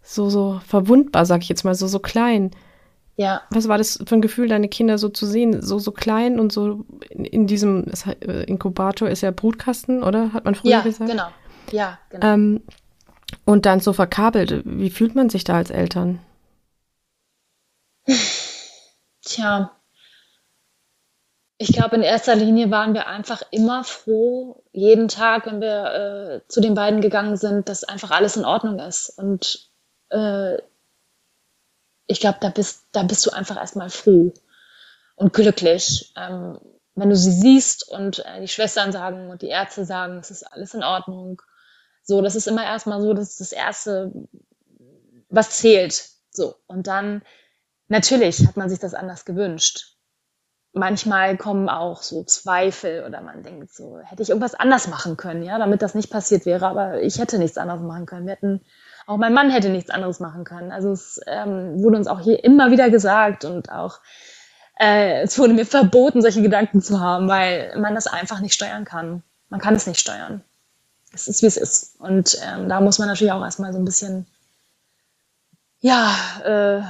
so, 0.02 0.30
so 0.30 0.62
verwundbar, 0.66 1.26
sag 1.26 1.42
ich 1.42 1.50
jetzt 1.50 1.64
mal, 1.64 1.76
so, 1.76 1.88
so 1.88 2.00
klein. 2.00 2.52
Ja. 3.18 3.42
Was 3.50 3.68
war 3.68 3.78
das 3.80 4.00
für 4.06 4.16
ein 4.16 4.22
Gefühl, 4.22 4.48
deine 4.48 4.70
Kinder 4.70 4.98
so 4.98 5.10
zu 5.10 5.26
sehen, 5.26 5.62
so, 5.62 5.80
so 5.80 5.92
klein 5.92 6.40
und 6.40 6.52
so 6.52 6.86
in, 7.10 7.26
in 7.26 7.48
diesem 7.48 7.86
äh, 8.22 8.44
Inkubator 8.44 9.10
ist 9.10 9.22
ja 9.22 9.32
Brutkasten, 9.32 10.04
oder? 10.04 10.34
Hat 10.34 10.46
man 10.46 10.56
früher 10.56 10.72
ja, 10.72 10.82
gesagt? 10.82 11.10
genau. 11.10 11.28
Ja, 11.72 11.98
genau. 12.10 12.26
Ähm, 12.26 12.64
und 13.44 13.66
dann 13.66 13.80
so 13.80 13.92
verkabelt. 13.92 14.62
Wie 14.66 14.92
fühlt 14.92 15.16
man 15.16 15.30
sich 15.30 15.44
da 15.44 15.56
als 15.56 15.72
Eltern? 15.72 16.20
Tja, 19.22 19.72
ich 21.60 21.74
glaube, 21.74 21.96
in 21.96 22.04
erster 22.04 22.36
Linie 22.36 22.70
waren 22.70 22.94
wir 22.94 23.08
einfach 23.08 23.42
immer 23.50 23.84
froh, 23.84 24.64
jeden 24.74 25.08
Tag, 25.08 25.48
wenn 25.48 25.60
wir 25.60 26.42
äh, 26.44 26.48
zu 26.48 26.62
den 26.62 26.76
beiden 26.76 27.02
gegangen 27.02 27.36
sind, 27.36 27.68
dass 27.68 27.84
einfach 27.84 28.12
alles 28.12 28.38
in 28.38 28.46
Ordnung 28.46 28.78
ist. 28.78 29.10
Und 29.18 29.72
äh, 30.10 30.58
ich 32.08 32.20
glaube, 32.20 32.38
da 32.42 32.50
bist, 32.50 32.86
da 32.92 33.04
bist 33.04 33.26
du 33.26 33.32
einfach 33.32 33.58
erstmal 33.58 33.90
froh 33.90 34.34
und 35.16 35.34
glücklich. 35.34 36.14
Ähm, 36.16 36.60
wenn 36.96 37.10
du 37.10 37.16
sie 37.16 37.32
siehst 37.32 37.88
und 37.90 38.26
äh, 38.26 38.42
die 38.42 38.48
Schwestern 38.48 38.92
sagen 38.92 39.30
und 39.30 39.42
die 39.42 39.50
Ärzte 39.50 39.86
sagen, 39.86 40.18
es 40.18 40.32
ist 40.32 40.44
alles 40.44 40.74
in 40.74 40.84
Ordnung. 40.84 41.42
So, 42.02 42.22
das 42.22 42.36
ist 42.36 42.48
immer 42.48 42.64
erstmal 42.64 43.02
so, 43.02 43.14
das 43.14 43.32
ist 43.32 43.42
das 43.42 43.52
Erste, 43.52 44.12
was 45.30 45.52
zählt. 45.52 46.10
So. 46.32 46.56
Und 46.66 46.88
dann, 46.88 47.22
natürlich 47.88 48.48
hat 48.48 48.58
man 48.58 48.70
sich 48.70 48.80
das 48.80 48.94
anders 48.94 49.26
gewünscht. 49.26 49.98
Manchmal 50.74 51.38
kommen 51.38 51.70
auch 51.70 52.02
so 52.02 52.24
Zweifel 52.24 53.04
oder 53.04 53.22
man 53.22 53.44
denkt 53.44 53.74
so, 53.74 54.00
hätte 54.00 54.24
ich 54.24 54.30
irgendwas 54.30 54.56
anders 54.56 54.88
machen 54.88 55.18
können, 55.18 55.44
ja, 55.44 55.58
damit 55.58 55.82
das 55.82 55.96
nicht 55.96 56.12
passiert 56.12 56.46
wäre, 56.46 56.68
aber 56.68 57.02
ich 57.02 57.20
hätte 57.20 57.40
nichts 57.40 57.58
anderes 57.58 57.82
machen 57.82 58.06
können. 58.06 58.28
Wir 58.28 58.34
hätten 58.34 58.62
auch 59.08 59.18
mein 59.18 59.34
Mann 59.34 59.50
hätte 59.50 59.70
nichts 59.70 59.90
anderes 59.90 60.20
machen 60.20 60.44
können. 60.44 60.72
Also 60.72 60.92
es 60.92 61.20
ähm, 61.26 61.82
wurde 61.82 61.98
uns 61.98 62.08
auch 62.08 62.20
hier 62.20 62.44
immer 62.44 62.72
wieder 62.72 62.90
gesagt 62.90 63.46
und 63.46 63.72
auch 63.72 64.00
äh, 64.80 65.22
es 65.24 65.40
wurde 65.40 65.54
mir 65.54 65.66
verboten, 65.66 66.22
solche 66.22 66.42
Gedanken 66.42 66.82
zu 66.82 67.00
haben, 67.00 67.28
weil 67.28 67.74
man 67.80 67.96
das 67.96 68.06
einfach 68.06 68.42
nicht 68.42 68.54
steuern 68.54 68.86
kann. 68.86 69.24
Man 69.50 69.60
kann 69.60 69.76
es 69.76 69.88
nicht 69.88 70.00
steuern. 70.00 70.44
Es 71.14 71.28
ist, 71.28 71.42
wie 71.42 71.48
es 71.48 71.58
ist. 71.58 72.00
Und 72.00 72.38
ähm, 72.46 72.70
da 72.70 72.82
muss 72.82 73.00
man 73.00 73.08
natürlich 73.08 73.32
auch 73.32 73.44
erstmal 73.44 73.72
so 73.74 73.80
ein 73.80 73.86
bisschen, 73.86 74.28
ja, 75.80 76.14
äh, 76.44 76.82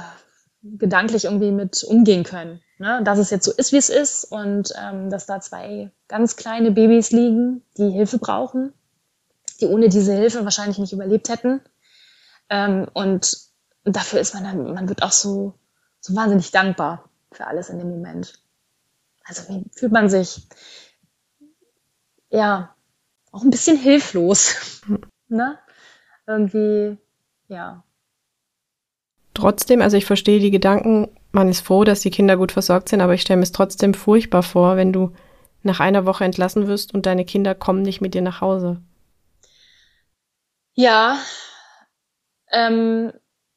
gedanklich 0.62 1.24
irgendwie 1.24 1.52
mit 1.52 1.84
umgehen 1.84 2.24
können. 2.24 2.60
Ne? 2.78 3.00
Dass 3.04 3.18
es 3.18 3.30
jetzt 3.30 3.44
so 3.44 3.52
ist, 3.52 3.72
wie 3.72 3.76
es 3.76 3.90
ist 3.90 4.24
und 4.24 4.72
ähm, 4.76 5.08
dass 5.08 5.26
da 5.26 5.40
zwei 5.40 5.90
ganz 6.08 6.36
kleine 6.36 6.72
Babys 6.72 7.12
liegen, 7.12 7.62
die 7.76 7.90
Hilfe 7.90 8.18
brauchen, 8.18 8.72
die 9.60 9.66
ohne 9.66 9.88
diese 9.88 10.14
Hilfe 10.14 10.44
wahrscheinlich 10.44 10.78
nicht 10.78 10.92
überlebt 10.92 11.28
hätten. 11.28 11.60
Ähm, 12.50 12.88
und 12.92 13.36
dafür 13.84 14.20
ist 14.20 14.34
man 14.34 14.44
dann, 14.44 14.74
man 14.74 14.88
wird 14.88 15.02
auch 15.02 15.12
so, 15.12 15.54
so 16.00 16.14
wahnsinnig 16.14 16.50
dankbar 16.50 17.08
für 17.32 17.46
alles 17.46 17.68
in 17.68 17.78
dem 17.78 17.90
Moment. 17.90 18.42
Also 19.24 19.48
wie 19.48 19.64
fühlt 19.72 19.92
man 19.92 20.08
sich 20.08 20.46
ja 22.30 22.74
auch 23.32 23.42
ein 23.42 23.50
bisschen 23.50 23.76
hilflos. 23.76 24.82
ne? 25.28 25.58
Irgendwie, 26.26 26.98
ja. 27.48 27.84
Trotzdem, 29.34 29.82
also 29.82 29.96
ich 29.96 30.04
verstehe 30.04 30.40
die 30.40 30.50
Gedanken, 30.50 31.08
man 31.32 31.48
ist 31.48 31.60
froh, 31.60 31.84
dass 31.84 32.00
die 32.00 32.10
Kinder 32.10 32.36
gut 32.36 32.52
versorgt 32.52 32.88
sind, 32.88 33.00
aber 33.00 33.14
ich 33.14 33.22
stelle 33.22 33.38
mir 33.38 33.44
es 33.44 33.52
trotzdem 33.52 33.94
furchtbar 33.94 34.42
vor, 34.42 34.76
wenn 34.76 34.92
du 34.92 35.12
nach 35.62 35.80
einer 35.80 36.06
Woche 36.06 36.24
entlassen 36.24 36.66
wirst 36.66 36.94
und 36.94 37.06
deine 37.06 37.24
Kinder 37.24 37.54
kommen 37.54 37.82
nicht 37.82 38.00
mit 38.00 38.14
dir 38.14 38.22
nach 38.22 38.40
Hause. 38.40 38.80
Ja, 40.74 41.18
ähm, 42.52 43.12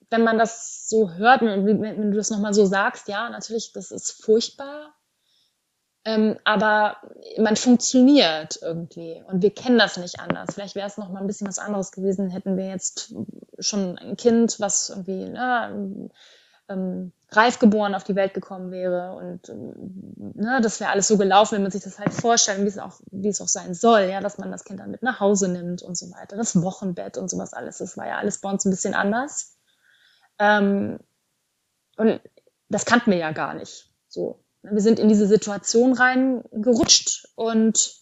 wenn 0.10 0.24
man 0.24 0.38
das 0.38 0.90
so 0.90 1.12
hört, 1.12 1.42
wenn, 1.42 1.82
wenn 1.82 2.12
du 2.12 2.18
das 2.18 2.30
nochmal 2.30 2.54
so 2.54 2.66
sagst, 2.66 3.08
ja, 3.08 3.30
natürlich, 3.30 3.72
das 3.74 3.92
ist 3.92 4.24
furchtbar. 4.24 4.94
Ähm, 6.04 6.38
aber 6.44 6.98
man 7.38 7.56
funktioniert 7.56 8.60
irgendwie 8.62 9.24
und 9.28 9.44
wir 9.44 9.54
kennen 9.54 9.78
das 9.78 9.98
nicht 9.98 10.20
anders. 10.20 10.56
Vielleicht 10.56 10.76
wäre 10.76 10.88
es 10.88 10.98
noch 10.98 11.10
mal 11.10 11.22
ein 11.22 11.28
bisschen 11.28 11.48
was 11.48 11.60
anderes 11.60 11.92
gewesen, 11.92 12.32
hätten 12.32 12.58
wir 12.58 12.68
jetzt 12.68 13.14
schon 13.60 14.00
ein 14.00 14.18
Kind, 14.18 14.60
was 14.60 14.90
irgendwie 14.90 15.30
ne, 15.30 16.10
ähm, 16.72 17.12
reif 17.30 17.60
geboren 17.60 17.96
auf 17.96 18.04
die 18.04 18.16
Welt 18.16 18.34
gekommen 18.34 18.72
wäre 18.72 19.14
und 19.14 19.48
ne, 20.36 20.60
das 20.62 20.80
wäre 20.80 20.92
alles 20.92 21.08
so 21.08 21.18
gelaufen, 21.18 21.56
wenn 21.56 21.62
man 21.62 21.72
sich 21.72 21.84
das 21.84 21.98
halt 21.98 22.14
vorstellt, 22.14 22.62
wie 22.64 22.68
es 22.68 22.78
auch, 22.78 23.00
wie 23.12 23.30
es 23.30 23.42
auch 23.42 23.48
sein 23.48 23.74
soll, 23.74 24.02
ja, 24.02 24.20
dass 24.20 24.38
man 24.38 24.52
das 24.52 24.66
Kind 24.66 24.80
dann 24.80 24.92
mit 24.92 25.02
nach 25.02 25.20
Hause 25.20 25.48
nimmt 25.48 25.82
und 25.82 25.98
so 25.98 26.12
weiter. 26.12 26.36
Das 26.36 26.62
Wochenbett 26.62 27.18
und 27.18 27.30
sowas 27.30 27.54
alles, 27.54 27.78
das 27.78 27.96
war 27.98 28.08
ja 28.08 28.18
alles 28.18 28.42
bei 28.42 28.50
uns 28.50 28.66
ein 28.66 28.72
bisschen 28.72 28.94
anders. 28.94 29.58
Ähm, 30.40 31.00
und 31.98 32.20
das 32.68 32.86
kannten 32.86 33.12
wir 33.12 33.18
ja 33.18 33.32
gar 33.32 33.54
nicht. 33.54 33.90
So, 34.10 34.44
wir 34.64 34.82
sind 34.82 35.00
in 35.00 35.08
diese 35.08 35.28
Situation 35.28 35.94
reingerutscht 35.94 37.30
und 37.36 37.96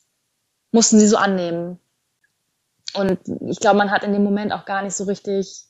mussten 0.71 0.99
sie 0.99 1.07
so 1.07 1.17
annehmen. 1.17 1.79
Und 2.95 3.19
ich 3.47 3.59
glaube, 3.59 3.77
man 3.77 3.91
hat 3.91 4.03
in 4.03 4.13
dem 4.13 4.23
Moment 4.23 4.51
auch 4.51 4.65
gar 4.65 4.81
nicht 4.81 4.95
so 4.95 5.03
richtig 5.03 5.68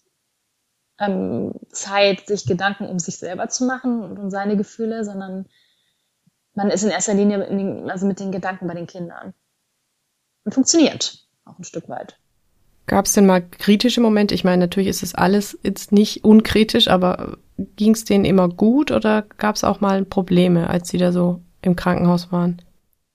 ähm, 0.99 1.53
Zeit, 1.69 2.27
sich 2.27 2.45
Gedanken 2.45 2.87
um 2.87 2.99
sich 2.99 3.17
selber 3.17 3.49
zu 3.49 3.65
machen 3.65 4.03
und 4.03 4.19
um 4.19 4.29
seine 4.29 4.57
Gefühle, 4.57 5.03
sondern 5.03 5.47
man 6.53 6.69
ist 6.69 6.83
in 6.83 6.89
erster 6.89 7.13
Linie 7.13 7.43
in 7.45 7.57
den, 7.57 7.89
also 7.89 8.05
mit 8.05 8.19
den 8.19 8.31
Gedanken 8.31 8.67
bei 8.67 8.73
den 8.73 8.87
Kindern. 8.87 9.33
Und 10.43 10.53
funktioniert 10.53 11.25
auch 11.45 11.57
ein 11.57 11.63
Stück 11.63 11.89
weit. 11.89 12.17
Gab 12.87 13.05
es 13.05 13.13
denn 13.13 13.27
mal 13.27 13.41
kritische 13.41 14.01
Momente? 14.01 14.33
Ich 14.33 14.43
meine, 14.43 14.57
natürlich 14.57 14.89
ist 14.89 15.03
es 15.03 15.13
alles 15.13 15.57
jetzt 15.63 15.91
nicht 15.91 16.23
unkritisch, 16.23 16.87
aber 16.87 17.37
ging 17.57 17.93
es 17.93 18.03
denen 18.03 18.25
immer 18.25 18.49
gut 18.49 18.91
oder 18.91 19.21
gab 19.37 19.55
es 19.55 19.63
auch 19.63 19.79
mal 19.79 20.03
Probleme, 20.05 20.69
als 20.69 20.89
sie 20.89 20.97
da 20.97 21.11
so 21.11 21.41
im 21.61 21.75
Krankenhaus 21.75 22.31
waren? 22.31 22.61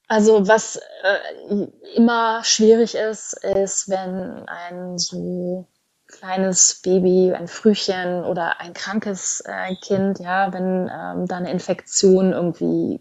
Also 0.07 0.47
was 0.47 0.77
äh, 1.03 1.67
immer 1.97 2.45
schwierig 2.45 2.95
ist, 2.95 3.33
ist, 3.43 3.89
wenn 3.89 4.47
ein 4.47 4.97
so 4.99 5.67
kleines 6.19 6.81
Baby, 6.83 7.33
ein 7.33 7.49
Frühchen 7.49 8.25
oder 8.25 8.61
ein 8.61 8.73
krankes 8.73 9.43
äh, 9.47 9.75
Kind, 9.77 10.19
ja, 10.21 10.53
wenn 10.53 10.91
ähm, 10.93 11.27
da 11.27 11.37
eine 11.37 11.51
Infektion 11.51 12.33
irgendwie 12.33 12.99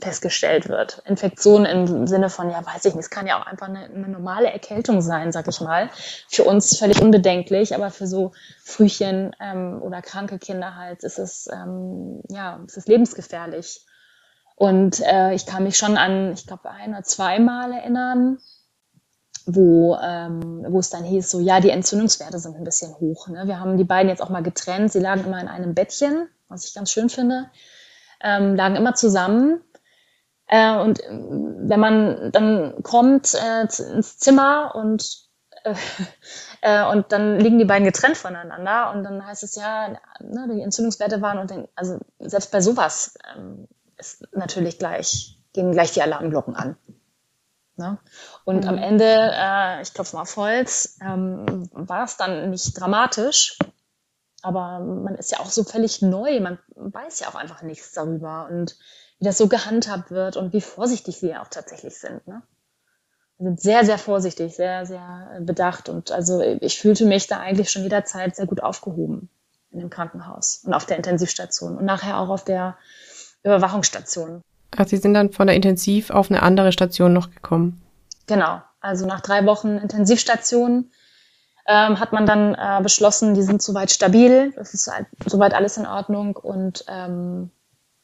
festgestellt 0.00 0.68
wird. 0.68 1.02
Infektion 1.06 1.64
im 1.64 2.06
Sinne 2.06 2.30
von, 2.30 2.50
ja, 2.50 2.64
weiß 2.64 2.84
ich 2.86 2.94
nicht, 2.94 3.04
es 3.04 3.10
kann 3.10 3.26
ja 3.26 3.40
auch 3.40 3.46
einfach 3.46 3.68
eine, 3.68 3.84
eine 3.84 4.08
normale 4.08 4.50
Erkältung 4.50 5.00
sein, 5.00 5.32
sag 5.32 5.48
ich 5.48 5.60
mal. 5.60 5.90
Für 6.28 6.44
uns 6.44 6.78
völlig 6.78 7.00
unbedenklich, 7.00 7.74
aber 7.74 7.90
für 7.90 8.06
so 8.06 8.32
Frühchen 8.64 9.34
ähm, 9.40 9.80
oder 9.82 10.02
kranke 10.02 10.38
Kinder 10.38 10.76
halt 10.76 11.04
ist 11.04 11.18
es, 11.18 11.48
ähm, 11.52 12.22
ja, 12.28 12.60
es 12.66 12.76
ist 12.76 12.88
lebensgefährlich. 12.88 13.84
Und 14.56 15.00
äh, 15.02 15.34
ich 15.34 15.44
kann 15.44 15.64
mich 15.64 15.76
schon 15.76 15.98
an, 15.98 16.32
ich 16.32 16.46
glaube, 16.46 16.70
ein 16.70 16.90
oder 16.90 17.02
zweimal 17.02 17.72
erinnern, 17.72 18.38
wo, 19.46 19.96
ähm, 19.96 20.64
wo 20.68 20.78
es 20.78 20.90
dann 20.90 21.04
hieß, 21.04 21.30
so 21.30 21.40
ja, 21.40 21.60
die 21.60 21.70
Entzündungswerte 21.70 22.38
sind 22.38 22.56
ein 22.56 22.64
bisschen 22.64 22.94
hoch. 22.98 23.28
Ne? 23.28 23.46
Wir 23.46 23.60
haben 23.60 23.76
die 23.76 23.84
beiden 23.84 24.08
jetzt 24.08 24.22
auch 24.22 24.28
mal 24.28 24.42
getrennt. 24.42 24.92
Sie 24.92 24.98
lagen 24.98 25.24
immer 25.24 25.40
in 25.40 25.48
einem 25.48 25.74
Bettchen, 25.74 26.28
was 26.48 26.66
ich 26.66 26.74
ganz 26.74 26.90
schön 26.90 27.08
finde, 27.08 27.50
ähm, 28.20 28.56
lagen 28.56 28.76
immer 28.76 28.94
zusammen. 28.94 29.62
Äh, 30.46 30.76
und 30.76 31.00
äh, 31.00 31.10
wenn 31.10 31.80
man 31.80 32.30
dann 32.32 32.82
kommt 32.82 33.34
äh, 33.34 33.62
ins 33.62 34.18
Zimmer 34.18 34.74
und 34.74 35.28
äh, 35.64 35.74
äh, 36.60 36.84
und 36.90 37.12
dann 37.12 37.38
liegen 37.38 37.58
die 37.58 37.64
beiden 37.64 37.84
getrennt 37.84 38.16
voneinander 38.16 38.92
und 38.92 39.04
dann 39.04 39.26
heißt 39.26 39.42
es 39.42 39.56
ja, 39.56 39.88
ne, 40.20 40.48
die 40.52 40.62
Entzündungswerte 40.62 41.20
waren 41.22 41.38
und 41.38 41.50
dann, 41.50 41.68
also 41.74 41.98
selbst 42.20 42.50
bei 42.52 42.60
sowas 42.60 43.16
ähm, 43.36 43.68
ist 43.96 44.26
natürlich 44.32 44.78
gleich 44.78 45.36
gehen 45.56 45.72
gleich 45.72 45.92
die 45.92 46.02
Alarmglocken 46.02 46.54
an. 46.54 46.76
Ne? 47.76 47.98
Und 48.44 48.64
mhm. 48.64 48.68
am 48.68 48.78
Ende, 48.78 49.04
äh, 49.06 49.82
ich 49.82 49.92
klopfe 49.92 50.16
mal 50.16 50.22
auf 50.22 50.36
Holz, 50.36 50.98
ähm, 51.02 51.68
war 51.72 52.04
es 52.04 52.16
dann 52.16 52.50
nicht 52.50 52.78
dramatisch. 52.78 53.58
Aber 54.42 54.80
man 54.80 55.16
ist 55.16 55.32
ja 55.32 55.40
auch 55.40 55.50
so 55.50 55.64
völlig 55.64 56.02
neu. 56.02 56.40
Man 56.40 56.58
weiß 56.74 57.20
ja 57.20 57.28
auch 57.28 57.34
einfach 57.34 57.62
nichts 57.62 57.92
darüber 57.92 58.48
und 58.50 58.76
wie 59.18 59.24
das 59.24 59.38
so 59.38 59.48
gehandhabt 59.48 60.10
wird 60.10 60.36
und 60.36 60.52
wie 60.52 60.60
vorsichtig 60.60 61.18
sie 61.18 61.30
ja 61.30 61.42
auch 61.42 61.48
tatsächlich 61.48 61.98
sind. 61.98 62.26
Ne? 62.26 62.42
Wir 63.38 63.48
sind 63.48 63.60
sehr, 63.60 63.84
sehr 63.84 63.98
vorsichtig, 63.98 64.54
sehr, 64.54 64.86
sehr 64.86 65.38
bedacht. 65.40 65.88
Und 65.88 66.12
also 66.12 66.40
ich 66.40 66.78
fühlte 66.78 67.04
mich 67.04 67.26
da 67.26 67.40
eigentlich 67.40 67.70
schon 67.70 67.82
jederzeit 67.82 68.36
sehr 68.36 68.46
gut 68.46 68.62
aufgehoben 68.62 69.28
in 69.70 69.80
dem 69.80 69.90
Krankenhaus 69.90 70.62
und 70.64 70.72
auf 70.72 70.86
der 70.86 70.96
Intensivstation 70.96 71.76
und 71.76 71.84
nachher 71.84 72.18
auch 72.18 72.28
auf 72.28 72.44
der 72.44 72.78
Überwachungsstation. 73.42 74.42
Ach, 74.76 74.86
Sie 74.86 74.96
sind 74.96 75.14
dann 75.14 75.32
von 75.32 75.46
der 75.46 75.56
Intensiv 75.56 76.10
auf 76.10 76.30
eine 76.30 76.42
andere 76.42 76.72
Station 76.72 77.12
noch 77.12 77.30
gekommen. 77.30 77.82
Genau. 78.26 78.60
Also 78.80 79.06
nach 79.06 79.20
drei 79.20 79.44
Wochen 79.46 79.78
Intensivstation 79.78 80.90
ähm, 81.66 81.98
hat 81.98 82.12
man 82.12 82.26
dann 82.26 82.54
äh, 82.54 82.80
beschlossen, 82.82 83.34
die 83.34 83.42
sind 83.42 83.62
soweit 83.62 83.90
stabil, 83.90 84.52
es 84.56 84.74
ist 84.74 84.90
soweit 85.26 85.54
alles 85.54 85.76
in 85.76 85.86
Ordnung 85.86 86.36
und 86.36 86.84
ähm, 86.88 87.50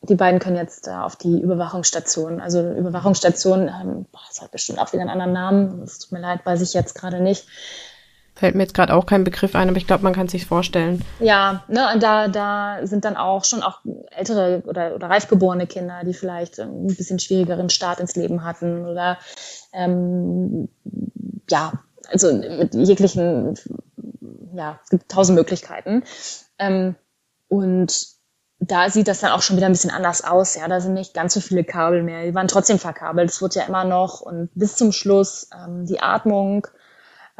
die 0.03 0.17
beiden 0.17 0.41
können 0.41 0.57
jetzt 0.57 0.89
äh, 0.89 0.91
auf 0.91 1.15
die 1.15 1.41
Überwachungsstation. 1.41 2.41
Also 2.41 2.73
Überwachungsstation, 2.73 3.69
ähm, 3.69 4.07
boah, 4.11 4.21
das 4.29 4.43
hat 4.43 4.51
bestimmt 4.51 4.81
auch 4.81 4.93
wieder 4.93 5.03
einen 5.03 5.11
anderen 5.11 5.33
Namen. 5.33 5.83
Es 5.83 6.01
tut 6.01 6.13
mir 6.13 6.21
leid, 6.21 6.41
weiß 6.45 6.61
ich 6.61 6.75
jetzt 6.75 6.95
gerade 6.95 7.21
nicht. 7.21 7.47
Fällt 8.43 8.57
mir 8.57 8.65
jetzt 8.65 8.75
gerade 8.75 8.93
auch 8.93 9.07
kein 9.07 9.23
Begriff 9.23 9.55
ein, 9.55 9.69
aber 9.69 9.77
ich 9.77 9.87
glaube, 9.87 10.03
man 10.03 10.15
kann 10.15 10.27
sich 10.27 10.47
vorstellen. 10.47 11.05
Ja, 11.21 11.63
ne, 11.69 11.93
und 11.95 12.03
da, 12.03 12.27
da 12.27 12.85
sind 12.85 13.05
dann 13.05 13.17
auch 13.17 13.45
schon 13.45 13.63
auch 13.63 13.79
ältere 14.11 14.65
oder, 14.67 14.97
oder 14.97 15.09
reifgeborene 15.09 15.69
Kinder, 15.69 16.01
die 16.05 16.13
vielleicht 16.13 16.59
ein 16.59 16.89
bisschen 16.89 17.21
schwierigeren 17.21 17.71
Start 17.71 18.01
ins 18.01 18.17
Leben 18.17 18.43
hatten 18.43 18.85
oder 18.85 19.17
ähm, 19.73 20.69
ja, 21.49 21.85
also 22.09 22.33
mit 22.33 22.75
jeglichen, 22.75 23.55
ja, 24.57 24.81
es 24.83 24.91
gibt 24.91 25.09
tausend 25.09 25.39
Möglichkeiten. 25.39 26.03
Ähm, 26.59 26.97
und 27.47 28.07
da 28.59 28.91
sieht 28.91 29.07
das 29.07 29.21
dann 29.21 29.31
auch 29.31 29.43
schon 29.43 29.57
wieder 29.57 29.67
ein 29.67 29.73
bisschen 29.73 29.93
anders 29.93 30.25
aus. 30.25 30.57
Ja, 30.57 30.67
da 30.67 30.81
sind 30.81 30.95
nicht 30.95 31.15
ganz 31.15 31.35
so 31.35 31.41
viele 31.41 31.63
Kabel 31.63 32.03
mehr. 32.03 32.25
Die 32.25 32.35
waren 32.35 32.49
trotzdem 32.49 32.81
verkabelt. 32.81 33.31
Es 33.31 33.41
wird 33.41 33.55
ja 33.55 33.63
immer 33.63 33.85
noch 33.85 34.21
und 34.21 34.51
bis 34.57 34.75
zum 34.75 34.91
Schluss 34.91 35.49
ähm, 35.57 35.87
die 35.87 36.01
Atmung, 36.01 36.67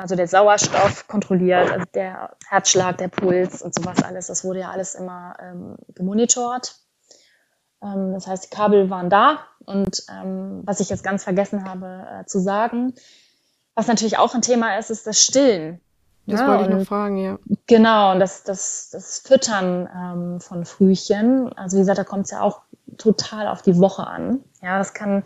also 0.03 0.17
der 0.17 0.27
Sauerstoff 0.27 1.07
kontrolliert, 1.07 1.71
also 1.71 1.85
der 1.95 2.37
Herzschlag, 2.49 2.99
der 2.99 3.07
Puls 3.07 3.63
und 3.63 3.73
sowas 3.73 4.03
alles. 4.03 4.27
Das 4.27 4.45
wurde 4.45 4.61
ja 4.61 4.71
alles 4.71 4.97
immer 4.97 5.37
ähm, 5.41 5.77
gemonitort. 5.95 6.75
Ähm, 7.81 8.13
das 8.13 8.27
heißt, 8.27 8.45
die 8.47 8.55
Kabel 8.55 8.91
waren 8.91 9.11
da. 9.11 9.39
Und 9.65 10.03
ähm, 10.11 10.63
was 10.65 10.81
ich 10.81 10.91
jetzt 10.91 11.05
ganz 11.05 11.23
vergessen 11.23 11.65
habe 11.65 12.05
äh, 12.21 12.27
zu 12.27 12.41
sagen, 12.41 12.95
was 13.77 13.87
natürlich 13.87 14.19
auch 14.19 14.35
ein 14.35 14.43
Thema 14.43 14.77
ist, 14.77 14.91
ist 14.91 15.07
das 15.07 15.23
Stillen. 15.23 15.81
Das 16.27 16.41
ja, 16.41 16.49
wollte 16.49 16.65
ich 16.65 16.71
noch 16.71 16.87
fragen, 16.87 17.17
ja. 17.17 17.39
Genau, 17.69 18.13
und 18.13 18.19
das, 18.19 18.43
das, 18.43 18.91
das 18.91 19.21
Füttern 19.21 19.89
ähm, 19.95 20.41
von 20.41 20.65
Frühchen. 20.65 21.53
Also 21.57 21.77
wie 21.77 21.81
gesagt, 21.81 21.99
da 21.99 22.05
kommt 22.05 22.25
es 22.25 22.33
ja 22.33 22.41
auch 22.41 22.63
total 22.99 23.47
auf 23.47 23.63
die 23.63 23.79
Woche 23.79 24.07
an. 24.07 24.41
Ja, 24.63 24.79
das 24.79 24.95
kann, 24.95 25.23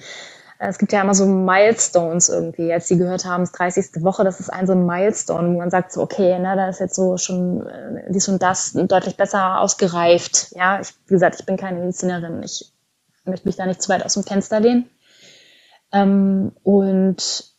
es 0.58 0.78
gibt 0.78 0.92
ja 0.92 1.02
immer 1.02 1.14
so 1.14 1.26
Milestones 1.26 2.28
irgendwie. 2.28 2.72
Als 2.72 2.86
die 2.86 2.96
gehört 2.96 3.24
haben, 3.24 3.42
es 3.42 3.52
30. 3.52 4.02
Woche, 4.02 4.24
das 4.24 4.40
ist 4.40 4.50
ein 4.50 4.66
so 4.66 4.72
ein 4.72 4.86
Milestone, 4.86 5.54
wo 5.54 5.58
man 5.58 5.70
sagt 5.70 5.92
so, 5.92 6.02
okay, 6.02 6.38
ne, 6.38 6.56
da 6.56 6.68
ist 6.68 6.80
jetzt 6.80 6.94
so 6.94 7.16
schon 7.16 7.66
äh, 7.66 8.10
dies 8.10 8.28
und 8.28 8.42
das 8.42 8.72
deutlich 8.72 9.16
besser 9.16 9.60
ausgereift. 9.60 10.52
Ja, 10.52 10.80
ich, 10.80 10.94
wie 11.06 11.14
gesagt, 11.14 11.40
ich 11.40 11.46
bin 11.46 11.56
keine 11.56 11.80
Medizinerin. 11.80 12.42
Ich 12.42 12.72
möchte 13.24 13.46
mich 13.46 13.56
da 13.56 13.66
nicht 13.66 13.82
zu 13.82 13.88
weit 13.88 14.04
aus 14.04 14.14
dem 14.14 14.22
Fenster 14.22 14.60
lehnen. 14.60 14.88
Ähm, 15.92 16.52
und 16.62 17.52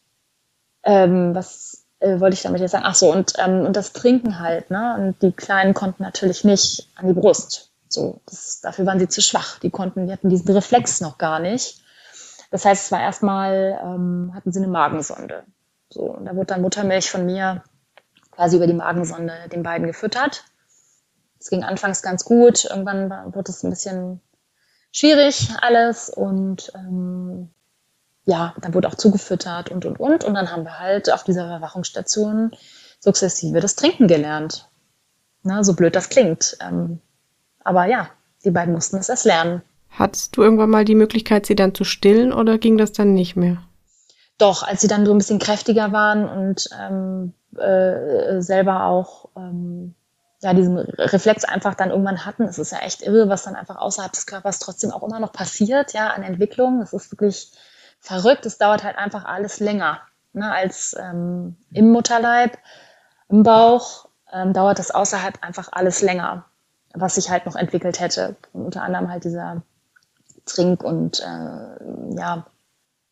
ähm, 0.83 1.35
was 1.35 1.85
äh, 1.99 2.19
wollte 2.19 2.35
ich 2.35 2.41
damit 2.41 2.61
jetzt 2.61 2.71
sagen? 2.71 2.85
Ach 2.87 2.95
so, 2.95 3.11
und, 3.11 3.33
ähm, 3.37 3.65
und 3.65 3.75
das 3.75 3.93
Trinken 3.93 4.39
halt, 4.39 4.71
ne? 4.71 4.95
Und 4.97 5.21
die 5.21 5.31
Kleinen 5.31 5.73
konnten 5.73 6.03
natürlich 6.03 6.43
nicht 6.43 6.89
an 6.95 7.07
die 7.07 7.13
Brust. 7.13 7.71
So, 7.89 8.21
das, 8.25 8.59
dafür 8.61 8.85
waren 8.85 8.99
sie 8.99 9.07
zu 9.07 9.21
schwach. 9.21 9.59
Die 9.59 9.69
konnten, 9.69 10.07
die 10.07 10.13
hatten 10.13 10.29
diesen 10.29 10.51
Reflex 10.51 11.01
noch 11.01 11.17
gar 11.17 11.39
nicht. 11.39 11.81
Das 12.51 12.65
heißt, 12.65 12.85
es 12.85 12.91
war 12.91 13.01
erstmal, 13.01 13.79
ähm, 13.83 14.31
hatten 14.33 14.51
sie 14.51 14.59
eine 14.59 14.67
Magensonde. 14.67 15.43
So, 15.89 16.01
und 16.01 16.25
da 16.25 16.35
wurde 16.35 16.47
dann 16.47 16.61
Muttermilch 16.61 17.09
von 17.09 17.25
mir 17.25 17.63
quasi 18.31 18.57
über 18.57 18.67
die 18.67 18.73
Magensonde 18.73 19.33
den 19.51 19.63
beiden 19.63 19.87
gefüttert. 19.87 20.45
Es 21.39 21.49
ging 21.49 21.63
anfangs 21.63 22.01
ganz 22.01 22.25
gut, 22.25 22.65
irgendwann 22.65 23.09
wurde 23.33 23.51
es 23.51 23.63
ein 23.63 23.69
bisschen 23.69 24.21
schwierig 24.91 25.49
alles 25.61 26.09
und 26.09 26.71
ähm, 26.75 27.49
ja, 28.25 28.53
dann 28.59 28.73
wurde 28.73 28.89
auch 28.89 28.95
zugefüttert 28.95 29.71
und, 29.71 29.85
und, 29.85 29.99
und. 29.99 30.23
Und 30.23 30.33
dann 30.33 30.51
haben 30.51 30.63
wir 30.63 30.79
halt 30.79 31.11
auf 31.11 31.23
dieser 31.23 31.45
Überwachungsstation 31.45 32.51
sukzessive 32.99 33.59
das 33.61 33.75
Trinken 33.75 34.07
gelernt. 34.07 34.69
Na, 35.43 35.63
so 35.63 35.73
blöd 35.73 35.95
das 35.95 36.09
klingt. 36.09 36.57
Ähm, 36.59 36.99
aber 37.63 37.85
ja, 37.85 38.09
die 38.43 38.51
beiden 38.51 38.73
mussten 38.73 38.97
es 38.97 39.09
erst 39.09 39.25
lernen. 39.25 39.61
Hattest 39.89 40.37
du 40.37 40.43
irgendwann 40.43 40.69
mal 40.69 40.85
die 40.85 40.95
Möglichkeit, 40.95 41.45
sie 41.45 41.55
dann 41.55 41.73
zu 41.73 41.83
stillen 41.83 42.31
oder 42.31 42.57
ging 42.57 42.77
das 42.77 42.91
dann 42.91 43.13
nicht 43.13 43.35
mehr? 43.35 43.57
Doch, 44.37 44.61
als 44.63 44.81
sie 44.81 44.87
dann 44.87 45.05
so 45.05 45.13
ein 45.13 45.17
bisschen 45.17 45.39
kräftiger 45.39 45.91
waren 45.91 46.29
und 46.29 46.69
ähm, 46.79 47.33
äh, 47.57 48.39
selber 48.41 48.85
auch 48.85 49.29
ähm, 49.35 49.95
ja, 50.41 50.53
diesen 50.53 50.77
Reflex 50.77 51.43
einfach 51.43 51.73
dann 51.73 51.89
irgendwann 51.89 52.25
hatten. 52.25 52.43
Es 52.43 52.59
ist 52.59 52.71
ja 52.71 52.79
echt 52.79 53.01
irre, 53.01 53.29
was 53.29 53.43
dann 53.43 53.55
einfach 53.55 53.77
außerhalb 53.77 54.11
des 54.11 54.27
Körpers 54.27 54.59
trotzdem 54.59 54.91
auch 54.91 55.03
immer 55.03 55.19
noch 55.19 55.31
passiert, 55.31 55.93
ja, 55.93 56.09
an 56.09 56.21
Entwicklung. 56.21 56.81
Es 56.81 56.93
ist 56.93 57.11
wirklich 57.11 57.51
verrückt. 57.99 58.45
Es 58.45 58.59
dauert 58.59 58.83
halt 58.83 58.97
einfach 58.97 59.25
alles 59.25 59.59
länger 59.59 59.99
ne, 60.33 60.51
als 60.51 60.95
ähm, 60.99 61.55
im 61.71 61.91
Mutterleib, 61.91 62.57
im 63.29 63.43
Bauch. 63.43 64.07
Ähm, 64.31 64.53
dauert 64.53 64.77
das 64.77 64.91
außerhalb 64.91 65.41
einfach 65.41 65.69
alles 65.71 66.01
länger, 66.01 66.45
was 66.93 67.15
sich 67.15 67.29
halt 67.29 67.45
noch 67.45 67.55
entwickelt 67.55 67.99
hätte. 67.99 68.35
Und 68.53 68.65
unter 68.65 68.83
anderem 68.83 69.09
halt 69.09 69.23
dieser 69.23 69.63
Trink- 70.47 70.83
und 70.83 71.19
äh, 71.19 72.15
ja, 72.17 72.47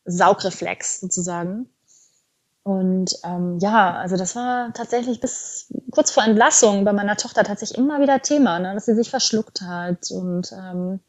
Saugreflex 0.05 1.01
sozusagen. 1.01 1.69
Und 2.63 3.15
ähm, 3.23 3.59
ja, 3.59 3.93
also 3.93 4.17
das 4.17 4.35
war 4.35 4.73
tatsächlich 4.73 5.19
bis 5.19 5.71
kurz 5.91 6.09
vor 6.09 6.23
Entlassung 6.23 6.83
bei 6.83 6.93
meiner 6.93 7.15
Tochter 7.15 7.43
tatsächlich 7.43 7.77
immer 7.77 8.01
wieder 8.01 8.21
Thema, 8.21 8.57
ne, 8.57 8.73
dass 8.73 8.85
sie 8.85 8.95
sich 8.95 9.11
verschluckt 9.11 9.61
hat. 9.61 10.09
Und 10.09 10.51
ähm, 10.51 10.99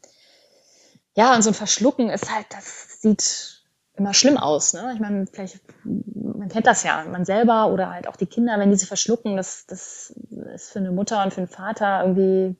ja, 1.15 1.33
und 1.33 1.41
so 1.41 1.49
ein 1.49 1.55
Verschlucken 1.55 2.11
ist 2.11 2.31
halt, 2.31 2.45
das 2.51 3.01
sieht 3.01 3.63
immer 3.95 4.13
schlimm 4.13 4.37
aus. 4.37 4.73
Ne? 4.73 4.91
Ich 4.93 4.99
meine, 4.99 5.25
vielleicht, 5.25 5.59
man 5.83 6.47
kennt 6.49 6.67
das 6.67 6.83
ja, 6.83 7.03
man 7.09 7.25
selber 7.25 7.71
oder 7.71 7.89
halt 7.89 8.07
auch 8.07 8.15
die 8.15 8.27
Kinder, 8.27 8.59
wenn 8.59 8.69
die 8.69 8.77
sich 8.77 8.87
verschlucken, 8.87 9.35
das, 9.35 9.65
das 9.65 10.13
ist 10.53 10.71
für 10.71 10.79
eine 10.79 10.91
Mutter 10.91 11.23
und 11.23 11.33
für 11.33 11.39
einen 11.41 11.47
Vater 11.47 12.03
irgendwie, 12.03 12.55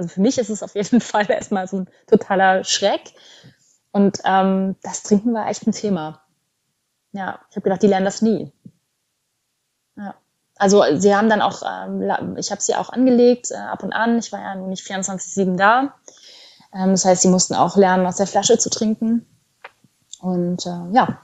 also 0.00 0.14
für 0.14 0.20
mich 0.22 0.38
ist 0.38 0.48
es 0.48 0.62
auf 0.62 0.74
jeden 0.74 1.00
Fall 1.00 1.30
erstmal 1.30 1.68
so 1.68 1.80
ein 1.80 1.90
totaler 2.06 2.64
Schreck. 2.64 3.12
Und 3.92 4.18
ähm, 4.24 4.76
das 4.82 5.02
Trinken 5.02 5.34
war 5.34 5.48
echt 5.48 5.66
ein 5.66 5.72
Thema. 5.72 6.22
Ja, 7.12 7.40
ich 7.50 7.56
habe 7.56 7.64
gedacht, 7.64 7.82
die 7.82 7.88
lernen 7.88 8.06
das 8.06 8.22
nie. 8.22 8.52
Ja. 9.96 10.14
Also 10.56 10.82
sie 10.96 11.14
haben 11.14 11.28
dann 11.28 11.42
auch, 11.42 11.62
ähm, 11.66 12.36
ich 12.36 12.50
habe 12.50 12.62
sie 12.62 12.74
auch 12.74 12.90
angelegt, 12.90 13.50
äh, 13.50 13.56
ab 13.56 13.82
und 13.82 13.92
an. 13.92 14.18
Ich 14.18 14.32
war 14.32 14.40
ja 14.40 14.54
nicht 14.54 14.86
24-7 14.86 15.56
da. 15.56 15.94
Ähm, 16.72 16.92
das 16.92 17.04
heißt, 17.04 17.22
sie 17.22 17.28
mussten 17.28 17.54
auch 17.54 17.76
lernen, 17.76 18.06
aus 18.06 18.16
der 18.16 18.26
Flasche 18.26 18.58
zu 18.58 18.70
trinken. 18.70 19.26
Und 20.20 20.64
äh, 20.66 20.92
ja, 20.92 21.20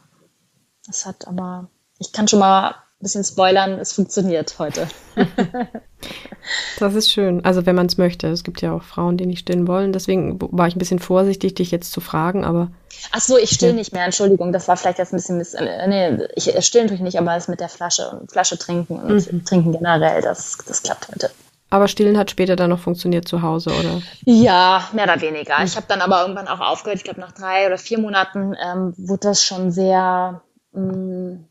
es 0.88 1.06
hat 1.06 1.26
aber, 1.28 1.68
ich 1.98 2.12
kann 2.12 2.28
schon 2.28 2.40
mal 2.40 2.74
bisschen 3.00 3.24
spoilern, 3.24 3.78
es 3.78 3.92
funktioniert 3.92 4.58
heute. 4.58 4.88
das 6.78 6.94
ist 6.94 7.10
schön. 7.10 7.44
Also 7.44 7.66
wenn 7.66 7.76
man 7.76 7.86
es 7.86 7.98
möchte. 7.98 8.28
Es 8.28 8.42
gibt 8.42 8.62
ja 8.62 8.72
auch 8.72 8.82
Frauen, 8.82 9.16
die 9.16 9.26
nicht 9.26 9.40
stillen 9.40 9.68
wollen. 9.68 9.92
Deswegen 9.92 10.38
war 10.40 10.66
ich 10.66 10.76
ein 10.76 10.78
bisschen 10.78 10.98
vorsichtig, 10.98 11.54
dich 11.54 11.70
jetzt 11.70 11.92
zu 11.92 12.00
fragen, 12.00 12.44
aber. 12.44 12.70
Ach 13.12 13.20
so, 13.20 13.36
ich 13.36 13.50
still 13.50 13.74
nicht 13.74 13.92
mehr. 13.92 14.04
Entschuldigung, 14.04 14.52
das 14.52 14.66
war 14.68 14.76
vielleicht 14.76 14.98
jetzt 14.98 15.12
ein 15.12 15.16
bisschen 15.16 15.36
miss 15.36 15.54
äh, 15.54 15.86
Nee, 15.86 16.26
ich 16.34 16.52
still 16.64 16.82
natürlich 16.82 17.02
nicht, 17.02 17.18
aber 17.18 17.36
es 17.36 17.48
mit 17.48 17.60
der 17.60 17.68
Flasche 17.68 18.08
und 18.10 18.32
Flasche 18.32 18.58
trinken 18.58 18.98
und 18.98 19.32
mhm. 19.32 19.44
trinken 19.44 19.72
generell, 19.72 20.22
das, 20.22 20.58
das 20.66 20.82
klappt 20.82 21.08
heute. 21.08 21.30
Aber 21.68 21.88
Stillen 21.88 22.16
hat 22.16 22.30
später 22.30 22.54
dann 22.54 22.70
noch 22.70 22.78
funktioniert 22.78 23.26
zu 23.26 23.42
Hause, 23.42 23.70
oder? 23.70 24.00
Ja, 24.24 24.88
mehr 24.92 25.04
oder 25.04 25.20
weniger. 25.20 25.56
Ich 25.64 25.76
habe 25.76 25.86
dann 25.88 26.00
aber 26.00 26.22
irgendwann 26.22 26.46
auch 26.46 26.60
aufgehört. 26.60 26.98
Ich 26.98 27.04
glaube, 27.04 27.20
nach 27.20 27.32
drei 27.32 27.66
oder 27.66 27.76
vier 27.76 27.98
Monaten 27.98 28.54
ähm, 28.64 28.94
wurde 28.96 29.28
das 29.28 29.42
schon 29.42 29.72
sehr, 29.72 30.42
ähm, 30.74 31.46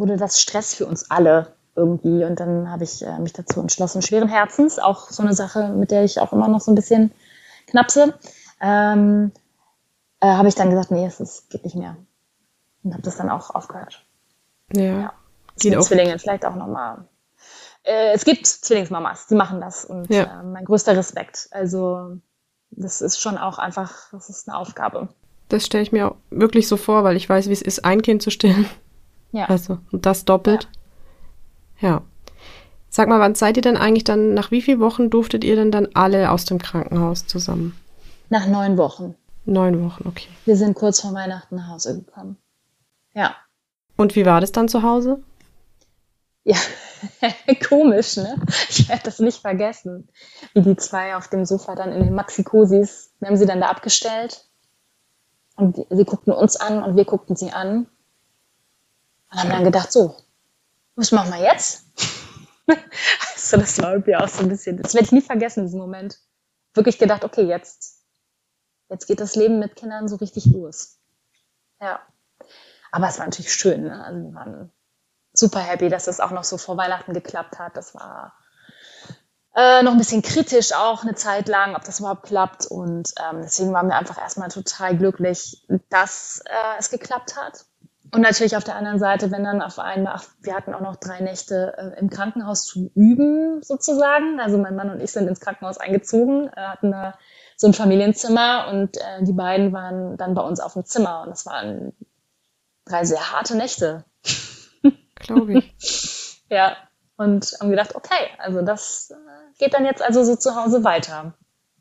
wurde 0.00 0.16
das 0.16 0.40
Stress 0.40 0.74
für 0.74 0.86
uns 0.86 1.10
alle 1.10 1.54
irgendwie. 1.76 2.24
Und 2.24 2.40
dann 2.40 2.70
habe 2.70 2.84
ich 2.84 3.04
äh, 3.04 3.18
mich 3.18 3.32
dazu 3.32 3.60
entschlossen, 3.60 4.02
schweren 4.02 4.28
Herzens, 4.28 4.78
auch 4.78 5.10
so 5.10 5.22
eine 5.22 5.34
Sache, 5.34 5.68
mit 5.68 5.90
der 5.90 6.04
ich 6.04 6.18
auch 6.20 6.32
immer 6.32 6.48
noch 6.48 6.60
so 6.60 6.72
ein 6.72 6.74
bisschen 6.74 7.12
knapse, 7.68 8.14
ähm, 8.60 9.30
äh, 10.20 10.26
habe 10.26 10.48
ich 10.48 10.54
dann 10.54 10.70
gesagt, 10.70 10.90
nee, 10.90 11.06
es 11.06 11.20
ist, 11.20 11.50
geht 11.50 11.64
nicht 11.64 11.76
mehr. 11.76 11.96
Und 12.82 12.92
habe 12.92 13.02
das 13.02 13.16
dann 13.16 13.30
auch 13.30 13.50
aufgehört. 13.50 14.04
Ja. 14.72 14.82
ja. 14.82 15.12
Geht 15.58 15.76
auch. 15.76 15.82
Zwillinge 15.82 16.18
vielleicht 16.18 16.44
auch 16.44 16.56
nochmal 16.56 17.04
äh, 17.84 18.12
es 18.12 18.24
gibt 18.24 18.46
Zwillingsmamas, 18.46 19.26
die 19.26 19.34
machen 19.34 19.60
das 19.60 19.84
und 19.84 20.10
ja. 20.10 20.40
äh, 20.40 20.42
mein 20.42 20.64
größter 20.64 20.96
Respekt. 20.96 21.48
Also 21.50 22.18
das 22.70 23.00
ist 23.00 23.20
schon 23.20 23.38
auch 23.38 23.58
einfach, 23.58 24.10
das 24.12 24.28
ist 24.28 24.48
eine 24.48 24.58
Aufgabe. 24.58 25.08
Das 25.48 25.66
stelle 25.66 25.82
ich 25.82 25.92
mir 25.92 26.08
auch 26.08 26.16
wirklich 26.30 26.68
so 26.68 26.76
vor, 26.76 27.02
weil 27.04 27.16
ich 27.16 27.28
weiß, 27.28 27.48
wie 27.48 27.52
es 27.52 27.62
ist, 27.62 27.84
ein 27.84 28.02
Kind 28.02 28.22
zu 28.22 28.30
stillen. 28.30 28.66
Ja. 29.32 29.46
Also, 29.46 29.78
und 29.92 30.06
das 30.06 30.24
doppelt. 30.24 30.68
Ja. 31.80 31.88
ja. 31.88 32.02
Sag 32.88 33.08
mal, 33.08 33.20
wann 33.20 33.36
seid 33.36 33.56
ihr 33.56 33.62
denn 33.62 33.76
eigentlich 33.76 34.02
dann, 34.02 34.34
nach 34.34 34.50
wie 34.50 34.60
vielen 34.60 34.80
Wochen 34.80 35.10
durftet 35.10 35.44
ihr 35.44 35.54
denn 35.54 35.70
dann 35.70 35.88
alle 35.94 36.32
aus 36.32 36.44
dem 36.44 36.58
Krankenhaus 36.58 37.26
zusammen? 37.26 37.76
Nach 38.30 38.46
neun 38.46 38.76
Wochen. 38.76 39.14
Neun 39.44 39.84
Wochen, 39.84 40.08
okay. 40.08 40.28
Wir 40.44 40.56
sind 40.56 40.74
kurz 40.74 41.00
vor 41.00 41.14
Weihnachten 41.14 41.56
nach 41.56 41.68
Hause 41.68 42.00
gekommen. 42.00 42.36
Ja. 43.14 43.36
Und 43.96 44.16
wie 44.16 44.26
war 44.26 44.40
das 44.40 44.52
dann 44.52 44.68
zu 44.68 44.82
Hause? 44.82 45.22
Ja, 46.42 46.56
komisch, 47.68 48.16
ne? 48.16 48.40
Ich 48.68 48.88
werde 48.88 49.02
das 49.04 49.18
nicht 49.18 49.40
vergessen, 49.40 50.08
wie 50.54 50.62
die 50.62 50.76
zwei 50.76 51.16
auf 51.16 51.28
dem 51.28 51.44
Sofa 51.44 51.74
dann 51.74 51.92
in 51.92 52.02
den 52.02 52.14
Maxikosis, 52.14 53.12
wir 53.20 53.28
haben 53.28 53.36
sie 53.36 53.46
dann 53.46 53.60
da 53.60 53.68
abgestellt 53.68 54.46
und 55.56 55.76
sie 55.90 56.04
guckten 56.04 56.32
uns 56.32 56.56
an 56.56 56.82
und 56.82 56.96
wir 56.96 57.04
guckten 57.04 57.36
sie 57.36 57.52
an. 57.52 57.86
Und 59.30 59.38
haben 59.38 59.50
dann 59.50 59.64
gedacht, 59.64 59.92
so, 59.92 60.16
was 60.96 61.12
machen 61.12 61.32
wir 61.32 61.40
jetzt? 61.40 61.84
also 62.66 63.56
das 63.56 63.80
war 63.80 63.92
irgendwie 63.92 64.16
auch 64.16 64.28
so 64.28 64.42
ein 64.42 64.48
bisschen, 64.48 64.80
das 64.82 64.94
werde 64.94 65.06
ich 65.06 65.12
nie 65.12 65.20
vergessen, 65.20 65.64
diesen 65.64 65.80
Moment. 65.80 66.18
Wirklich 66.74 66.98
gedacht, 66.98 67.24
okay, 67.24 67.42
jetzt, 67.42 68.04
jetzt 68.88 69.06
geht 69.06 69.20
das 69.20 69.36
Leben 69.36 69.58
mit 69.58 69.76
Kindern 69.76 70.08
so 70.08 70.16
richtig 70.16 70.46
los. 70.46 70.98
Ja. 71.80 72.00
Aber 72.92 73.08
es 73.08 73.18
war 73.18 73.26
natürlich 73.26 73.52
schön. 73.52 73.84
Ne? 73.84 74.04
Also 74.04 74.20
wir 74.20 74.34
waren 74.34 74.72
super 75.32 75.60
happy, 75.60 75.88
dass 75.88 76.04
das 76.04 76.20
auch 76.20 76.30
noch 76.30 76.44
so 76.44 76.58
vor 76.58 76.76
Weihnachten 76.76 77.12
geklappt 77.12 77.58
hat. 77.58 77.76
Das 77.76 77.94
war 77.94 78.34
äh, 79.54 79.82
noch 79.82 79.92
ein 79.92 79.98
bisschen 79.98 80.22
kritisch 80.22 80.72
auch 80.72 81.02
eine 81.02 81.14
Zeit 81.14 81.48
lang, 81.48 81.74
ob 81.74 81.84
das 81.84 82.00
überhaupt 82.00 82.24
klappt. 82.24 82.66
Und 82.66 83.12
ähm, 83.20 83.42
deswegen 83.42 83.72
waren 83.72 83.88
wir 83.88 83.96
einfach 83.96 84.18
erstmal 84.18 84.48
total 84.48 84.96
glücklich, 84.96 85.66
dass 85.88 86.42
äh, 86.46 86.78
es 86.78 86.90
geklappt 86.90 87.36
hat. 87.36 87.64
Und 88.12 88.22
natürlich 88.22 88.56
auf 88.56 88.64
der 88.64 88.76
anderen 88.76 88.98
Seite, 88.98 89.30
wenn 89.30 89.44
dann 89.44 89.62
auf 89.62 89.78
einmal, 89.78 90.14
ach, 90.16 90.24
wir 90.40 90.54
hatten 90.54 90.74
auch 90.74 90.80
noch 90.80 90.96
drei 90.96 91.20
Nächte 91.20 91.74
äh, 91.76 92.00
im 92.00 92.10
Krankenhaus 92.10 92.64
zu 92.64 92.90
üben, 92.94 93.62
sozusagen. 93.62 94.40
Also 94.40 94.58
mein 94.58 94.74
Mann 94.74 94.90
und 94.90 95.00
ich 95.00 95.12
sind 95.12 95.28
ins 95.28 95.40
Krankenhaus 95.40 95.78
eingezogen, 95.78 96.48
äh, 96.48 96.60
hatten 96.60 96.90
da 96.90 97.14
so 97.56 97.68
ein 97.68 97.74
Familienzimmer 97.74 98.68
und 98.70 98.96
äh, 98.96 99.22
die 99.22 99.32
beiden 99.32 99.72
waren 99.72 100.16
dann 100.16 100.34
bei 100.34 100.42
uns 100.42 100.60
auf 100.60 100.72
dem 100.72 100.84
Zimmer. 100.84 101.22
Und 101.22 101.30
das 101.30 101.46
waren 101.46 101.92
drei 102.84 103.04
sehr 103.04 103.32
harte 103.32 103.56
Nächte. 103.56 104.04
Glaube 105.20 105.58
ich. 105.58 106.42
ja. 106.48 106.76
Und 107.16 107.54
haben 107.60 107.70
gedacht, 107.70 107.94
okay, 107.94 108.28
also 108.38 108.62
das 108.62 109.10
äh, 109.10 109.58
geht 109.58 109.74
dann 109.74 109.84
jetzt 109.84 110.02
also 110.02 110.24
so 110.24 110.36
zu 110.36 110.56
Hause 110.56 110.82
weiter. 110.84 111.34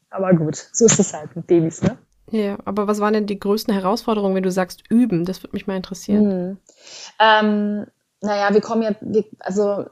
Aber 0.09 0.34
gut, 0.34 0.57
so 0.73 0.86
ist 0.86 0.99
es 0.99 1.13
halt 1.13 1.36
mit 1.36 1.47
Babys, 1.47 1.82
ne? 1.82 1.97
Ja, 2.32 2.57
aber 2.65 2.88
was 2.88 2.99
waren 2.99 3.13
denn 3.13 3.27
die 3.27 3.39
größten 3.39 3.73
Herausforderungen, 3.73 4.36
wenn 4.36 4.43
du 4.43 4.51
sagst 4.51 4.84
üben? 4.89 5.25
Das 5.25 5.41
würde 5.41 5.55
mich 5.55 5.67
mal 5.67 5.77
interessieren. 5.77 6.32
Hm. 6.32 6.57
Ähm, 7.19 7.88
naja, 8.21 8.53
wir 8.53 8.61
kommen 8.61 8.84
ja, 8.84 8.95
wir, 9.01 9.25
also 9.39 9.86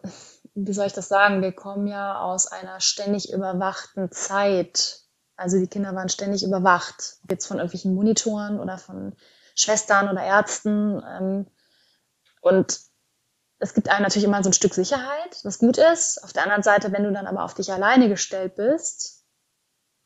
wie 0.54 0.74
soll 0.74 0.88
ich 0.88 0.94
das 0.94 1.08
sagen? 1.08 1.42
Wir 1.42 1.52
kommen 1.52 1.88
ja 1.88 2.20
aus 2.20 2.48
einer 2.48 2.80
ständig 2.80 3.32
überwachten 3.32 4.12
Zeit. 4.12 5.02
Also 5.36 5.60
die 5.60 5.68
Kinder 5.68 5.94
waren 5.96 6.10
ständig 6.10 6.44
überwacht, 6.44 7.18
jetzt 7.30 7.46
von 7.46 7.58
irgendwelchen 7.58 7.94
Monitoren 7.94 8.60
oder 8.60 8.78
von 8.78 9.14
Schwestern 9.56 10.10
oder 10.10 10.24
Ärzten. 10.24 11.02
Ähm, 11.08 11.48
und 12.42 12.80
es 13.60 13.74
gibt 13.74 13.90
einem 13.90 14.04
natürlich 14.04 14.26
immer 14.26 14.44
so 14.44 14.50
ein 14.50 14.54
Stück 14.54 14.74
Sicherheit, 14.74 15.40
was 15.44 15.60
gut 15.60 15.78
ist. 15.78 16.24
Auf 16.24 16.34
der 16.34 16.44
anderen 16.44 16.64
Seite, 16.64 16.92
wenn 16.92 17.04
du 17.04 17.12
dann 17.12 17.28
aber 17.28 17.44
auf 17.44 17.54
dich 17.54 17.72
alleine 17.72 18.10
gestellt 18.10 18.56
bist, 18.56 19.17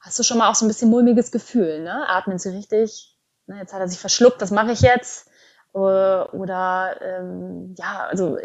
hast 0.01 0.19
du 0.19 0.23
schon 0.23 0.39
mal 0.39 0.49
auch 0.49 0.55
so 0.55 0.65
ein 0.65 0.67
bisschen 0.67 0.89
mulmiges 0.89 1.31
Gefühl, 1.31 1.83
ne? 1.83 2.07
Atmen 2.09 2.39
sie 2.39 2.49
richtig? 2.49 3.17
Ne, 3.47 3.57
jetzt 3.59 3.73
hat 3.73 3.79
er 3.79 3.87
sich 3.87 3.99
verschluckt, 3.99 4.41
was 4.41 4.51
mache 4.51 4.71
ich 4.71 4.81
jetzt? 4.81 5.29
Oder 5.73 6.99
ähm, 7.01 7.75
ja, 7.77 8.07
also, 8.07 8.37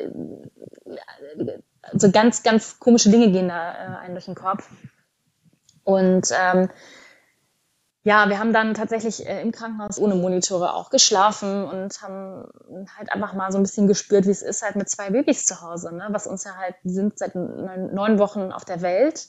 also 1.82 2.10
ganz, 2.12 2.44
ganz 2.44 2.78
komische 2.78 3.10
Dinge 3.10 3.32
gehen 3.32 3.48
da 3.48 3.72
äh, 3.72 3.98
einen 3.98 4.14
durch 4.14 4.26
den 4.26 4.36
Kopf. 4.36 4.68
Und 5.82 6.28
ähm, 6.30 6.68
ja, 8.04 8.28
wir 8.28 8.38
haben 8.38 8.52
dann 8.52 8.74
tatsächlich 8.74 9.26
äh, 9.26 9.42
im 9.42 9.50
Krankenhaus 9.50 9.98
ohne 9.98 10.14
Monitore 10.14 10.74
auch 10.74 10.90
geschlafen 10.90 11.64
und 11.64 12.00
haben 12.02 12.48
halt 12.96 13.12
einfach 13.12 13.32
mal 13.32 13.50
so 13.50 13.58
ein 13.58 13.62
bisschen 13.62 13.88
gespürt, 13.88 14.26
wie 14.26 14.30
es 14.30 14.42
ist 14.42 14.62
halt 14.62 14.76
mit 14.76 14.88
zwei 14.88 15.10
Babys 15.10 15.44
zu 15.44 15.60
Hause, 15.60 15.92
ne? 15.92 16.06
was 16.10 16.28
uns 16.28 16.44
ja 16.44 16.54
halt, 16.54 16.76
sind 16.84 17.18
seit 17.18 17.34
neun 17.34 18.20
Wochen 18.20 18.52
auf 18.52 18.64
der 18.64 18.82
Welt 18.82 19.26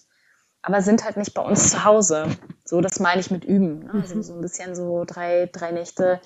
aber 0.68 0.82
sind 0.82 1.06
halt 1.06 1.16
nicht 1.16 1.34
bei 1.34 1.42
uns 1.42 1.72
zu 1.72 1.86
Hause. 1.86 2.28
So, 2.66 2.82
das 2.82 3.00
meine 3.00 3.22
ich 3.22 3.32
mit 3.32 3.46
üben. 3.46 3.86
Ne? 3.86 3.92
Also 4.02 4.16
mhm. 4.16 4.24
so 4.24 4.34
ein 4.34 4.42
bisschen 4.42 4.76
so 4.76 5.06
drei, 5.06 5.50
drei 5.54 5.72
Nächte 5.72 6.20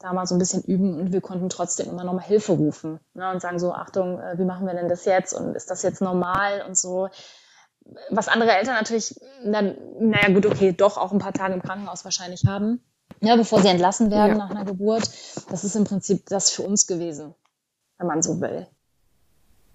da 0.00 0.12
mal 0.12 0.26
so 0.26 0.34
ein 0.34 0.38
bisschen 0.38 0.62
üben 0.64 0.98
und 0.98 1.12
wir 1.12 1.20
konnten 1.20 1.48
trotzdem 1.48 1.88
immer 1.88 2.02
nochmal 2.02 2.24
Hilfe 2.24 2.52
rufen 2.52 2.98
ne? 3.14 3.30
und 3.30 3.40
sagen 3.40 3.60
so, 3.60 3.72
Achtung, 3.72 4.18
äh, 4.18 4.36
wie 4.36 4.44
machen 4.44 4.66
wir 4.66 4.74
denn 4.74 4.88
das 4.88 5.04
jetzt 5.04 5.32
und 5.32 5.54
ist 5.54 5.70
das 5.70 5.82
jetzt 5.82 6.00
normal 6.00 6.64
und 6.66 6.76
so. 6.76 7.08
Was 8.10 8.26
andere 8.26 8.50
Eltern 8.50 8.74
natürlich 8.74 9.14
dann, 9.44 9.76
naja 10.00 10.32
gut, 10.34 10.46
okay, 10.46 10.72
doch 10.72 10.98
auch 10.98 11.12
ein 11.12 11.18
paar 11.18 11.32
Tage 11.32 11.54
im 11.54 11.62
Krankenhaus 11.62 12.04
wahrscheinlich 12.04 12.46
haben, 12.46 12.84
ja, 13.20 13.36
bevor 13.36 13.62
sie 13.62 13.68
entlassen 13.68 14.10
werden 14.10 14.32
ja. 14.32 14.38
nach 14.38 14.50
einer 14.50 14.64
Geburt. 14.64 15.08
Das 15.50 15.62
ist 15.62 15.76
im 15.76 15.84
Prinzip 15.84 16.26
das 16.26 16.50
für 16.50 16.62
uns 16.62 16.88
gewesen, 16.88 17.34
wenn 17.98 18.08
man 18.08 18.22
so 18.22 18.40
will. 18.40 18.66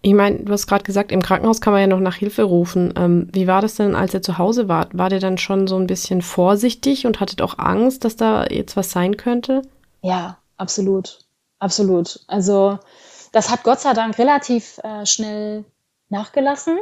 Ich 0.06 0.14
meine, 0.14 0.40
du 0.40 0.52
hast 0.52 0.68
gerade 0.68 0.84
gesagt, 0.84 1.14
im 1.14 1.22
Krankenhaus 1.22 1.62
kann 1.62 1.72
man 1.72 1.80
ja 1.82 1.88
noch 1.88 2.00
nach 2.02 2.16
Hilfe 2.16 2.44
rufen. 2.44 2.94
Ähm, 2.98 3.30
wie 3.32 3.48
war 3.48 3.62
das 3.62 3.76
denn, 3.76 3.96
als 3.96 4.14
ihr 4.14 4.22
zu 4.22 4.38
Hause 4.38 4.68
wart? 4.68 4.98
War 4.98 5.10
der 5.10 5.22
dann 5.22 5.38
schon 5.38 5.66
so 5.66 5.78
ein 5.78 5.88
bisschen 5.88 6.22
vorsichtig 6.22 7.08
und 7.08 7.22
hattet 7.22 7.42
auch 7.42 7.58
Angst, 7.58 8.04
dass 8.04 8.18
da 8.18 8.46
jetzt 8.46 8.76
was 8.76 8.92
sein 8.92 9.16
könnte? 9.16 9.62
Ja, 10.02 10.38
absolut. 10.58 11.20
Absolut. 11.60 12.20
Also 12.28 12.80
das 13.32 13.50
hat 13.50 13.64
Gott 13.64 13.80
sei 13.80 13.94
Dank 13.94 14.18
relativ 14.18 14.78
äh, 14.84 15.06
schnell 15.06 15.64
nachgelassen 16.10 16.78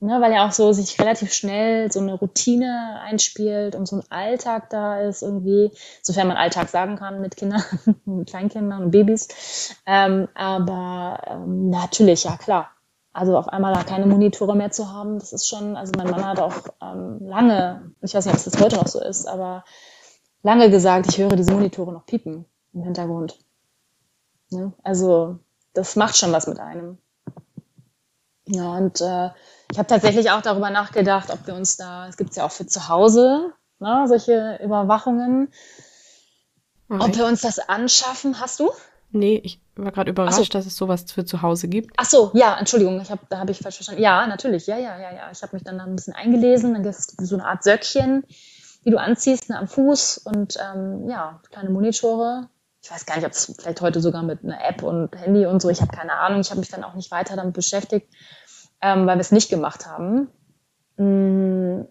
ne, 0.00 0.20
weil 0.20 0.32
ja 0.32 0.46
auch 0.46 0.52
so 0.52 0.72
sich 0.72 1.00
relativ 1.00 1.32
schnell 1.32 1.90
so 1.90 2.00
eine 2.00 2.14
Routine 2.14 3.00
einspielt 3.02 3.74
und 3.74 3.86
so 3.86 3.96
ein 3.96 4.04
Alltag 4.10 4.70
da 4.70 5.00
ist 5.00 5.22
irgendwie, 5.22 5.70
sofern 6.02 6.28
man 6.28 6.36
Alltag 6.36 6.68
sagen 6.68 6.96
kann 6.96 7.20
mit 7.20 7.36
Kindern, 7.36 7.62
mit 8.04 8.28
Kleinkindern 8.28 8.84
und 8.84 8.90
Babys. 8.90 9.74
Ähm, 9.86 10.28
aber 10.34 11.20
ähm, 11.26 11.70
natürlich, 11.70 12.24
ja 12.24 12.36
klar. 12.36 12.70
Also 13.12 13.38
auf 13.38 13.48
einmal 13.48 13.72
da 13.72 13.82
keine 13.82 14.04
Monitore 14.06 14.54
mehr 14.54 14.70
zu 14.70 14.92
haben, 14.92 15.18
das 15.18 15.32
ist 15.32 15.48
schon, 15.48 15.74
also 15.74 15.92
mein 15.96 16.10
Mann 16.10 16.26
hat 16.26 16.38
auch 16.38 16.68
ähm, 16.82 17.18
lange, 17.20 17.92
ich 18.02 18.14
weiß 18.14 18.26
nicht, 18.26 18.34
ob 18.34 18.38
es 18.38 18.44
das 18.44 18.62
heute 18.62 18.76
noch 18.76 18.88
so 18.88 19.00
ist, 19.00 19.26
aber 19.26 19.64
lange 20.42 20.70
gesagt, 20.70 21.06
ich 21.08 21.16
höre 21.16 21.34
diese 21.34 21.52
Monitore 21.52 21.92
noch 21.92 22.04
piepen 22.04 22.44
im 22.74 22.82
Hintergrund. 22.82 23.38
Ne? 24.50 24.74
Also 24.82 25.38
das 25.72 25.96
macht 25.96 26.18
schon 26.18 26.32
was 26.32 26.46
mit 26.46 26.60
einem. 26.60 26.98
Ja, 28.48 28.76
und 28.76 29.00
äh, 29.00 29.30
ich 29.70 29.78
habe 29.78 29.88
tatsächlich 29.88 30.30
auch 30.30 30.42
darüber 30.42 30.70
nachgedacht, 30.70 31.30
ob 31.30 31.46
wir 31.46 31.54
uns 31.54 31.76
da, 31.76 32.08
es 32.08 32.16
gibt 32.16 32.34
ja 32.36 32.44
auch 32.46 32.52
für 32.52 32.66
zu 32.66 32.88
Hause, 32.88 33.52
ne, 33.78 34.04
solche 34.06 34.58
Überwachungen, 34.62 35.48
okay. 36.88 37.04
ob 37.04 37.16
wir 37.16 37.26
uns 37.26 37.40
das 37.40 37.58
anschaffen. 37.58 38.40
Hast 38.40 38.60
du? 38.60 38.70
Nee, 39.10 39.40
ich 39.42 39.60
war 39.76 39.92
gerade 39.92 40.10
überrascht, 40.10 40.52
so. 40.52 40.58
dass 40.58 40.66
es 40.66 40.76
sowas 40.76 41.04
für 41.10 41.24
zu 41.24 41.42
Hause 41.42 41.68
gibt. 41.68 41.94
Ach 41.96 42.04
so, 42.04 42.30
ja, 42.34 42.56
Entschuldigung, 42.58 43.00
ich 43.00 43.10
hab, 43.10 43.28
da 43.28 43.38
habe 43.38 43.50
ich 43.50 43.58
falsch 43.58 43.76
verstanden. 43.76 44.02
Ja, 44.02 44.26
natürlich, 44.26 44.66
ja, 44.66 44.76
ja, 44.76 44.98
ja, 44.98 45.12
ja. 45.12 45.30
Ich 45.32 45.42
habe 45.42 45.56
mich 45.56 45.64
dann 45.64 45.80
ein 45.80 45.96
bisschen 45.96 46.14
eingelesen, 46.14 46.74
dann 46.74 46.82
gibt 46.82 46.94
es 46.94 47.06
so 47.06 47.36
eine 47.36 47.46
Art 47.46 47.62
Söckchen, 47.62 48.24
die 48.84 48.90
du 48.90 48.98
anziehst 48.98 49.48
ne, 49.48 49.58
am 49.58 49.68
Fuß 49.68 50.18
und 50.18 50.56
ähm, 50.60 51.08
ja, 51.08 51.40
kleine 51.50 51.70
Monitore. 51.70 52.48
Ich 52.82 52.90
weiß 52.90 53.04
gar 53.04 53.16
nicht, 53.16 53.26
ob 53.26 53.32
es 53.32 53.52
vielleicht 53.58 53.80
heute 53.80 54.00
sogar 54.00 54.22
mit 54.22 54.44
einer 54.44 54.64
App 54.64 54.82
und 54.82 55.16
Handy 55.16 55.44
und 55.44 55.60
so, 55.60 55.70
ich 55.70 55.80
habe 55.80 55.96
keine 55.96 56.12
Ahnung. 56.12 56.40
Ich 56.40 56.50
habe 56.50 56.60
mich 56.60 56.68
dann 56.68 56.84
auch 56.84 56.94
nicht 56.94 57.10
weiter 57.10 57.34
damit 57.34 57.54
beschäftigt 57.54 58.08
ähm, 58.80 59.06
weil 59.06 59.16
wir 59.16 59.20
es 59.20 59.32
nicht 59.32 59.50
gemacht 59.50 59.86
haben. 59.86 60.28
Mm, 60.96 61.82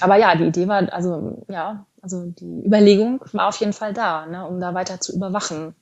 aber 0.00 0.16
ja, 0.16 0.34
die 0.34 0.46
Idee 0.46 0.68
war, 0.68 0.92
also 0.92 1.44
ja, 1.48 1.86
also 2.02 2.26
die 2.26 2.64
Überlegung 2.64 3.20
war 3.32 3.48
auf 3.48 3.56
jeden 3.56 3.72
Fall 3.72 3.92
da, 3.92 4.26
ne, 4.26 4.46
um 4.46 4.60
da 4.60 4.74
weiter 4.74 5.00
zu 5.00 5.14
überwachen. 5.14 5.74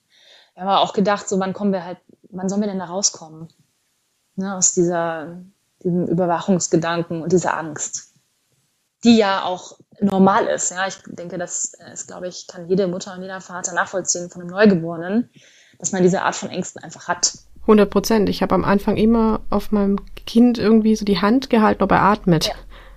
Wir 0.55 0.65
haben 0.65 0.71
auch 0.71 0.93
gedacht, 0.93 1.29
so 1.29 1.39
wann 1.39 1.53
kommen 1.53 1.73
wir 1.73 1.85
halt, 1.85 1.99
wann 2.31 2.49
sollen 2.49 2.63
wir 2.63 2.69
denn 2.69 2.81
da 2.81 2.87
rauskommen? 2.87 3.49
Ne, 4.35 4.55
aus 4.55 4.73
dieser, 4.73 5.41
diesem 5.83 6.07
Überwachungsgedanken 6.07 7.23
und 7.23 7.33
dieser 7.33 7.57
Angst, 7.57 8.15
die 9.05 9.17
ja 9.17 9.45
auch 9.45 9.79
normal 10.01 10.47
ist. 10.47 10.71
Ja, 10.71 10.87
ich 10.87 10.99
denke, 11.07 11.39
das 11.39 11.75
ist, 11.93 12.07
glaube 12.07 12.29
ich, 12.29 12.47
kann 12.47 12.69
jede 12.69 12.87
Mutter 12.87 13.15
und 13.15 13.23
jeder 13.23 13.41
Vater 13.41 13.73
nachvollziehen 13.73 14.31
von 14.31 14.43
einem 14.43 14.51
Neugeborenen, 14.51 15.31
dass 15.79 15.93
man 15.93 16.03
diese 16.03 16.23
Art 16.23 16.37
von 16.37 16.51
Ängsten 16.51 16.83
einfach 16.83 17.09
hat. 17.09 17.33
100 17.69 17.91
Prozent. 17.91 18.29
Ich 18.29 18.43
habe 18.43 18.55
am 18.55 18.65
Anfang 18.65 18.97
immer 18.97 19.41
auf 19.51 19.73
meinem 19.73 19.99
Kind 20.27 20.59
irgendwie 20.59 20.97
so 20.97 21.05
die 21.05 21.21
Hand 21.21 21.51
gehalten, 21.51 21.83
ob 21.83 21.93
er 21.93 22.03
atmet. 22.03 22.47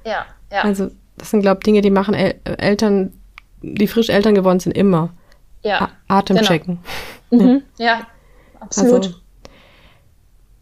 Ja, 0.05 0.11
ja. 0.11 0.25
ja. 0.51 0.61
Also 0.63 0.89
das 1.17 1.29
sind, 1.29 1.41
glaube 1.41 1.59
ich, 1.59 1.65
Dinge, 1.65 1.81
die 1.81 1.91
machen 1.91 2.13
El 2.13 2.35
Eltern, 2.45 3.13
die 3.61 3.87
frisch 3.87 4.09
Eltern 4.09 4.33
geworden 4.33 4.59
sind, 4.59 4.71
immer. 4.71 5.09
Ja. 5.63 5.89
A 6.07 6.19
Atem 6.19 6.37
genau. 6.37 6.77
Mhm. 7.29 7.61
Ja, 7.77 8.07
absolut. 8.59 9.05
Also, 9.05 9.15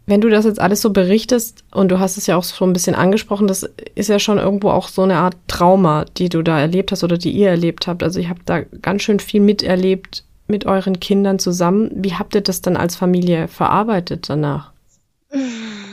wenn 0.05 0.21
du 0.21 0.29
das 0.29 0.45
jetzt 0.45 0.59
alles 0.59 0.81
so 0.81 0.91
berichtest 0.91 1.63
und 1.71 1.89
du 1.89 1.99
hast 1.99 2.17
es 2.17 2.25
ja 2.25 2.35
auch 2.35 2.43
so 2.43 2.65
ein 2.65 2.73
bisschen 2.73 2.95
angesprochen, 2.95 3.47
das 3.47 3.69
ist 3.93 4.09
ja 4.09 4.17
schon 4.17 4.39
irgendwo 4.39 4.71
auch 4.71 4.87
so 4.87 5.03
eine 5.03 5.17
Art 5.17 5.37
Trauma, 5.47 6.05
die 6.17 6.29
du 6.29 6.41
da 6.41 6.59
erlebt 6.59 6.91
hast 6.91 7.03
oder 7.03 7.17
die 7.17 7.31
ihr 7.31 7.49
erlebt 7.49 7.85
habt. 7.85 8.01
Also 8.01 8.19
ich 8.19 8.27
habe 8.27 8.39
da 8.43 8.61
ganz 8.61 9.03
schön 9.03 9.19
viel 9.19 9.39
miterlebt, 9.39 10.23
mit 10.49 10.65
euren 10.65 10.99
Kindern 10.99 11.39
zusammen. 11.39 11.91
Wie 11.93 12.15
habt 12.15 12.35
ihr 12.35 12.41
das 12.41 12.61
dann 12.61 12.77
als 12.77 12.95
Familie 12.95 13.47
verarbeitet 13.47 14.29
danach? 14.29 14.71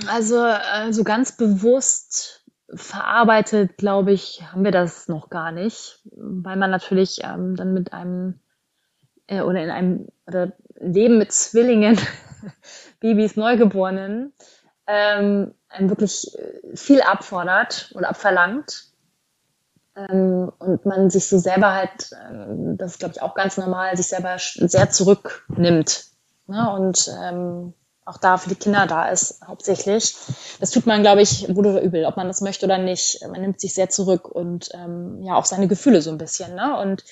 Also, 0.09 0.40
also 0.40 1.04
ganz 1.04 1.36
bewusst 1.36 2.44
verarbeitet, 2.74 3.76
glaube 3.76 4.12
ich, 4.12 4.42
haben 4.50 4.64
wir 4.64 4.72
das 4.72 5.09
noch 5.09 5.30
gar 5.30 5.52
nicht, 5.52 6.00
weil 6.16 6.57
man 6.57 6.70
natürlich 6.70 7.20
ähm, 7.22 7.54
dann 7.54 7.74
mit 7.74 7.92
einem 7.92 8.40
äh, 9.28 9.40
oder 9.40 9.62
in 9.62 9.70
einem 9.70 10.09
oder 10.26 10.52
Leben 10.80 11.18
mit 11.18 11.32
Zwillingen, 11.32 11.98
Babys, 13.00 13.36
Neugeborenen, 13.36 14.32
ähm, 14.86 15.54
einem 15.68 15.88
wirklich 15.88 16.36
äh, 16.38 16.76
viel 16.76 17.02
abfordert 17.02 17.92
oder 17.94 18.09
abverlangt 18.09 18.86
ähm, 19.97 20.53
und 20.59 20.84
man 20.84 21.11
sich 21.11 21.26
so 21.28 21.38
selber 21.38 21.74
halt, 21.74 22.11
ähm, 22.28 22.76
das 22.76 22.92
ist 22.92 22.99
glaube 22.99 23.14
ich 23.14 23.22
auch 23.22 23.34
ganz 23.34 23.57
normal, 23.57 23.97
sich 23.97 24.09
selber 24.09 24.36
sehr 24.38 24.90
zurücknimmt. 24.90 26.05
Ne? 26.47 26.70
Und 26.72 27.11
ähm, 27.22 27.74
auch 28.05 28.18
da 28.18 28.36
für 28.36 28.49
die 28.49 28.55
Kinder 28.55 28.86
da 28.86 29.09
ist, 29.09 29.40
hauptsächlich. 29.47 30.14
Das 30.61 30.70
tut 30.70 30.86
man, 30.86 31.03
glaube 31.03 31.22
ich, 31.22 31.49
wohl 31.55 31.66
oder 31.66 31.82
übel, 31.82 32.05
ob 32.05 32.16
man 32.16 32.28
das 32.28 32.40
möchte 32.40 32.66
oder 32.66 32.78
nicht. 32.78 33.20
Man 33.22 33.40
nimmt 33.40 33.61
sich 33.61 33.74
sehr 33.74 33.88
zurück 33.90 34.28
und 34.28 34.68
ähm, 34.74 35.22
ja, 35.22 35.34
auch 35.34 35.44
seine 35.44 35.66
Gefühle 35.66 36.01
so 36.01 36.11
ein 36.11 36.18
bisschen. 36.18 36.55
Ne? 36.55 36.78
Und 36.80 37.05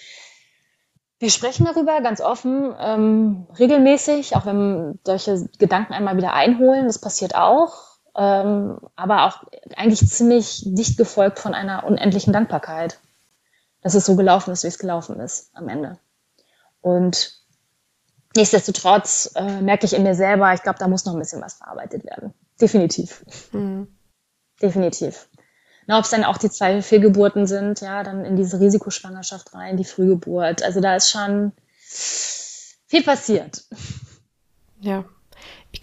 wir 1.19 1.31
sprechen 1.31 1.67
darüber 1.67 2.01
ganz 2.01 2.21
offen, 2.21 2.75
ähm, 2.79 3.47
regelmäßig, 3.59 4.37
auch 4.37 4.47
wenn 4.47 5.01
solche 5.05 5.49
Gedanken 5.59 5.95
einmal 5.95 6.17
wieder 6.17 6.33
einholen, 6.33 6.87
das 6.87 7.01
passiert 7.01 7.35
auch. 7.35 7.94
Ähm, 8.17 8.79
aber 8.97 9.27
auch 9.27 9.45
eigentlich 9.77 10.09
ziemlich 10.09 10.63
dicht 10.65 10.97
gefolgt 10.97 11.39
von 11.39 11.55
einer 11.55 11.85
unendlichen 11.85 12.33
Dankbarkeit, 12.33 13.01
dass 13.83 13.95
es 13.95 14.07
so 14.07 14.17
gelaufen 14.17 14.53
ist, 14.53 14.63
wie 14.63 14.69
es 14.69 14.79
gelaufen 14.79 15.19
ist 15.21 15.51
am 15.55 15.69
Ende. 15.69 15.99
Und 16.81 17.45
Nichtsdestotrotz 18.37 19.31
äh, 19.37 19.61
merke 19.61 19.87
ich 19.87 19.93
in 19.93 20.03
mir 20.03 20.15
selber, 20.15 20.53
ich 20.55 20.63
glaube, 20.63 20.79
da 20.79 20.89
muss 20.89 21.05
noch 21.05 21.15
ein 21.15 21.21
bisschen 21.21 21.41
was 21.41 21.55
verarbeitet 21.55 22.05
werden. 22.05 22.35
Definitiv. 22.61 23.25
Mhm. 23.53 23.87
Definitiv. 24.61 25.29
Na, 25.87 25.99
ob 25.99 26.05
es 26.05 26.11
dann 26.11 26.25
auch 26.25 26.39
die 26.39 26.51
zwei 26.51 26.83
Fehlgeburten 26.83 27.47
sind, 27.47 27.81
ja, 27.81 28.03
dann 28.03 28.25
in 28.25 28.37
diese 28.37 28.59
Risikoschwangerschaft 28.59 29.55
rein, 29.55 29.77
die 29.77 29.85
Frühgeburt. 29.85 30.63
Also 30.63 30.81
da 30.81 30.97
ist 30.97 31.11
schon 31.11 31.53
viel 31.87 33.05
passiert. 33.05 33.65
Ja. 34.81 35.05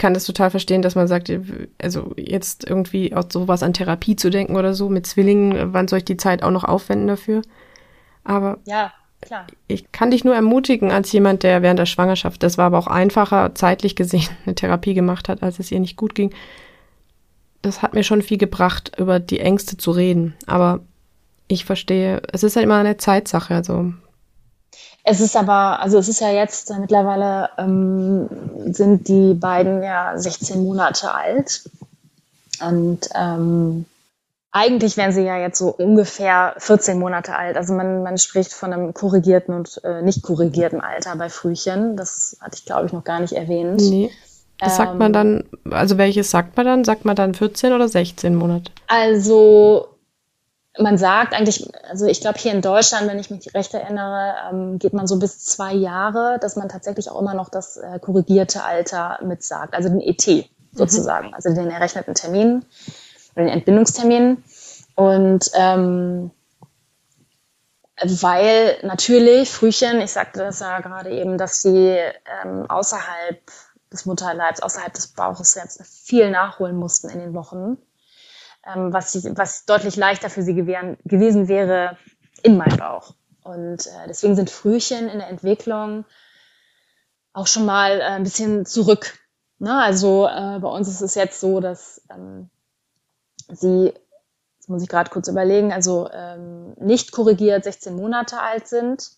Ich 0.01 0.03
kann 0.03 0.15
das 0.15 0.25
total 0.25 0.49
verstehen, 0.49 0.81
dass 0.81 0.95
man 0.95 1.07
sagt, 1.07 1.31
also 1.79 2.15
jetzt 2.17 2.67
irgendwie 2.67 3.15
auch 3.15 3.25
sowas 3.31 3.61
an 3.61 3.73
Therapie 3.73 4.15
zu 4.15 4.31
denken 4.31 4.55
oder 4.55 4.73
so 4.73 4.89
mit 4.89 5.05
Zwillingen, 5.05 5.73
wann 5.73 5.87
soll 5.87 5.99
ich 5.99 6.05
die 6.05 6.17
Zeit 6.17 6.41
auch 6.41 6.49
noch 6.49 6.63
aufwenden 6.63 7.07
dafür? 7.07 7.43
Aber 8.23 8.57
ja, 8.65 8.91
Klar. 9.21 9.45
Ich 9.67 9.91
kann 9.91 10.09
dich 10.09 10.23
nur 10.23 10.33
ermutigen 10.33 10.89
als 10.89 11.11
jemand, 11.11 11.43
der 11.43 11.61
während 11.61 11.77
der 11.77 11.85
Schwangerschaft, 11.85 12.41
das 12.41 12.57
war 12.57 12.65
aber 12.65 12.79
auch 12.79 12.87
einfacher 12.87 13.53
zeitlich 13.53 13.95
gesehen, 13.95 14.27
eine 14.47 14.55
Therapie 14.55 14.95
gemacht 14.95 15.29
hat, 15.29 15.43
als 15.43 15.59
es 15.59 15.71
ihr 15.71 15.79
nicht 15.79 15.97
gut 15.97 16.15
ging. 16.15 16.33
Das 17.61 17.83
hat 17.83 17.93
mir 17.93 18.03
schon 18.03 18.23
viel 18.23 18.39
gebracht, 18.39 18.93
über 18.97 19.19
die 19.19 19.39
Ängste 19.39 19.77
zu 19.77 19.91
reden. 19.91 20.33
Aber 20.47 20.79
ich 21.47 21.63
verstehe, 21.63 22.23
es 22.33 22.41
ist 22.41 22.55
halt 22.55 22.63
immer 22.63 22.79
eine 22.79 22.97
Zeitsache. 22.97 23.53
Also 23.53 23.93
es 25.03 25.19
ist 25.19 25.35
aber, 25.35 25.79
also 25.79 25.97
es 25.97 26.07
ist 26.07 26.21
ja 26.21 26.31
jetzt 26.31 26.71
mittlerweile 26.79 27.49
ähm, 27.57 28.29
sind 28.71 29.07
die 29.07 29.33
beiden 29.33 29.81
ja 29.83 30.17
16 30.17 30.63
Monate 30.63 31.13
alt 31.13 31.63
und 32.61 33.09
ähm, 33.15 33.85
eigentlich 34.51 34.97
wären 34.97 35.13
sie 35.13 35.23
ja 35.23 35.37
jetzt 35.37 35.57
so 35.57 35.69
ungefähr 35.69 36.55
14 36.57 36.99
Monate 36.99 37.35
alt. 37.35 37.55
Also 37.55 37.73
man, 37.73 38.03
man 38.03 38.17
spricht 38.17 38.53
von 38.53 38.73
einem 38.73 38.93
korrigierten 38.93 39.53
und 39.53 39.81
äh, 39.85 40.01
nicht 40.01 40.23
korrigierten 40.23 40.81
Alter 40.81 41.15
bei 41.15 41.29
Frühchen. 41.29 41.95
Das 41.95 42.37
hatte 42.41 42.57
ich, 42.57 42.65
glaube 42.65 42.85
ich, 42.85 42.93
noch 42.93 43.05
gar 43.05 43.21
nicht 43.21 43.33
erwähnt. 43.33 43.79
Nee. 43.79 44.11
Das 44.59 44.73
ähm, 44.73 44.77
sagt 44.77 44.99
man 44.99 45.13
dann, 45.13 45.43
also 45.69 45.97
welches 45.97 46.31
sagt 46.31 46.57
man 46.57 46.65
dann? 46.65 46.83
Sagt 46.83 47.05
man 47.05 47.15
dann 47.15 47.33
14 47.33 47.71
oder 47.71 47.87
16 47.87 48.35
Monate? 48.35 48.71
Also 48.87 49.87
man 50.79 50.97
sagt 50.97 51.33
eigentlich, 51.33 51.69
also 51.89 52.05
ich 52.05 52.21
glaube 52.21 52.39
hier 52.39 52.53
in 52.53 52.61
Deutschland, 52.61 53.09
wenn 53.09 53.19
ich 53.19 53.29
mich 53.29 53.53
recht 53.53 53.73
erinnere, 53.73 54.35
ähm, 54.49 54.79
geht 54.79 54.93
man 54.93 55.05
so 55.05 55.19
bis 55.19 55.39
zwei 55.39 55.73
Jahre, 55.73 56.37
dass 56.39 56.55
man 56.55 56.69
tatsächlich 56.69 57.09
auch 57.09 57.19
immer 57.19 57.33
noch 57.33 57.49
das 57.49 57.77
äh, 57.77 57.99
korrigierte 57.99 58.63
Alter 58.63 59.19
mitsagt, 59.21 59.73
also 59.73 59.89
den 59.89 59.99
ET 59.99 60.25
mhm. 60.25 60.45
sozusagen, 60.71 61.29
mhm. 61.29 61.33
also 61.33 61.53
den 61.53 61.69
errechneten 61.69 62.15
Termin 62.15 62.65
oder 63.35 63.45
den 63.45 63.53
Entbindungstermin. 63.53 64.43
Und 64.95 65.51
ähm, 65.55 66.31
weil 68.03 68.77
natürlich 68.83 69.51
Frühchen, 69.51 70.01
ich 70.01 70.11
sagte 70.11 70.39
das 70.39 70.61
ja 70.61 70.79
gerade 70.79 71.11
eben, 71.11 71.37
dass 71.37 71.61
sie 71.61 71.97
ähm, 72.43 72.69
außerhalb 72.69 73.39
des 73.91 74.05
Mutterleibs, 74.05 74.61
außerhalb 74.61 74.93
des 74.93 75.07
Bauches 75.07 75.51
selbst 75.51 75.81
viel 75.83 76.31
nachholen 76.31 76.77
mussten 76.77 77.09
in 77.09 77.19
den 77.19 77.33
Wochen, 77.33 77.77
ähm, 78.65 78.93
was, 78.93 79.11
sie, 79.11 79.37
was 79.37 79.65
deutlich 79.65 79.95
leichter 79.95 80.29
für 80.29 80.43
sie 80.43 80.53
gewähren, 80.53 80.97
gewesen 81.05 81.47
wäre 81.47 81.97
in 82.43 82.57
meinem 82.57 82.77
Bauch. 82.77 83.13
Und 83.43 83.87
äh, 83.87 84.07
deswegen 84.07 84.35
sind 84.35 84.49
Frühchen 84.49 85.09
in 85.09 85.19
der 85.19 85.29
Entwicklung 85.29 86.05
auch 87.33 87.47
schon 87.47 87.65
mal 87.65 87.99
äh, 87.99 88.03
ein 88.03 88.23
bisschen 88.23 88.65
zurück. 88.65 89.19
Ne? 89.59 89.81
Also 89.81 90.27
äh, 90.27 90.59
bei 90.59 90.67
uns 90.67 90.87
ist 90.87 91.01
es 91.01 91.15
jetzt 91.15 91.39
so, 91.39 91.59
dass 91.59 92.01
ähm, 92.09 92.49
sie, 93.49 93.93
das 94.57 94.67
muss 94.67 94.83
ich 94.83 94.89
gerade 94.89 95.09
kurz 95.09 95.27
überlegen, 95.27 95.71
also 95.71 96.09
ähm, 96.11 96.73
nicht 96.79 97.11
korrigiert 97.11 97.63
16 97.63 97.95
Monate 97.95 98.39
alt 98.39 98.67
sind. 98.67 99.11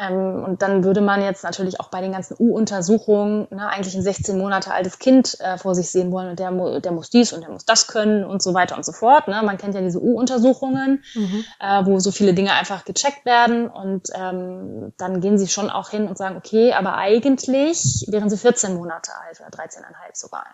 Ähm, 0.00 0.44
und 0.44 0.62
dann 0.62 0.82
würde 0.82 1.02
man 1.02 1.20
jetzt 1.20 1.44
natürlich 1.44 1.78
auch 1.78 1.88
bei 1.88 2.00
den 2.00 2.12
ganzen 2.12 2.34
U-Untersuchungen 2.38 3.46
ne, 3.50 3.68
eigentlich 3.68 3.94
ein 3.94 4.02
16 4.02 4.38
Monate 4.38 4.72
altes 4.72 4.98
Kind 4.98 5.38
äh, 5.40 5.58
vor 5.58 5.74
sich 5.74 5.90
sehen 5.90 6.10
wollen 6.10 6.30
und 6.30 6.38
der, 6.38 6.50
der 6.80 6.92
muss 6.92 7.10
dies 7.10 7.34
und 7.34 7.42
der 7.42 7.50
muss 7.50 7.66
das 7.66 7.86
können 7.86 8.24
und 8.24 8.42
so 8.42 8.54
weiter 8.54 8.76
und 8.76 8.84
so 8.84 8.92
fort. 8.92 9.28
Ne? 9.28 9.42
Man 9.44 9.58
kennt 9.58 9.74
ja 9.74 9.82
diese 9.82 10.00
U-Untersuchungen, 10.00 11.04
mhm. 11.14 11.44
äh, 11.60 11.84
wo 11.84 11.98
so 11.98 12.12
viele 12.12 12.32
Dinge 12.32 12.52
einfach 12.54 12.86
gecheckt 12.86 13.26
werden 13.26 13.68
und 13.68 14.08
ähm, 14.14 14.94
dann 14.96 15.20
gehen 15.20 15.36
sie 15.36 15.48
schon 15.48 15.68
auch 15.68 15.90
hin 15.90 16.08
und 16.08 16.16
sagen, 16.16 16.36
okay, 16.38 16.72
aber 16.72 16.96
eigentlich 16.96 18.06
wären 18.08 18.30
sie 18.30 18.38
14 18.38 18.74
Monate 18.74 19.12
alt 19.26 19.38
oder 19.40 19.50
13,5 19.50 19.82
sogar. 20.14 20.46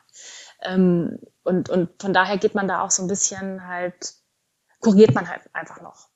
Ähm, 0.63 1.21
und, 1.45 1.69
und 1.71 1.91
von 2.03 2.13
daher 2.13 2.39
geht 2.39 2.57
man 2.57 2.67
da 2.67 2.81
auch 2.81 2.91
so 2.91 3.03
ein 3.03 3.09
bisschen 3.09 3.69
halt, 3.69 4.15
korrigiert 4.81 5.15
man 5.15 5.29
halt 5.31 5.43
einfach 5.53 5.81
noch. 5.81 6.09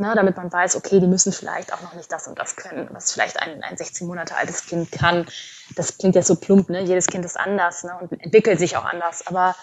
Ne, 0.00 0.12
damit 0.14 0.36
man 0.36 0.52
weiß, 0.52 0.76
okay, 0.76 1.00
die 1.00 1.08
müssen 1.08 1.32
vielleicht 1.32 1.72
auch 1.74 1.82
noch 1.82 1.92
nicht 1.94 2.12
das 2.12 2.28
und 2.28 2.38
das 2.38 2.54
können, 2.54 2.88
was 2.92 3.10
vielleicht 3.10 3.42
ein, 3.42 3.64
ein 3.64 3.76
16 3.76 4.06
Monate 4.06 4.36
altes 4.36 4.64
Kind 4.64 4.92
kann. 4.92 5.26
Das 5.74 5.98
klingt 5.98 6.14
jetzt 6.14 6.28
so 6.28 6.36
plump, 6.36 6.70
ne? 6.70 6.84
Jedes 6.84 7.08
Kind 7.08 7.24
ist 7.24 7.36
anders 7.36 7.82
ne? 7.82 7.90
und 8.00 8.12
entwickelt 8.12 8.60
sich 8.60 8.76
auch 8.76 8.84
anders. 8.84 9.26
Aber 9.26 9.56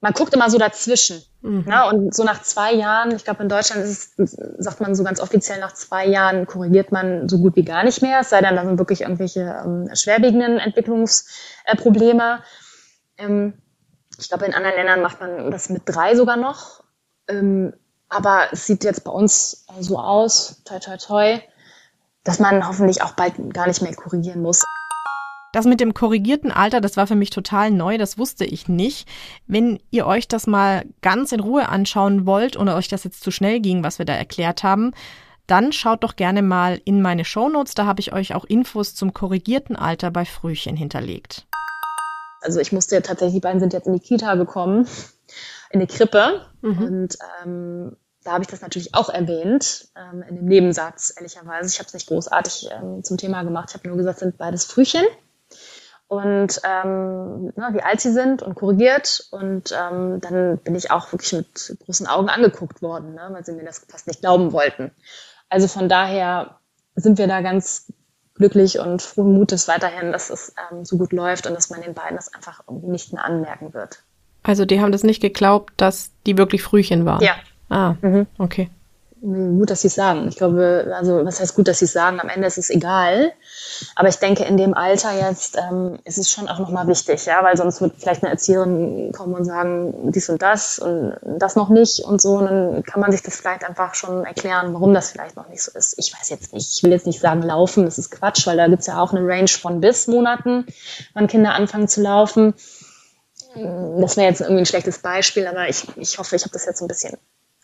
man 0.00 0.12
guckt 0.12 0.34
immer 0.34 0.48
so 0.50 0.58
dazwischen. 0.58 1.24
Mhm. 1.40 1.64
Ne? 1.66 1.84
Und 1.88 2.14
so 2.14 2.22
nach 2.22 2.42
zwei 2.42 2.72
Jahren, 2.72 3.10
ich 3.16 3.24
glaube 3.24 3.42
in 3.42 3.48
Deutschland 3.48 3.82
ist 3.82 4.16
es, 4.20 4.36
sagt 4.58 4.80
man 4.80 4.94
so 4.94 5.02
ganz 5.02 5.20
offiziell, 5.20 5.58
nach 5.58 5.74
zwei 5.74 6.06
Jahren 6.06 6.46
korrigiert 6.46 6.92
man 6.92 7.28
so 7.28 7.38
gut 7.38 7.56
wie 7.56 7.64
gar 7.64 7.82
nicht 7.82 8.02
mehr, 8.02 8.20
es 8.20 8.30
sei 8.30 8.40
denn, 8.40 8.54
da 8.54 8.64
sind 8.64 8.78
wirklich 8.78 9.00
irgendwelche 9.00 9.62
ähm, 9.64 9.90
schwerwiegenden 9.94 10.58
Entwicklungsprobleme. 10.58 12.40
Ähm, 13.18 13.54
ich 14.16 14.28
glaube, 14.28 14.44
in 14.46 14.54
anderen 14.54 14.76
Ländern 14.76 15.02
macht 15.02 15.20
man 15.20 15.50
das 15.50 15.70
mit 15.70 15.82
drei 15.86 16.14
sogar 16.14 16.36
noch. 16.36 16.84
Ähm, 17.26 17.72
aber 18.12 18.48
es 18.52 18.66
sieht 18.66 18.84
jetzt 18.84 19.04
bei 19.04 19.10
uns 19.10 19.64
so 19.80 19.98
aus, 19.98 20.62
toi 20.64 20.78
toi 20.78 20.96
toi, 20.96 21.40
dass 22.24 22.38
man 22.38 22.66
hoffentlich 22.66 23.02
auch 23.02 23.12
bald 23.12 23.34
gar 23.52 23.66
nicht 23.66 23.82
mehr 23.82 23.94
korrigieren 23.94 24.42
muss. 24.42 24.62
Das 25.52 25.66
mit 25.66 25.80
dem 25.80 25.92
korrigierten 25.92 26.50
Alter, 26.50 26.80
das 26.80 26.96
war 26.96 27.06
für 27.06 27.14
mich 27.14 27.28
total 27.28 27.70
neu, 27.70 27.98
das 27.98 28.16
wusste 28.16 28.44
ich 28.46 28.68
nicht. 28.68 29.06
Wenn 29.46 29.80
ihr 29.90 30.06
euch 30.06 30.26
das 30.26 30.46
mal 30.46 30.84
ganz 31.02 31.32
in 31.32 31.40
Ruhe 31.40 31.68
anschauen 31.68 32.24
wollt 32.24 32.56
oder 32.56 32.76
euch 32.76 32.88
das 32.88 33.04
jetzt 33.04 33.22
zu 33.22 33.30
schnell 33.30 33.60
ging, 33.60 33.84
was 33.84 33.98
wir 33.98 34.06
da 34.06 34.14
erklärt 34.14 34.62
haben, 34.62 34.92
dann 35.46 35.72
schaut 35.72 36.04
doch 36.04 36.16
gerne 36.16 36.40
mal 36.40 36.80
in 36.84 37.02
meine 37.02 37.26
Shownotes, 37.26 37.74
da 37.74 37.84
habe 37.84 38.00
ich 38.00 38.14
euch 38.14 38.34
auch 38.34 38.44
Infos 38.46 38.94
zum 38.94 39.12
korrigierten 39.12 39.76
Alter 39.76 40.10
bei 40.10 40.24
Frühchen 40.24 40.76
hinterlegt. 40.76 41.46
Also 42.40 42.58
ich 42.58 42.72
musste 42.72 42.94
ja 42.94 43.00
tatsächlich, 43.02 43.34
die 43.34 43.40
beiden 43.40 43.60
sind 43.60 43.74
jetzt 43.74 43.86
in 43.86 43.92
die 43.92 44.00
Kita 44.00 44.34
gekommen, 44.36 44.88
in 45.70 45.80
die 45.80 45.86
Krippe. 45.86 46.46
Mhm. 46.62 46.78
Und 46.78 47.18
ähm, 47.44 47.96
da 48.24 48.32
habe 48.32 48.42
ich 48.42 48.48
das 48.48 48.60
natürlich 48.60 48.94
auch 48.94 49.08
erwähnt, 49.08 49.88
ähm, 49.96 50.22
in 50.28 50.36
dem 50.36 50.46
Nebensatz, 50.46 51.12
ehrlicherweise. 51.16 51.68
Ich 51.68 51.78
habe 51.78 51.86
es 51.86 51.94
nicht 51.94 52.08
großartig 52.08 52.68
ähm, 52.72 53.02
zum 53.02 53.16
Thema 53.16 53.42
gemacht. 53.42 53.70
Ich 53.70 53.74
habe 53.74 53.88
nur 53.88 53.96
gesagt, 53.96 54.20
sind 54.20 54.38
beides 54.38 54.64
Frühchen. 54.64 55.04
Und 56.08 56.60
ähm, 56.62 57.52
na, 57.56 57.72
wie 57.72 57.82
alt 57.82 58.00
sie 58.00 58.12
sind 58.12 58.42
und 58.42 58.54
korrigiert. 58.54 59.28
Und 59.30 59.72
ähm, 59.72 60.20
dann 60.20 60.58
bin 60.58 60.74
ich 60.74 60.90
auch 60.90 61.10
wirklich 61.12 61.32
mit 61.32 61.76
großen 61.84 62.06
Augen 62.06 62.28
angeguckt 62.28 62.82
worden, 62.82 63.14
ne, 63.14 63.28
weil 63.30 63.44
sie 63.44 63.52
mir 63.52 63.64
das 63.64 63.84
fast 63.88 64.06
nicht 64.06 64.20
glauben 64.20 64.52
wollten. 64.52 64.90
Also 65.48 65.68
von 65.68 65.88
daher 65.88 66.58
sind 66.94 67.18
wir 67.18 67.26
da 67.26 67.40
ganz 67.40 67.92
glücklich 68.34 68.78
und 68.78 69.02
frohen 69.02 69.32
Mutes 69.32 69.68
weiterhin, 69.68 70.12
dass 70.12 70.30
es 70.30 70.54
ähm, 70.70 70.84
so 70.84 70.98
gut 70.98 71.12
läuft 71.12 71.46
und 71.46 71.54
dass 71.54 71.70
man 71.70 71.80
den 71.80 71.94
beiden 71.94 72.16
das 72.16 72.32
einfach 72.34 72.62
nicht 72.68 73.12
mehr 73.12 73.24
anmerken 73.24 73.72
wird. 73.74 74.02
Also 74.42 74.64
die 74.64 74.80
haben 74.80 74.92
das 74.92 75.04
nicht 75.04 75.20
geglaubt, 75.20 75.72
dass 75.76 76.10
die 76.26 76.36
wirklich 76.36 76.62
Frühchen 76.62 77.04
waren? 77.04 77.22
Ja. 77.22 77.34
Ah, 77.72 77.96
mhm. 78.02 78.26
okay 78.38 78.70
gut, 79.22 79.70
dass 79.70 79.82
sie 79.82 79.86
es 79.86 79.94
sagen. 79.94 80.26
Ich 80.28 80.36
glaube, 80.36 80.92
also 80.96 81.24
was 81.24 81.40
heißt 81.40 81.54
gut, 81.54 81.68
dass 81.68 81.78
sie 81.78 81.84
es 81.84 81.92
sagen? 81.92 82.18
Am 82.20 82.28
Ende 82.28 82.46
ist 82.46 82.58
es 82.58 82.70
egal. 82.70 83.32
Aber 83.94 84.08
ich 84.08 84.16
denke, 84.16 84.44
in 84.44 84.56
dem 84.56 84.74
Alter 84.74 85.12
jetzt 85.12 85.56
ähm, 85.56 85.98
ist 86.04 86.18
es 86.18 86.30
schon 86.30 86.48
auch 86.48 86.58
nochmal 86.58 86.88
wichtig, 86.88 87.24
ja, 87.26 87.42
weil 87.44 87.56
sonst 87.56 87.80
wird 87.80 87.94
vielleicht 87.98 88.24
eine 88.24 88.32
Erzieherin 88.32 89.12
kommen 89.12 89.34
und 89.34 89.44
sagen, 89.44 90.10
dies 90.10 90.28
und 90.28 90.42
das 90.42 90.80
und 90.80 91.14
das 91.22 91.54
noch 91.54 91.68
nicht 91.68 92.00
und 92.00 92.20
so. 92.20 92.38
Und 92.38 92.46
dann 92.46 92.82
kann 92.82 93.00
man 93.00 93.12
sich 93.12 93.22
das 93.22 93.36
vielleicht 93.36 93.64
einfach 93.64 93.94
schon 93.94 94.24
erklären, 94.24 94.74
warum 94.74 94.92
das 94.92 95.12
vielleicht 95.12 95.36
noch 95.36 95.48
nicht 95.48 95.62
so 95.62 95.70
ist. 95.78 95.94
Ich 95.98 96.12
weiß 96.12 96.28
jetzt 96.30 96.52
nicht. 96.52 96.72
Ich 96.72 96.82
will 96.82 96.90
jetzt 96.90 97.06
nicht 97.06 97.20
sagen, 97.20 97.42
laufen, 97.42 97.84
das 97.84 97.98
ist 97.98 98.10
Quatsch, 98.10 98.46
weil 98.48 98.56
da 98.56 98.66
gibt's 98.66 98.86
ja 98.86 99.00
auch 99.00 99.12
eine 99.12 99.24
Range 99.26 99.48
von 99.48 99.80
bis 99.80 100.08
Monaten, 100.08 100.66
wann 101.14 101.28
Kinder 101.28 101.54
anfangen 101.54 101.86
zu 101.86 102.02
laufen. 102.02 102.54
Das 103.54 104.16
wäre 104.16 104.28
jetzt 104.28 104.40
irgendwie 104.40 104.62
ein 104.62 104.66
schlechtes 104.66 104.98
Beispiel, 104.98 105.46
aber 105.46 105.68
ich, 105.68 105.84
ich 105.96 106.18
hoffe, 106.18 106.34
ich 106.34 106.42
habe 106.42 106.52
das 106.52 106.64
jetzt 106.64 106.80
ein 106.80 106.88
bisschen 106.88 107.18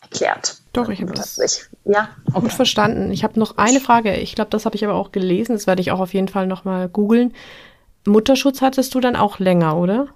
erklärt. 0.09 0.57
Doch, 0.73 0.89
ich 0.89 1.01
habe 1.01 1.13
das 1.13 1.37
ich, 1.39 1.65
ja, 1.85 2.09
okay. 2.31 2.41
gut 2.41 2.53
verstanden. 2.53 3.11
Ich 3.11 3.23
habe 3.23 3.39
noch 3.39 3.57
eine 3.57 3.79
Frage. 3.79 4.15
Ich 4.15 4.35
glaube, 4.35 4.51
das 4.51 4.65
habe 4.65 4.75
ich 4.75 4.85
aber 4.85 4.95
auch 4.95 5.11
gelesen. 5.11 5.53
Das 5.53 5.67
werde 5.67 5.81
ich 5.81 5.91
auch 5.91 5.99
auf 5.99 6.13
jeden 6.13 6.27
Fall 6.27 6.47
nochmal 6.47 6.89
googeln. 6.89 7.33
Mutterschutz 8.05 8.61
hattest 8.61 8.93
du 8.95 8.99
dann 8.99 9.15
auch 9.15 9.39
länger, 9.39 9.77
oder? 9.77 10.07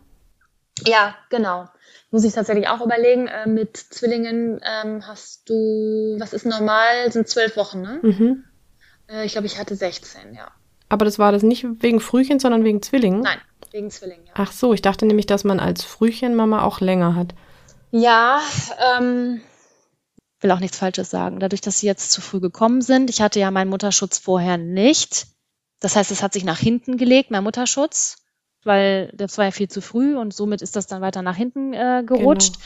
Ja, 0.85 1.15
genau. 1.29 1.67
Muss 2.11 2.23
ich 2.23 2.33
tatsächlich 2.33 2.67
auch 2.67 2.81
überlegen. 2.81 3.27
Äh, 3.27 3.47
mit 3.47 3.77
Zwillingen 3.77 4.61
ähm, 4.63 5.07
hast 5.07 5.49
du, 5.49 6.15
was 6.19 6.33
ist 6.33 6.45
normal, 6.45 7.11
sind 7.11 7.27
zwölf 7.27 7.57
Wochen, 7.57 7.81
ne? 7.81 7.99
Mhm. 8.01 8.43
Äh, 9.09 9.25
ich 9.25 9.33
glaube, 9.33 9.47
ich 9.47 9.59
hatte 9.59 9.75
16, 9.75 10.33
ja. 10.33 10.47
Aber 10.89 11.05
das 11.05 11.17
war 11.17 11.31
das 11.31 11.41
nicht 11.41 11.65
wegen 11.81 11.99
Frühchen, 11.99 12.39
sondern 12.39 12.63
wegen 12.63 12.81
Zwillingen? 12.81 13.21
Nein, 13.21 13.39
wegen 13.71 13.89
Zwillingen, 13.89 14.27
ja. 14.27 14.33
Ach 14.35 14.51
so, 14.51 14.73
ich 14.73 14.81
dachte 14.81 15.05
nämlich, 15.05 15.25
dass 15.25 15.43
man 15.43 15.59
als 15.59 15.83
Frühchenmama 15.83 16.63
auch 16.63 16.81
länger 16.81 17.15
hat. 17.15 17.33
Ja, 17.91 18.39
ähm, 18.97 19.41
will 20.43 20.51
auch 20.51 20.59
nichts 20.59 20.77
Falsches 20.77 21.09
sagen. 21.09 21.39
Dadurch, 21.39 21.61
dass 21.61 21.79
sie 21.79 21.87
jetzt 21.87 22.11
zu 22.11 22.21
früh 22.21 22.39
gekommen 22.39 22.81
sind, 22.81 23.09
ich 23.09 23.21
hatte 23.21 23.39
ja 23.39 23.51
meinen 23.51 23.69
Mutterschutz 23.69 24.19
vorher 24.19 24.57
nicht. 24.57 25.27
Das 25.79 25.95
heißt, 25.95 26.11
es 26.11 26.21
hat 26.21 26.33
sich 26.33 26.43
nach 26.43 26.59
hinten 26.59 26.97
gelegt, 26.97 27.31
mein 27.31 27.43
Mutterschutz 27.43 28.23
weil 28.65 29.11
das 29.13 29.37
war 29.37 29.45
ja 29.45 29.51
viel 29.51 29.67
zu 29.67 29.81
früh 29.81 30.15
und 30.15 30.33
somit 30.33 30.61
ist 30.61 30.75
das 30.75 30.87
dann 30.87 31.01
weiter 31.01 31.21
nach 31.21 31.35
hinten 31.35 31.73
äh, 31.73 32.03
gerutscht. 32.05 32.55
Genau. 32.55 32.63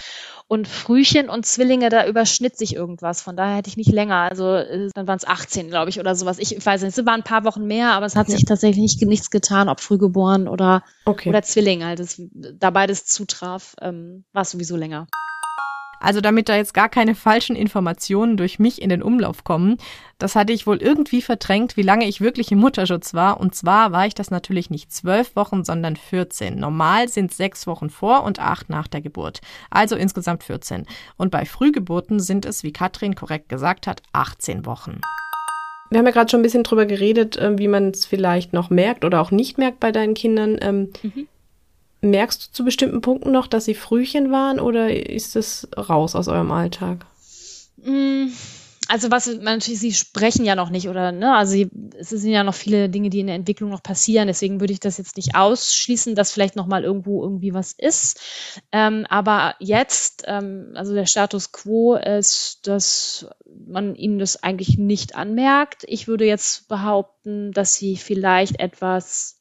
Und 0.50 0.70
Frühchen 0.70 1.30
und 1.30 1.46
Zwillinge, 1.46 1.90
da 1.90 2.08
überschnitt 2.08 2.58
sich 2.58 2.74
irgendwas. 2.74 3.22
Von 3.22 3.36
daher 3.36 3.58
hätte 3.58 3.70
ich 3.70 3.76
nicht 3.76 3.92
länger. 3.92 4.16
Also 4.16 4.56
äh, 4.56 4.90
dann 4.94 5.06
waren 5.06 5.18
es 5.18 5.28
18, 5.28 5.68
glaube 5.68 5.90
ich, 5.90 6.00
oder 6.00 6.16
sowas. 6.16 6.38
Ich 6.40 6.66
weiß 6.66 6.84
nicht, 6.84 6.98
es 6.98 7.06
waren 7.06 7.20
ein 7.20 7.24
paar 7.24 7.44
Wochen 7.44 7.66
mehr, 7.66 7.92
aber 7.92 8.06
es 8.06 8.16
hat 8.16 8.30
ja. 8.30 8.36
sich 8.36 8.46
tatsächlich 8.46 8.82
nicht, 8.82 9.02
nichts 9.02 9.30
getan, 9.30 9.68
ob 9.68 9.82
frühgeboren 9.82 10.48
oder, 10.48 10.84
okay. 11.04 11.28
oder 11.28 11.42
Zwilling. 11.42 11.84
Halt. 11.84 12.00
Das, 12.00 12.22
da 12.32 12.70
beides 12.70 13.06
zutraf, 13.06 13.76
ähm, 13.82 14.24
war 14.32 14.44
es 14.44 14.52
sowieso 14.52 14.78
länger. 14.78 15.08
Also 16.00 16.22
damit 16.22 16.50
da 16.50 16.56
jetzt 16.56 16.74
gar 16.74 16.90
keine 16.90 17.16
falschen 17.16 17.56
Informationen 17.56 18.38
durch 18.38 18.60
mich 18.60 18.82
in 18.82 18.90
den 18.90 19.02
Umlauf 19.02 19.44
kommen, 19.44 19.78
das 20.20 20.36
hatte 20.36 20.54
ich 20.54 20.66
wohl 20.66 20.78
irgendwie 20.78 21.22
verdrängt, 21.22 21.78
wie 21.78 21.84
lange 21.84 22.08
ich 22.08 22.22
wirklich 22.22 22.52
im 22.52 22.60
Mutterschutz 22.60 23.14
war. 23.14 23.40
Und 23.40 23.56
zwar 23.56 23.92
war 23.92 24.08
ich 24.08 24.16
das 24.16 24.32
natürlich 24.32 24.70
nicht 24.70 24.92
zwölf 24.92 25.36
Wochen, 25.36 25.64
sondern 25.64 25.96
14. 25.96 26.60
Normal 26.60 27.08
sind 27.08 27.34
sechs 27.34 27.68
Wochen 27.68 27.90
vor 27.90 28.24
und 28.24 28.40
acht 28.40 28.70
nach 28.70 28.88
der 28.88 29.02
Geburt. 29.02 29.42
Also 29.70 29.96
insgesamt 29.96 30.44
14. 30.44 30.86
Und 31.18 31.32
bei 31.32 31.46
Frühgeburten 31.46 32.20
sind 32.20 32.46
es, 32.46 32.64
wie 32.64 32.72
Katrin 32.74 33.16
korrekt 33.16 33.50
gesagt 33.50 33.88
hat, 33.88 34.02
18 34.14 34.66
Wochen. 34.66 35.02
Wir 35.90 36.00
haben 36.00 36.06
ja 36.06 36.12
gerade 36.12 36.30
schon 36.30 36.42
ein 36.42 36.44
bisschen 36.44 36.64
drüber 36.64 36.86
geredet, 36.86 37.38
äh, 37.38 37.58
wie 37.58 37.68
man 37.68 37.90
es 37.90 38.06
vielleicht 38.06 38.54
noch 38.54 38.70
merkt 38.70 39.06
oder 39.06 39.22
auch 39.22 39.32
nicht 39.32 39.58
merkt 39.58 39.80
bei 39.80 39.92
deinen 39.92 40.16
Kindern. 40.16 40.58
Ähm, 40.62 40.90
mhm. 41.02 41.28
Merkst 42.12 42.48
du 42.48 42.52
zu 42.52 42.64
bestimmten 42.64 43.02
Punkten 43.02 43.32
noch, 43.32 43.48
dass 43.48 43.66
sie 43.66 43.76
Frühchen 43.76 44.32
waren 44.32 44.60
oder 44.60 44.94
ist 44.94 45.36
es 45.36 45.68
raus 45.78 46.16
aus 46.16 46.28
eurem 46.28 46.52
Alltag? 46.52 47.06
Mm, 47.78 48.28
also 48.88 49.12
was 49.12 49.28
natürlich, 49.28 49.80
sie 49.80 49.94
sprechen 49.94 50.46
ja 50.46 50.56
noch 50.56 50.70
nicht 50.70 50.88
oder 50.88 51.12
ne, 51.12 51.36
also 51.36 51.58
es 51.98 52.10
sind 52.10 52.32
ja 52.32 52.44
noch 52.44 52.54
viele 52.54 52.90
Dinge, 52.90 53.10
die 53.10 53.20
in 53.20 53.28
der 53.28 53.36
Entwicklung 53.36 53.70
noch 53.70 53.84
passieren. 53.84 54.28
Deswegen 54.28 54.62
würde 54.62 54.74
ich 54.74 54.80
das 54.80 54.98
jetzt 54.98 55.18
nicht 55.18 55.36
ausschließen, 55.36 56.16
dass 56.16 56.32
vielleicht 56.32 56.56
noch 56.56 56.68
mal 56.68 56.84
irgendwo 56.84 57.22
irgendwie 57.22 57.54
was 57.54 57.74
ist. 57.74 58.22
Ähm, 58.72 59.06
aber 59.10 59.56
jetzt, 59.60 60.24
ähm, 60.28 60.72
also 60.76 60.94
der 60.94 61.06
Status 61.06 61.52
quo 61.52 61.96
ist, 61.96 62.66
dass 62.68 63.28
man 63.68 63.96
ihnen 63.96 64.20
das 64.20 64.42
eigentlich 64.42 64.78
nicht 64.78 65.16
anmerkt. 65.16 65.84
Ich 65.88 66.08
würde 66.08 66.26
jetzt 66.26 66.68
behaupten, 66.70 67.52
dass 67.52 67.76
sie 67.76 67.98
vielleicht 67.98 68.60
etwas 68.60 69.37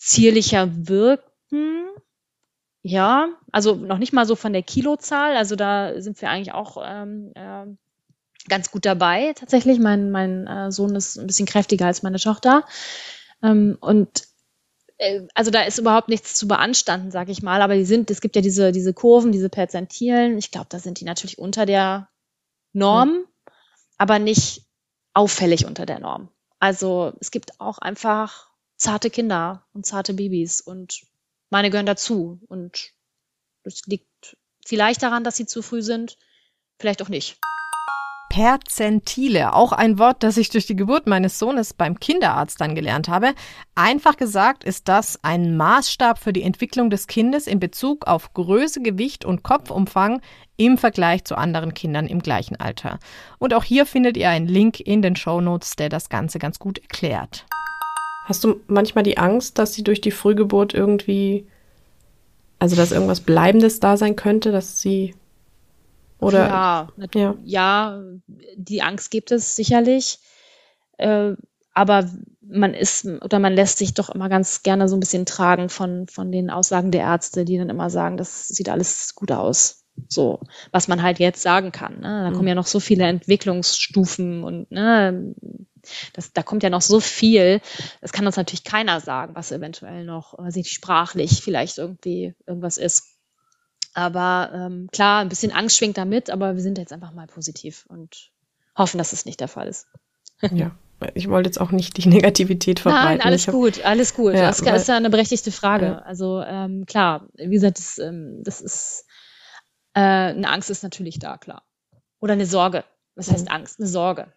zierlicher 0.00 0.88
wirken. 0.88 1.86
Ja, 2.82 3.28
also 3.52 3.74
noch 3.74 3.98
nicht 3.98 4.14
mal 4.14 4.26
so 4.26 4.34
von 4.34 4.54
der 4.54 4.62
Kilozahl. 4.62 5.36
Also 5.36 5.54
da 5.54 6.00
sind 6.00 6.20
wir 6.20 6.30
eigentlich 6.30 6.54
auch 6.54 6.82
ähm, 6.82 7.32
äh, 7.34 7.66
ganz 8.48 8.70
gut 8.70 8.86
dabei 8.86 9.34
tatsächlich. 9.34 9.78
Mein, 9.78 10.10
mein 10.10 10.46
äh, 10.46 10.72
Sohn 10.72 10.96
ist 10.96 11.18
ein 11.18 11.26
bisschen 11.26 11.46
kräftiger 11.46 11.86
als 11.86 12.02
meine 12.02 12.18
Tochter. 12.18 12.64
Ähm, 13.42 13.76
und 13.80 14.24
äh, 14.96 15.26
also 15.34 15.50
da 15.50 15.62
ist 15.62 15.78
überhaupt 15.78 16.08
nichts 16.08 16.34
zu 16.34 16.48
beanstanden, 16.48 17.10
sag 17.10 17.28
ich 17.28 17.42
mal. 17.42 17.60
Aber 17.60 17.74
die 17.74 17.84
sind, 17.84 18.10
es 18.10 18.22
gibt 18.22 18.36
ja 18.36 18.42
diese, 18.42 18.72
diese 18.72 18.94
Kurven, 18.94 19.32
diese 19.32 19.50
Perzentilen. 19.50 20.38
Ich 20.38 20.50
glaube, 20.50 20.68
da 20.70 20.78
sind 20.78 21.00
die 21.00 21.04
natürlich 21.04 21.38
unter 21.38 21.66
der 21.66 22.08
Norm, 22.72 23.10
mhm. 23.10 23.24
aber 23.98 24.18
nicht 24.18 24.64
auffällig 25.12 25.66
unter 25.66 25.84
der 25.84 26.00
Norm. 26.00 26.30
Also 26.58 27.12
es 27.20 27.30
gibt 27.30 27.60
auch 27.60 27.78
einfach 27.78 28.49
zarte 28.80 29.10
Kinder 29.10 29.66
und 29.72 29.86
zarte 29.86 30.14
Babys 30.14 30.60
und 30.60 31.02
meine 31.50 31.70
gehören 31.70 31.86
dazu. 31.86 32.40
Und 32.48 32.92
das 33.62 33.82
liegt 33.86 34.36
vielleicht 34.64 35.02
daran, 35.02 35.22
dass 35.22 35.36
sie 35.36 35.46
zu 35.46 35.62
früh 35.62 35.82
sind, 35.82 36.16
vielleicht 36.78 37.02
auch 37.02 37.08
nicht. 37.08 37.38
Perzentile, 38.30 39.54
auch 39.54 39.72
ein 39.72 39.98
Wort, 39.98 40.22
das 40.22 40.36
ich 40.36 40.50
durch 40.50 40.64
die 40.64 40.76
Geburt 40.76 41.08
meines 41.08 41.40
Sohnes 41.40 41.74
beim 41.74 41.98
Kinderarzt 41.98 42.60
dann 42.60 42.76
gelernt 42.76 43.08
habe. 43.08 43.34
Einfach 43.74 44.16
gesagt 44.16 44.62
ist 44.62 44.86
das 44.86 45.18
ein 45.22 45.56
Maßstab 45.56 46.16
für 46.16 46.32
die 46.32 46.44
Entwicklung 46.44 46.90
des 46.90 47.08
Kindes 47.08 47.48
in 47.48 47.58
Bezug 47.58 48.06
auf 48.06 48.32
Größe, 48.32 48.82
Gewicht 48.82 49.24
und 49.24 49.42
Kopfumfang 49.42 50.22
im 50.56 50.78
Vergleich 50.78 51.24
zu 51.24 51.36
anderen 51.36 51.74
Kindern 51.74 52.06
im 52.06 52.20
gleichen 52.20 52.54
Alter. 52.54 53.00
Und 53.38 53.52
auch 53.52 53.64
hier 53.64 53.84
findet 53.84 54.16
ihr 54.16 54.30
einen 54.30 54.46
Link 54.46 54.78
in 54.78 55.02
den 55.02 55.16
Show 55.16 55.40
Notes, 55.40 55.74
der 55.74 55.88
das 55.88 56.08
Ganze 56.08 56.38
ganz 56.38 56.60
gut 56.60 56.78
erklärt. 56.78 57.46
Hast 58.30 58.44
du 58.44 58.60
manchmal 58.68 59.02
die 59.02 59.18
Angst, 59.18 59.58
dass 59.58 59.74
sie 59.74 59.82
durch 59.82 60.00
die 60.00 60.12
Frühgeburt 60.12 60.72
irgendwie, 60.72 61.48
also 62.60 62.76
dass 62.76 62.92
irgendwas 62.92 63.22
Bleibendes 63.22 63.80
da 63.80 63.96
sein 63.96 64.14
könnte, 64.14 64.52
dass 64.52 64.80
sie 64.80 65.16
oder 66.20 66.46
ja, 66.46 66.88
ja. 67.12 67.34
ja 67.42 68.02
die 68.54 68.82
Angst 68.82 69.10
gibt 69.10 69.32
es 69.32 69.56
sicherlich, 69.56 70.20
äh, 70.98 71.32
aber 71.74 72.08
man 72.40 72.72
ist 72.72 73.04
oder 73.04 73.40
man 73.40 73.52
lässt 73.52 73.78
sich 73.78 73.94
doch 73.94 74.10
immer 74.10 74.28
ganz 74.28 74.62
gerne 74.62 74.88
so 74.88 74.94
ein 74.94 75.00
bisschen 75.00 75.26
tragen 75.26 75.68
von 75.68 76.06
von 76.06 76.30
den 76.30 76.50
Aussagen 76.50 76.92
der 76.92 77.00
Ärzte, 77.00 77.44
die 77.44 77.58
dann 77.58 77.68
immer 77.68 77.90
sagen, 77.90 78.16
das 78.16 78.46
sieht 78.46 78.68
alles 78.68 79.16
gut 79.16 79.32
aus. 79.32 79.82
So, 80.06 80.38
was 80.70 80.86
man 80.86 81.02
halt 81.02 81.18
jetzt 81.18 81.42
sagen 81.42 81.72
kann. 81.72 81.96
Ne? 81.96 82.22
Da 82.22 82.30
mhm. 82.30 82.34
kommen 82.34 82.48
ja 82.48 82.54
noch 82.54 82.68
so 82.68 82.78
viele 82.78 83.06
Entwicklungsstufen 83.06 84.44
und 84.44 84.70
ne, 84.70 85.34
das, 86.12 86.32
da 86.32 86.42
kommt 86.42 86.62
ja 86.62 86.70
noch 86.70 86.82
so 86.82 87.00
viel. 87.00 87.60
Das 88.00 88.12
kann 88.12 88.26
uns 88.26 88.36
natürlich 88.36 88.64
keiner 88.64 89.00
sagen, 89.00 89.34
was 89.34 89.52
eventuell 89.52 90.04
noch, 90.04 90.38
ich, 90.54 90.70
sprachlich 90.70 91.42
vielleicht 91.42 91.78
irgendwie 91.78 92.34
irgendwas 92.46 92.78
ist. 92.78 93.16
Aber 93.94 94.50
ähm, 94.54 94.88
klar, 94.92 95.20
ein 95.20 95.28
bisschen 95.28 95.52
Angst 95.52 95.76
schwingt 95.76 95.98
damit, 95.98 96.30
aber 96.30 96.54
wir 96.54 96.62
sind 96.62 96.78
jetzt 96.78 96.92
einfach 96.92 97.12
mal 97.12 97.26
positiv 97.26 97.86
und 97.88 98.30
hoffen, 98.76 98.98
dass 98.98 99.12
es 99.12 99.24
nicht 99.24 99.40
der 99.40 99.48
Fall 99.48 99.68
ist. 99.68 99.86
Ja. 100.52 100.70
Ich 101.14 101.28
wollte 101.30 101.48
jetzt 101.48 101.60
auch 101.60 101.70
nicht 101.70 101.96
die 101.96 102.08
Negativität 102.08 102.80
verbreiten. 102.80 103.18
Nein, 103.18 103.20
alles 103.22 103.46
hab, 103.46 103.54
gut, 103.54 103.84
alles 103.84 104.14
gut. 104.14 104.34
Ja, 104.34 104.42
das 104.48 104.60
ist 104.60 104.88
ja 104.88 104.96
eine 104.96 105.08
berechtigte 105.08 105.50
Frage. 105.50 105.86
Ja. 105.86 105.98
Also 106.00 106.42
ähm, 106.42 106.84
klar, 106.84 107.26
wie 107.36 107.48
gesagt, 107.48 107.78
das, 107.78 107.98
ähm, 107.98 108.42
das 108.44 108.60
ist 108.60 109.06
äh, 109.94 110.00
eine 110.00 110.48
Angst 110.48 110.70
ist 110.70 110.82
natürlich 110.82 111.18
da, 111.18 111.38
klar. 111.38 111.62
Oder 112.20 112.34
eine 112.34 112.46
Sorge. 112.46 112.84
Was 113.14 113.30
heißt 113.30 113.46
mhm. 113.46 113.54
Angst? 113.54 113.80
Eine 113.80 113.88
Sorge. 113.88 114.32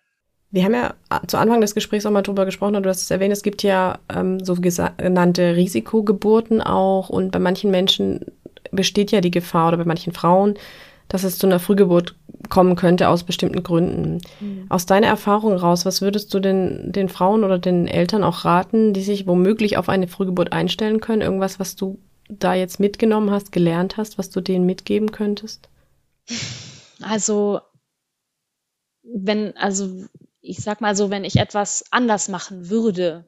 Wir 0.54 0.66
haben 0.66 0.76
ja 0.76 0.93
zu 1.26 1.38
Anfang 1.38 1.62
des 1.62 1.74
Gesprächs 1.74 2.06
auch 2.06 2.12
mal 2.12 2.22
drüber 2.22 2.45
gesprochen 2.45 2.76
und 2.76 2.84
du 2.84 2.89
hast 2.89 3.01
es 3.01 3.10
erwähnt, 3.10 3.34
es 3.34 3.41
gibt 3.41 3.64
ja 3.64 3.97
ähm, 4.08 4.39
sogenannte 4.45 5.56
Risikogeburten 5.56 6.62
auch 6.62 7.10
und 7.10 7.32
bei 7.32 7.39
manchen 7.39 7.72
Menschen 7.72 8.20
besteht 8.72 9.12
ja 9.12 9.20
die 9.20 9.32
Gefahr 9.32 9.70
oder 9.70 9.78
bei 9.78 9.86
manchen 9.86 10.14
Frauen, 10.14 10.54
dass 11.08 11.24
es 11.24 11.39
zu 11.39 11.47
einer 11.47 11.60
Frühgeburt 11.60 12.14
kommen 12.49 12.76
könnte 12.76 13.10
aus 13.10 13.24
bestimmten 13.24 13.64
Gründen. 13.64 14.22
Mhm. 14.41 14.68
Aus 14.70 14.86
deiner 14.86 15.08
Erfahrung 15.08 15.56
raus, 15.56 15.88
was 15.88 16.04
würdest 16.04 16.32
du 16.36 16.39
denn 16.39 16.91
den 16.91 17.10
Frauen 17.10 17.43
oder 17.43 17.58
den 17.58 17.88
Eltern 17.88 18.24
auch 18.24 18.45
raten, 18.45 18.93
die 18.93 19.01
sich 19.01 19.26
womöglich 19.26 19.78
auf 19.78 19.89
eine 19.89 20.08
Frühgeburt 20.08 20.54
einstellen 20.54 20.99
können? 20.99 21.24
Irgendwas, 21.24 21.60
was 21.60 21.76
du 21.76 21.97
da 22.30 22.54
jetzt 22.54 22.80
mitgenommen 22.80 23.32
hast, 23.32 23.51
gelernt 23.51 23.97
hast, 23.97 24.20
was 24.20 24.30
du 24.30 24.39
denen 24.39 24.68
mitgeben 24.68 25.12
könntest? 25.12 25.68
Also, 27.01 27.60
wenn, 29.04 29.58
also 29.58 30.06
ich 30.44 30.58
sag 30.58 30.82
mal 30.82 30.96
so, 30.96 31.10
wenn 31.10 31.24
ich 31.24 31.38
etwas 31.38 31.86
anders 31.89 32.28
machen 32.28 32.70
würde, 32.70 33.28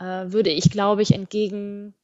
äh, 0.00 0.04
würde 0.32 0.50
ich, 0.50 0.70
glaube 0.70 1.02
ich, 1.02 1.12
entgegen 1.12 1.94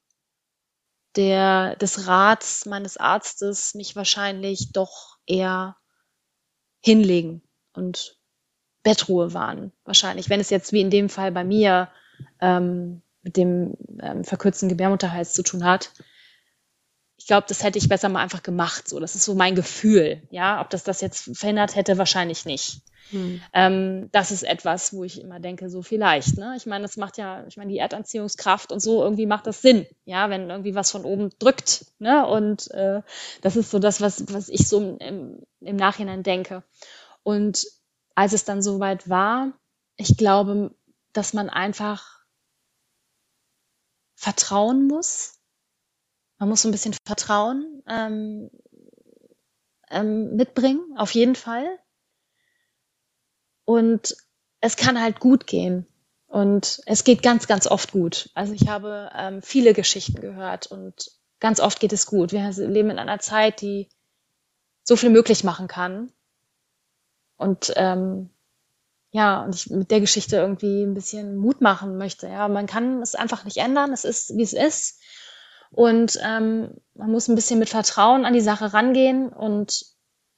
der, 1.16 1.76
des 1.76 2.06
Rats 2.06 2.66
meines 2.66 2.96
Arztes 2.96 3.74
mich 3.74 3.96
wahrscheinlich 3.96 4.72
doch 4.72 5.16
eher 5.26 5.76
hinlegen 6.80 7.42
und 7.72 8.18
Bettruhe 8.82 9.34
wahren. 9.34 9.72
Wahrscheinlich, 9.84 10.30
wenn 10.30 10.40
es 10.40 10.50
jetzt 10.50 10.72
wie 10.72 10.80
in 10.80 10.90
dem 10.90 11.08
Fall 11.08 11.32
bei 11.32 11.42
mir 11.42 11.88
ähm, 12.40 13.02
mit 13.22 13.36
dem 13.36 13.74
ähm, 14.00 14.24
verkürzten 14.24 14.68
Gebärmutterhals 14.68 15.32
zu 15.32 15.42
tun 15.42 15.64
hat. 15.64 15.90
Ich 17.20 17.26
glaube, 17.26 17.44
das 17.46 17.62
hätte 17.62 17.78
ich 17.78 17.86
besser 17.86 18.08
mal 18.08 18.22
einfach 18.22 18.42
gemacht. 18.42 18.88
So, 18.88 18.98
das 18.98 19.14
ist 19.14 19.24
so 19.24 19.34
mein 19.34 19.54
Gefühl. 19.54 20.22
Ja, 20.30 20.62
ob 20.62 20.70
das 20.70 20.84
das 20.84 21.02
jetzt 21.02 21.36
verändert 21.36 21.76
hätte, 21.76 21.98
wahrscheinlich 21.98 22.46
nicht. 22.46 22.80
Hm. 23.10 23.42
Ähm, 23.52 24.08
das 24.10 24.30
ist 24.30 24.42
etwas, 24.42 24.94
wo 24.94 25.04
ich 25.04 25.20
immer 25.20 25.38
denke, 25.38 25.68
so 25.68 25.82
vielleicht. 25.82 26.38
Ne? 26.38 26.54
Ich 26.56 26.64
meine, 26.64 26.80
das 26.80 26.96
macht 26.96 27.18
ja, 27.18 27.44
ich 27.46 27.58
meine, 27.58 27.70
die 27.70 27.76
Erdanziehungskraft 27.76 28.72
und 28.72 28.80
so, 28.80 29.02
irgendwie 29.02 29.26
macht 29.26 29.46
das 29.46 29.60
Sinn, 29.60 29.84
ja, 30.06 30.30
wenn 30.30 30.48
irgendwie 30.48 30.74
was 30.74 30.90
von 30.90 31.04
oben 31.04 31.28
drückt. 31.38 31.84
Ne? 31.98 32.26
Und 32.26 32.70
äh, 32.70 33.02
das 33.42 33.56
ist 33.56 33.70
so 33.70 33.78
das, 33.78 34.00
was, 34.00 34.32
was 34.32 34.48
ich 34.48 34.66
so 34.66 34.96
im, 34.98 35.42
im 35.60 35.76
Nachhinein 35.76 36.22
denke. 36.22 36.62
Und 37.22 37.66
als 38.14 38.32
es 38.32 38.46
dann 38.46 38.62
soweit 38.62 39.10
war, 39.10 39.52
ich 39.96 40.16
glaube, 40.16 40.74
dass 41.12 41.34
man 41.34 41.50
einfach 41.50 42.20
vertrauen 44.14 44.86
muss. 44.86 45.39
Man 46.40 46.48
muss 46.48 46.62
so 46.62 46.68
ein 46.68 46.72
bisschen 46.72 46.96
Vertrauen 47.04 47.82
ähm, 47.86 48.50
ähm, 49.90 50.36
mitbringen, 50.36 50.96
auf 50.96 51.12
jeden 51.12 51.34
Fall. 51.34 51.78
Und 53.66 54.16
es 54.60 54.76
kann 54.76 55.00
halt 55.00 55.20
gut 55.20 55.46
gehen. 55.46 55.86
Und 56.26 56.80
es 56.86 57.04
geht 57.04 57.22
ganz, 57.22 57.46
ganz 57.46 57.66
oft 57.66 57.92
gut. 57.92 58.30
Also 58.34 58.54
ich 58.54 58.68
habe 58.68 59.10
ähm, 59.14 59.42
viele 59.42 59.74
Geschichten 59.74 60.20
gehört 60.20 60.66
und 60.68 61.10
ganz 61.40 61.60
oft 61.60 61.78
geht 61.78 61.92
es 61.92 62.06
gut. 62.06 62.32
Wir 62.32 62.50
leben 62.52 62.90
in 62.90 62.98
einer 62.98 63.18
Zeit, 63.18 63.60
die 63.60 63.88
so 64.82 64.96
viel 64.96 65.10
möglich 65.10 65.44
machen 65.44 65.68
kann. 65.68 66.10
Und 67.36 67.72
ähm, 67.76 68.30
ja, 69.10 69.42
und 69.42 69.54
ich 69.54 69.68
mit 69.68 69.90
der 69.90 70.00
Geschichte 70.00 70.36
irgendwie 70.36 70.84
ein 70.84 70.94
bisschen 70.94 71.36
Mut 71.36 71.60
machen 71.60 71.98
möchte. 71.98 72.28
Ja, 72.28 72.48
man 72.48 72.66
kann 72.66 73.02
es 73.02 73.14
einfach 73.14 73.44
nicht 73.44 73.58
ändern. 73.58 73.92
Es 73.92 74.04
ist, 74.04 74.36
wie 74.36 74.42
es 74.42 74.54
ist. 74.54 75.00
Und 75.70 76.18
ähm, 76.22 76.70
man 76.94 77.10
muss 77.10 77.28
ein 77.28 77.34
bisschen 77.34 77.58
mit 77.58 77.68
Vertrauen 77.68 78.24
an 78.24 78.32
die 78.32 78.40
Sache 78.40 78.72
rangehen 78.72 79.28
und 79.28 79.84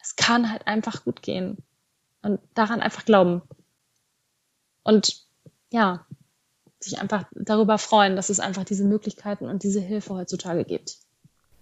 es 0.01 0.17
kann 0.17 0.51
halt 0.51 0.67
einfach 0.67 1.05
gut 1.05 1.23
gehen. 1.23 1.59
Und 2.23 2.41
daran 2.55 2.81
einfach 2.81 3.05
glauben. 3.05 3.43
Und 4.85 5.23
ja, 5.71 6.07
sich 6.81 7.01
einfach 7.01 7.25
darüber 7.33 7.79
freuen, 7.79 8.17
dass 8.17 8.29
es 8.29 8.41
einfach 8.41 8.65
diese 8.65 8.85
Möglichkeiten 8.85 9.47
und 9.47 9.63
diese 9.63 9.81
Hilfe 9.81 10.15
heutzutage 10.15 10.65
gibt. 10.65 10.97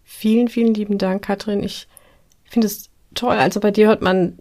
Vielen, 0.02 0.48
vielen 0.48 0.74
lieben 0.74 0.98
Dank, 0.98 1.24
Katrin. 1.24 1.62
Ich 1.62 1.86
finde 2.44 2.66
es 2.66 2.90
toll. 3.14 3.36
Also 3.36 3.60
bei 3.60 3.70
dir 3.70 3.88
hört 3.88 4.02
man 4.02 4.40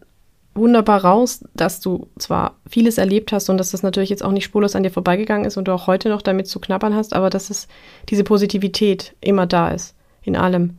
wunderbar 0.60 1.03
raus, 1.03 1.43
dass 1.55 1.80
du 1.80 2.07
zwar 2.20 2.57
vieles 2.68 2.97
erlebt 2.97 3.32
hast 3.32 3.49
und 3.49 3.57
dass 3.57 3.72
das 3.72 3.84
natürlich 3.84 4.10
jetzt 4.10 4.24
auch 4.24 4.32
nicht 4.32 4.43
spurlos 4.43 4.76
an 4.76 4.84
dir 4.84 4.91
vorbeigegangen 4.91 5.45
ist 5.45 5.57
und 5.57 5.68
du 5.68 5.74
auch 5.74 5.88
heute 5.88 6.10
noch 6.10 6.22
damit 6.22 6.47
zu 6.47 6.60
knabbern 6.60 6.93
hast, 6.93 7.14
aber 7.14 7.30
dass 7.30 7.49
es 7.49 7.68
diese 8.10 8.24
Positivität 8.24 9.16
immer 9.22 9.47
da 9.47 9.70
ist 9.70 9.95
in 10.22 10.36
allem. 10.36 10.78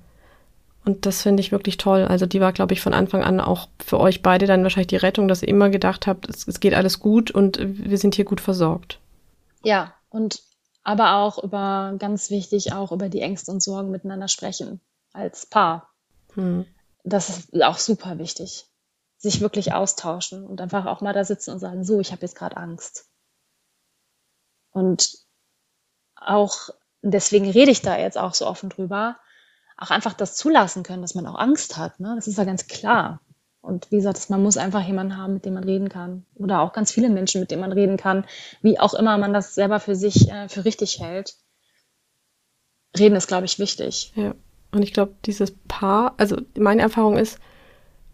Und 0.85 1.05
das 1.07 1.22
finde 1.22 1.41
ich 1.41 1.53
wirklich 1.53 1.76
toll. 1.76 2.05
Also 2.05 2.26
die 2.26 2.41
war, 2.41 2.53
glaube 2.53 2.72
ich, 2.72 2.81
von 2.81 2.95
Anfang 2.95 3.22
an 3.22 3.41
auch 3.41 3.68
für 3.85 4.01
euch 4.01 4.22
beide 4.22 4.47
dann 4.47 4.62
wahrscheinlich 4.62 4.87
die 4.87 4.97
Rettung, 4.97 5.28
dass 5.28 5.43
ihr 5.43 5.49
immer 5.49 5.68
gedacht 5.68 6.07
habt, 6.07 6.28
es, 6.28 6.49
es 6.49 6.61
geht 6.61 6.74
alles 6.74 7.01
gut 7.01 7.31
und 7.31 7.59
wir 7.61 7.99
sind 7.99 8.14
hier 8.14 8.24
gut 8.24 8.41
versorgt. 8.41 8.99
Ja, 9.62 9.95
und 10.09 10.43
aber 10.83 11.16
auch 11.16 11.43
über, 11.43 11.95
ganz 11.99 12.31
wichtig, 12.31 12.72
auch 12.72 12.93
über 12.93 13.09
die 13.09 13.20
Ängste 13.20 13.53
und 13.53 13.62
Sorgen 13.62 13.91
miteinander 13.91 14.28
sprechen 14.28 14.81
als 15.12 15.47
Paar. 15.47 15.91
Hm. 16.35 16.64
Das 17.05 17.28
ist 17.28 17.62
auch 17.62 17.78
super 17.78 18.18
wichtig. 18.18 18.66
Sich 19.22 19.40
wirklich 19.40 19.72
austauschen 19.72 20.46
und 20.46 20.60
einfach 20.60 20.86
auch 20.86 21.02
mal 21.02 21.12
da 21.12 21.24
sitzen 21.24 21.52
und 21.52 21.60
sagen, 21.60 21.84
so, 21.84 22.00
ich 22.00 22.10
habe 22.10 22.22
jetzt 22.22 22.36
gerade 22.36 22.56
Angst. 22.56 23.08
Und 24.72 25.18
auch, 26.16 26.70
deswegen 27.02 27.50
rede 27.50 27.70
ich 27.70 27.82
da 27.82 27.98
jetzt 27.98 28.18
auch 28.18 28.34
so 28.34 28.46
offen 28.46 28.70
drüber, 28.70 29.18
auch 29.76 29.90
einfach 29.90 30.14
das 30.14 30.36
zulassen 30.36 30.82
können, 30.82 31.02
dass 31.02 31.14
man 31.14 31.26
auch 31.26 31.38
Angst 31.38 31.76
hat. 31.76 32.00
Ne? 32.00 32.14
Das 32.16 32.28
ist 32.28 32.38
ja 32.38 32.44
ganz 32.44 32.66
klar. 32.66 33.20
Und 33.62 33.90
wie 33.90 33.96
gesagt, 33.96 34.30
man 34.30 34.42
muss 34.42 34.56
einfach 34.56 34.86
jemanden 34.86 35.16
haben, 35.16 35.34
mit 35.34 35.44
dem 35.44 35.54
man 35.54 35.64
reden 35.64 35.88
kann. 35.88 36.24
Oder 36.34 36.60
auch 36.60 36.72
ganz 36.72 36.90
viele 36.90 37.10
Menschen, 37.10 37.40
mit 37.40 37.50
denen 37.50 37.60
man 37.60 37.72
reden 37.72 37.96
kann. 37.96 38.24
Wie 38.62 38.80
auch 38.80 38.94
immer 38.94 39.18
man 39.18 39.34
das 39.34 39.54
selber 39.54 39.80
für 39.80 39.94
sich 39.94 40.30
äh, 40.30 40.48
für 40.48 40.64
richtig 40.64 41.00
hält. 41.00 41.36
Reden 42.98 43.16
ist, 43.16 43.28
glaube 43.28 43.44
ich, 43.44 43.58
wichtig. 43.58 44.12
Ja. 44.16 44.34
Und 44.72 44.82
ich 44.82 44.92
glaube, 44.92 45.14
dieses 45.26 45.52
Paar, 45.68 46.14
also 46.16 46.36
meine 46.58 46.82
Erfahrung 46.82 47.16
ist, 47.18 47.38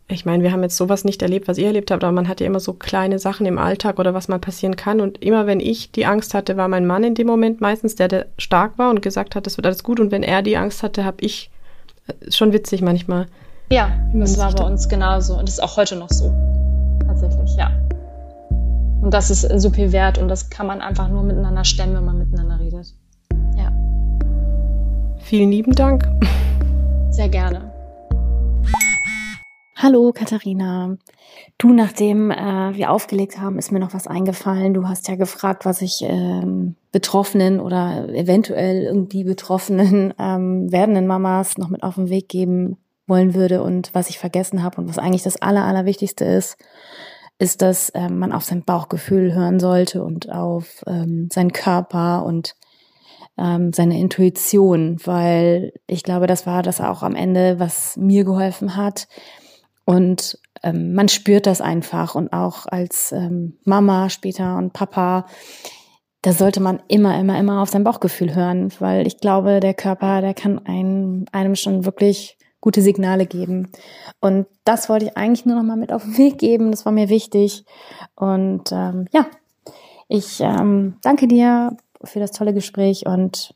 ich 0.08 0.24
meine, 0.24 0.42
wir 0.44 0.52
haben 0.52 0.62
jetzt 0.62 0.76
sowas 0.76 1.04
nicht 1.04 1.20
erlebt, 1.22 1.48
was 1.48 1.58
ihr 1.58 1.66
erlebt 1.66 1.90
habt, 1.90 2.04
aber 2.04 2.12
man 2.12 2.28
hat 2.28 2.40
ja 2.40 2.46
immer 2.46 2.60
so 2.60 2.72
kleine 2.72 3.18
Sachen 3.18 3.44
im 3.44 3.58
Alltag 3.58 3.98
oder 3.98 4.14
was 4.14 4.28
mal 4.28 4.38
passieren 4.38 4.76
kann. 4.76 5.00
Und 5.00 5.22
immer 5.22 5.46
wenn 5.46 5.58
ich 5.58 5.90
die 5.90 6.06
Angst 6.06 6.32
hatte, 6.32 6.56
war 6.56 6.68
mein 6.68 6.86
Mann 6.86 7.02
in 7.02 7.14
dem 7.14 7.26
Moment 7.26 7.60
meistens 7.60 7.96
der, 7.96 8.06
der 8.06 8.26
stark 8.38 8.78
war 8.78 8.90
und 8.90 9.02
gesagt 9.02 9.34
hat, 9.34 9.46
das 9.46 9.56
wird 9.56 9.66
alles 9.66 9.82
gut. 9.82 9.98
Und 9.98 10.12
wenn 10.12 10.22
er 10.22 10.42
die 10.42 10.56
Angst 10.56 10.84
hatte, 10.84 11.04
habe 11.04 11.16
ich 11.20 11.50
schon 12.28 12.52
witzig 12.52 12.82
manchmal. 12.82 13.26
Ja, 13.72 13.90
das 14.14 14.38
war 14.38 14.54
bei 14.54 14.64
uns 14.64 14.88
genauso 14.88 15.36
und 15.36 15.48
ist 15.48 15.60
auch 15.60 15.76
heute 15.76 15.96
noch 15.96 16.10
so. 16.10 16.32
Tatsächlich, 17.04 17.56
ja. 17.56 17.72
Und 19.02 19.12
das 19.12 19.30
ist 19.30 19.42
so 19.60 19.70
viel 19.70 19.90
wert 19.90 20.18
und 20.18 20.28
das 20.28 20.50
kann 20.50 20.68
man 20.68 20.80
einfach 20.80 21.08
nur 21.08 21.24
miteinander 21.24 21.64
stemmen, 21.64 21.96
wenn 21.96 22.04
man 22.04 22.18
miteinander 22.18 22.60
redet. 22.60 22.94
Ja. 23.56 23.72
Vielen 25.18 25.50
lieben 25.50 25.74
Dank. 25.74 26.08
Sehr 27.10 27.28
gerne. 27.28 27.75
Hallo 29.78 30.10
Katharina. 30.14 30.96
Du, 31.58 31.74
nachdem 31.74 32.30
äh, 32.30 32.74
wir 32.74 32.90
aufgelegt 32.90 33.38
haben, 33.38 33.58
ist 33.58 33.72
mir 33.72 33.78
noch 33.78 33.92
was 33.92 34.06
eingefallen. 34.06 34.72
Du 34.72 34.88
hast 34.88 35.06
ja 35.06 35.16
gefragt, 35.16 35.66
was 35.66 35.82
ich 35.82 36.00
ähm, 36.00 36.76
Betroffenen 36.92 37.60
oder 37.60 38.08
eventuell 38.08 38.84
irgendwie 38.84 39.22
Betroffenen 39.22 40.14
ähm, 40.18 40.72
werdenden 40.72 41.06
Mamas 41.06 41.58
noch 41.58 41.68
mit 41.68 41.82
auf 41.82 41.96
den 41.96 42.08
Weg 42.08 42.30
geben 42.30 42.78
wollen 43.06 43.34
würde 43.34 43.62
und 43.62 43.94
was 43.94 44.08
ich 44.08 44.18
vergessen 44.18 44.62
habe 44.62 44.80
und 44.80 44.88
was 44.88 44.96
eigentlich 44.96 45.24
das 45.24 45.42
Aller, 45.42 45.66
Allerwichtigste 45.66 46.24
ist, 46.24 46.56
ist, 47.38 47.60
dass 47.60 47.92
ähm, 47.94 48.18
man 48.18 48.32
auf 48.32 48.44
sein 48.44 48.64
Bauchgefühl 48.64 49.34
hören 49.34 49.60
sollte 49.60 50.02
und 50.02 50.32
auf 50.32 50.84
ähm, 50.86 51.28
seinen 51.30 51.52
Körper 51.52 52.24
und 52.24 52.56
ähm, 53.36 53.74
seine 53.74 54.00
Intuition, 54.00 54.96
weil 55.04 55.74
ich 55.86 56.02
glaube, 56.02 56.26
das 56.26 56.46
war 56.46 56.62
das 56.62 56.80
auch 56.80 57.02
am 57.02 57.14
Ende, 57.14 57.60
was 57.60 57.98
mir 57.98 58.24
geholfen 58.24 58.74
hat 58.74 59.06
und 59.86 60.38
ähm, 60.62 60.94
man 60.94 61.08
spürt 61.08 61.46
das 61.46 61.60
einfach 61.60 62.16
und 62.16 62.32
auch 62.32 62.66
als 62.66 63.12
ähm, 63.12 63.56
Mama 63.64 64.10
später 64.10 64.56
und 64.56 64.72
Papa, 64.72 65.26
da 66.22 66.32
sollte 66.32 66.60
man 66.60 66.82
immer, 66.88 67.18
immer, 67.18 67.38
immer 67.38 67.62
auf 67.62 67.70
sein 67.70 67.84
Bauchgefühl 67.84 68.34
hören, 68.34 68.72
weil 68.80 69.06
ich 69.06 69.18
glaube, 69.18 69.60
der 69.60 69.74
Körper, 69.74 70.20
der 70.20 70.34
kann 70.34 70.58
einem, 70.66 71.26
einem 71.30 71.54
schon 71.54 71.84
wirklich 71.84 72.36
gute 72.60 72.82
Signale 72.82 73.26
geben. 73.26 73.70
Und 74.20 74.46
das 74.64 74.88
wollte 74.88 75.06
ich 75.06 75.16
eigentlich 75.16 75.46
nur 75.46 75.54
noch 75.54 75.62
mal 75.62 75.76
mit 75.76 75.92
auf 75.92 76.02
den 76.02 76.18
Weg 76.18 76.38
geben. 76.38 76.72
Das 76.72 76.84
war 76.84 76.92
mir 76.92 77.08
wichtig. 77.08 77.64
Und 78.16 78.72
ähm, 78.72 79.06
ja, 79.12 79.26
ich 80.08 80.40
ähm, 80.40 80.96
danke 81.02 81.28
dir 81.28 81.76
für 82.02 82.18
das 82.18 82.32
tolle 82.32 82.54
Gespräch 82.54 83.06
und 83.06 83.54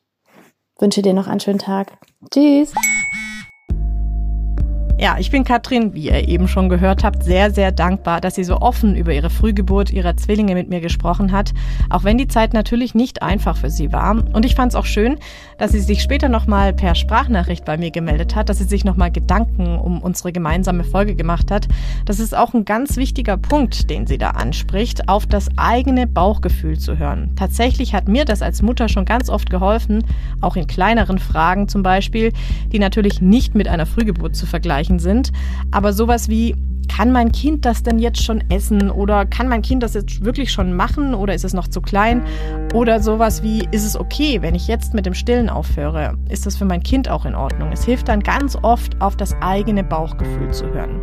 wünsche 0.79 1.03
dir 1.03 1.13
noch 1.13 1.27
einen 1.27 1.41
schönen 1.41 1.59
Tag. 1.59 1.99
Tschüss. 2.31 2.73
Ja, 5.03 5.17
ich 5.19 5.31
bin 5.31 5.45
Katrin, 5.45 5.95
wie 5.95 6.11
ihr 6.11 6.29
eben 6.29 6.47
schon 6.47 6.69
gehört 6.69 7.05
habt, 7.05 7.25
sehr, 7.25 7.51
sehr 7.51 7.73
dankbar, 7.73 8.21
dass 8.21 8.35
sie 8.35 8.45
so 8.45 8.59
offen 8.59 8.95
über 8.95 9.15
ihre 9.15 9.31
Frühgeburt 9.31 9.91
ihrer 9.91 10.15
Zwillinge 10.19 10.53
mit 10.53 10.69
mir 10.69 10.83
gesprochen 10.83 11.33
hat, 11.33 11.55
auch 11.89 12.05
wenn 12.05 12.19
die 12.19 12.29
Zeit 12.29 12.53
natürlich 12.53 12.95
nicht 12.95 13.23
einfach 13.23 13.57
für 13.57 13.71
sie 13.71 13.95
war. 13.95 14.23
Und 14.35 14.45
ich 14.45 14.55
fand 14.55 14.73
es 14.73 14.77
auch 14.77 14.85
schön, 14.85 15.17
dass 15.57 15.73
sie 15.73 15.81
sich 15.81 16.03
später 16.03 16.29
nochmal 16.29 16.75
per 16.75 16.95
Sprachnachricht 16.95 17.65
bei 17.65 17.79
mir 17.79 17.91
gemeldet 17.91 18.37
hat, 18.37 18.51
dass 18.51 18.59
sie 18.59 18.65
sich 18.65 18.85
nochmal 18.85 19.11
Gedanken 19.11 19.79
um 19.79 20.03
unsere 20.03 20.33
gemeinsame 20.33 20.85
Folge 20.85 21.15
gemacht 21.15 21.51
hat. 21.51 21.67
Das 22.05 22.21
ist 22.21 22.37
auch 22.37 22.53
ein 22.53 22.67
ganz 22.67 22.99
wichtiger 22.99 23.39
Punkt, 23.39 23.89
den 23.89 24.07
sie 24.07 24.19
da 24.19 24.33
anspricht, 24.33 25.09
auf 25.09 25.25
das 25.25 25.49
eigene 25.57 26.07
Bauchgefühl 26.07 26.79
zu 26.79 26.99
hören. 26.99 27.33
Tatsächlich 27.37 27.95
hat 27.95 28.07
mir 28.07 28.27
das 28.27 28.43
als 28.43 28.61
Mutter 28.61 28.91
schon 28.91 29.07
ganz 29.07 29.31
oft 29.31 29.49
geholfen, 29.49 30.05
auch 30.43 30.57
in 30.57 30.67
kleineren 30.67 31.19
Fragen 31.19 31.69
zum 31.69 31.83
Beispiel, 31.83 32.35
die 32.71 32.79
natürlich 32.79 33.23
nicht 33.23 33.55
mit 33.55 33.67
einer 33.67 33.87
Frühgeburt 33.87 34.37
zu 34.37 34.45
vergleichen 34.45 34.90
sind. 34.99 35.33
Aber 35.71 35.93
sowas 35.93 36.29
wie, 36.29 36.55
kann 36.91 37.13
mein 37.13 37.31
Kind 37.31 37.65
das 37.65 37.85
denn 37.85 38.01
jetzt 38.01 38.23
schon 38.23 38.43
essen? 38.51 38.91
Oder 38.91 39.25
kann 39.25 39.49
mein 39.49 39.63
Kind 39.63 39.83
das 39.85 39.95
jetzt 39.95 40.25
wirklich 40.25 40.51
schon 40.51 40.75
machen? 40.75 41.15
Oder 41.15 41.35
ist 41.35 41.45
es 41.45 41.55
noch 41.55 41.69
zu 41.69 41.81
klein? 41.81 42.25
Oder 42.75 43.01
sowas 43.01 43.45
wie, 43.45 43.67
ist 43.71 43.85
es 43.85 43.99
okay, 43.99 44.43
wenn 44.43 44.57
ich 44.57 44.67
jetzt 44.67 44.93
mit 44.93 45.07
dem 45.07 45.15
Stillen 45.15 45.49
aufhöre? 45.49 46.19
Ist 46.29 46.47
das 46.47 46.57
für 46.57 46.65
mein 46.65 46.83
Kind 46.83 47.09
auch 47.09 47.25
in 47.27 47.37
Ordnung? 47.37 47.71
Es 47.73 47.85
hilft 47.85 48.09
dann 48.09 48.21
ganz 48.21 48.59
oft, 48.63 49.01
auf 49.01 49.17
das 49.17 49.35
eigene 49.41 49.85
Bauchgefühl 49.85 50.51
zu 50.51 50.67
hören. 50.67 51.01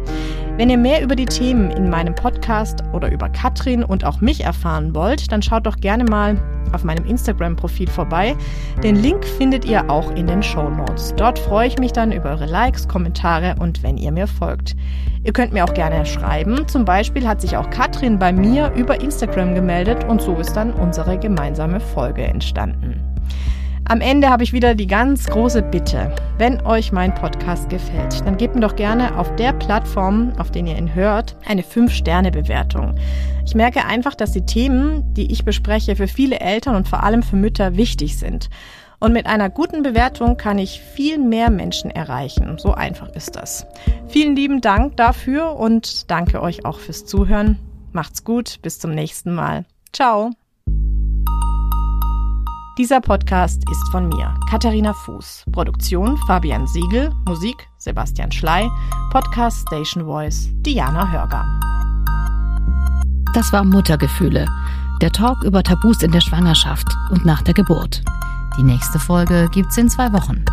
Wenn 0.58 0.70
ihr 0.70 0.78
mehr 0.78 1.02
über 1.02 1.16
die 1.16 1.26
Themen 1.26 1.72
in 1.72 1.90
meinem 1.90 2.16
Podcast 2.16 2.84
oder 2.92 3.10
über 3.10 3.30
Katrin 3.30 3.84
und 3.84 4.04
auch 4.04 4.20
mich 4.20 4.44
erfahren 4.44 4.94
wollt, 4.94 5.32
dann 5.32 5.42
schaut 5.42 5.66
doch 5.66 5.78
gerne 5.78 6.04
mal 6.04 6.36
auf 6.74 6.84
meinem 6.84 7.06
Instagram-Profil 7.06 7.88
vorbei. 7.88 8.36
Den 8.84 8.96
Link 8.96 9.24
findet 9.24 9.66
ihr 9.66 9.90
auch 9.90 10.12
in 10.12 10.28
den 10.28 10.44
Show 10.44 10.70
Notes. 10.70 11.14
Dort 11.16 11.40
freue 11.40 11.68
ich 11.68 11.78
mich 11.78 11.94
dann 11.94 12.12
über 12.12 12.32
eure 12.32 12.46
Likes, 12.46 12.88
Kommentare 12.88 13.56
und 13.60 13.84
wenn 13.84 13.98
ihr 13.98 14.12
mir 14.12 14.28
folgt. 14.28 14.76
Ihr 15.24 15.34
könnt 15.34 15.54
mir 15.54 15.66
auch 15.66 15.74
gerne 15.78 16.08
schreiben. 16.08 16.68
Zum 16.68 16.86
Beispiel 16.86 17.28
hat 17.28 17.40
sich 17.40 17.56
auch 17.56 17.70
Katrin 17.70 18.18
bei 18.18 18.34
mir 18.34 18.74
über 18.76 19.00
Instagram 19.00 19.54
gemeldet 19.54 20.06
und 20.06 20.20
so 20.20 20.36
ist 20.38 20.54
dann 20.54 20.74
unsere 20.74 21.20
gemeinsame 21.20 21.80
Folge 21.80 22.24
entstanden. 22.24 23.00
Am 23.86 24.02
Ende 24.02 24.28
habe 24.30 24.44
ich 24.44 24.54
wieder 24.54 24.74
die 24.74 24.88
ganz 24.88 25.28
große 25.28 25.62
Bitte. 25.62 26.16
Wenn 26.40 26.66
euch 26.66 26.92
mein 26.92 27.14
Podcast 27.14 27.70
gefällt, 27.70 28.26
dann 28.26 28.38
gebt 28.38 28.56
mir 28.56 28.62
doch 28.62 28.76
gerne 28.76 29.20
auf 29.20 29.34
der 29.36 29.54
Plattform, 29.54 30.34
auf 30.40 30.50
der 30.50 30.66
ihr 30.66 30.78
ihn 30.78 30.96
hört, 30.96 31.38
eine 31.46 31.62
5-Sterne-Bewertung. 31.62 32.96
Ich 33.46 33.54
merke 33.54 33.86
einfach, 33.86 34.16
dass 34.16 34.32
die 34.32 34.46
Themen, 34.48 35.14
die 35.14 35.32
ich 35.32 35.46
bespreche, 35.46 35.96
für 35.96 36.08
viele 36.08 36.40
Eltern 36.40 36.76
und 36.76 36.88
vor 36.88 37.04
allem 37.04 37.22
für 37.22 37.36
Mütter 37.36 37.78
wichtig 37.78 38.18
sind. 38.18 38.50
Und 39.00 39.14
mit 39.14 39.28
einer 39.28 39.50
guten 39.50 39.84
Bewertung 39.84 40.38
kann 40.38 40.58
ich 40.58 40.82
viel 40.82 41.20
mehr 41.20 41.52
Menschen 41.52 41.92
erreichen. 41.92 42.58
So 42.58 42.74
einfach 42.74 43.10
ist 43.10 43.36
das. 43.36 43.68
Vielen 44.08 44.36
lieben 44.36 44.62
Dank 44.62 44.98
dafür 44.98 45.56
und 45.56 46.10
danke 46.10 46.42
euch 46.42 46.66
auch 46.66 46.80
fürs 46.80 47.06
Zuhören. 47.06 47.60
Macht's 47.92 48.24
gut, 48.24 48.60
bis 48.64 48.80
zum 48.80 48.92
nächsten 48.92 49.34
Mal. 49.36 49.66
Ciao. 49.94 50.32
Dieser 52.78 53.02
Podcast 53.02 53.64
ist 53.72 53.90
von 53.92 54.08
mir, 54.08 54.36
Katharina 54.50 54.94
Fuß. 54.94 55.46
Produktion 55.52 56.16
Fabian 56.28 56.68
Siegel, 56.68 57.12
Musik 57.26 57.68
Sebastian 57.80 58.32
Schley, 58.32 58.70
Podcast 59.12 59.62
Station 59.62 60.06
Voice 60.06 60.50
Diana 60.62 61.10
Hörger. 61.12 61.44
Das 63.34 63.52
war 63.52 63.64
Muttergefühle, 63.64 64.48
der 65.02 65.12
Talk 65.12 65.44
über 65.44 65.64
Tabus 65.64 66.04
in 66.04 66.12
der 66.12 66.22
Schwangerschaft 66.22 66.88
und 67.10 67.26
nach 67.26 67.42
der 67.42 67.56
Geburt. 67.56 68.04
Die 68.58 68.64
nächste 68.64 68.98
Folge 68.98 69.50
gibt's 69.52 69.78
in 69.78 69.88
zwei 69.88 70.12
Wochen. 70.14 70.44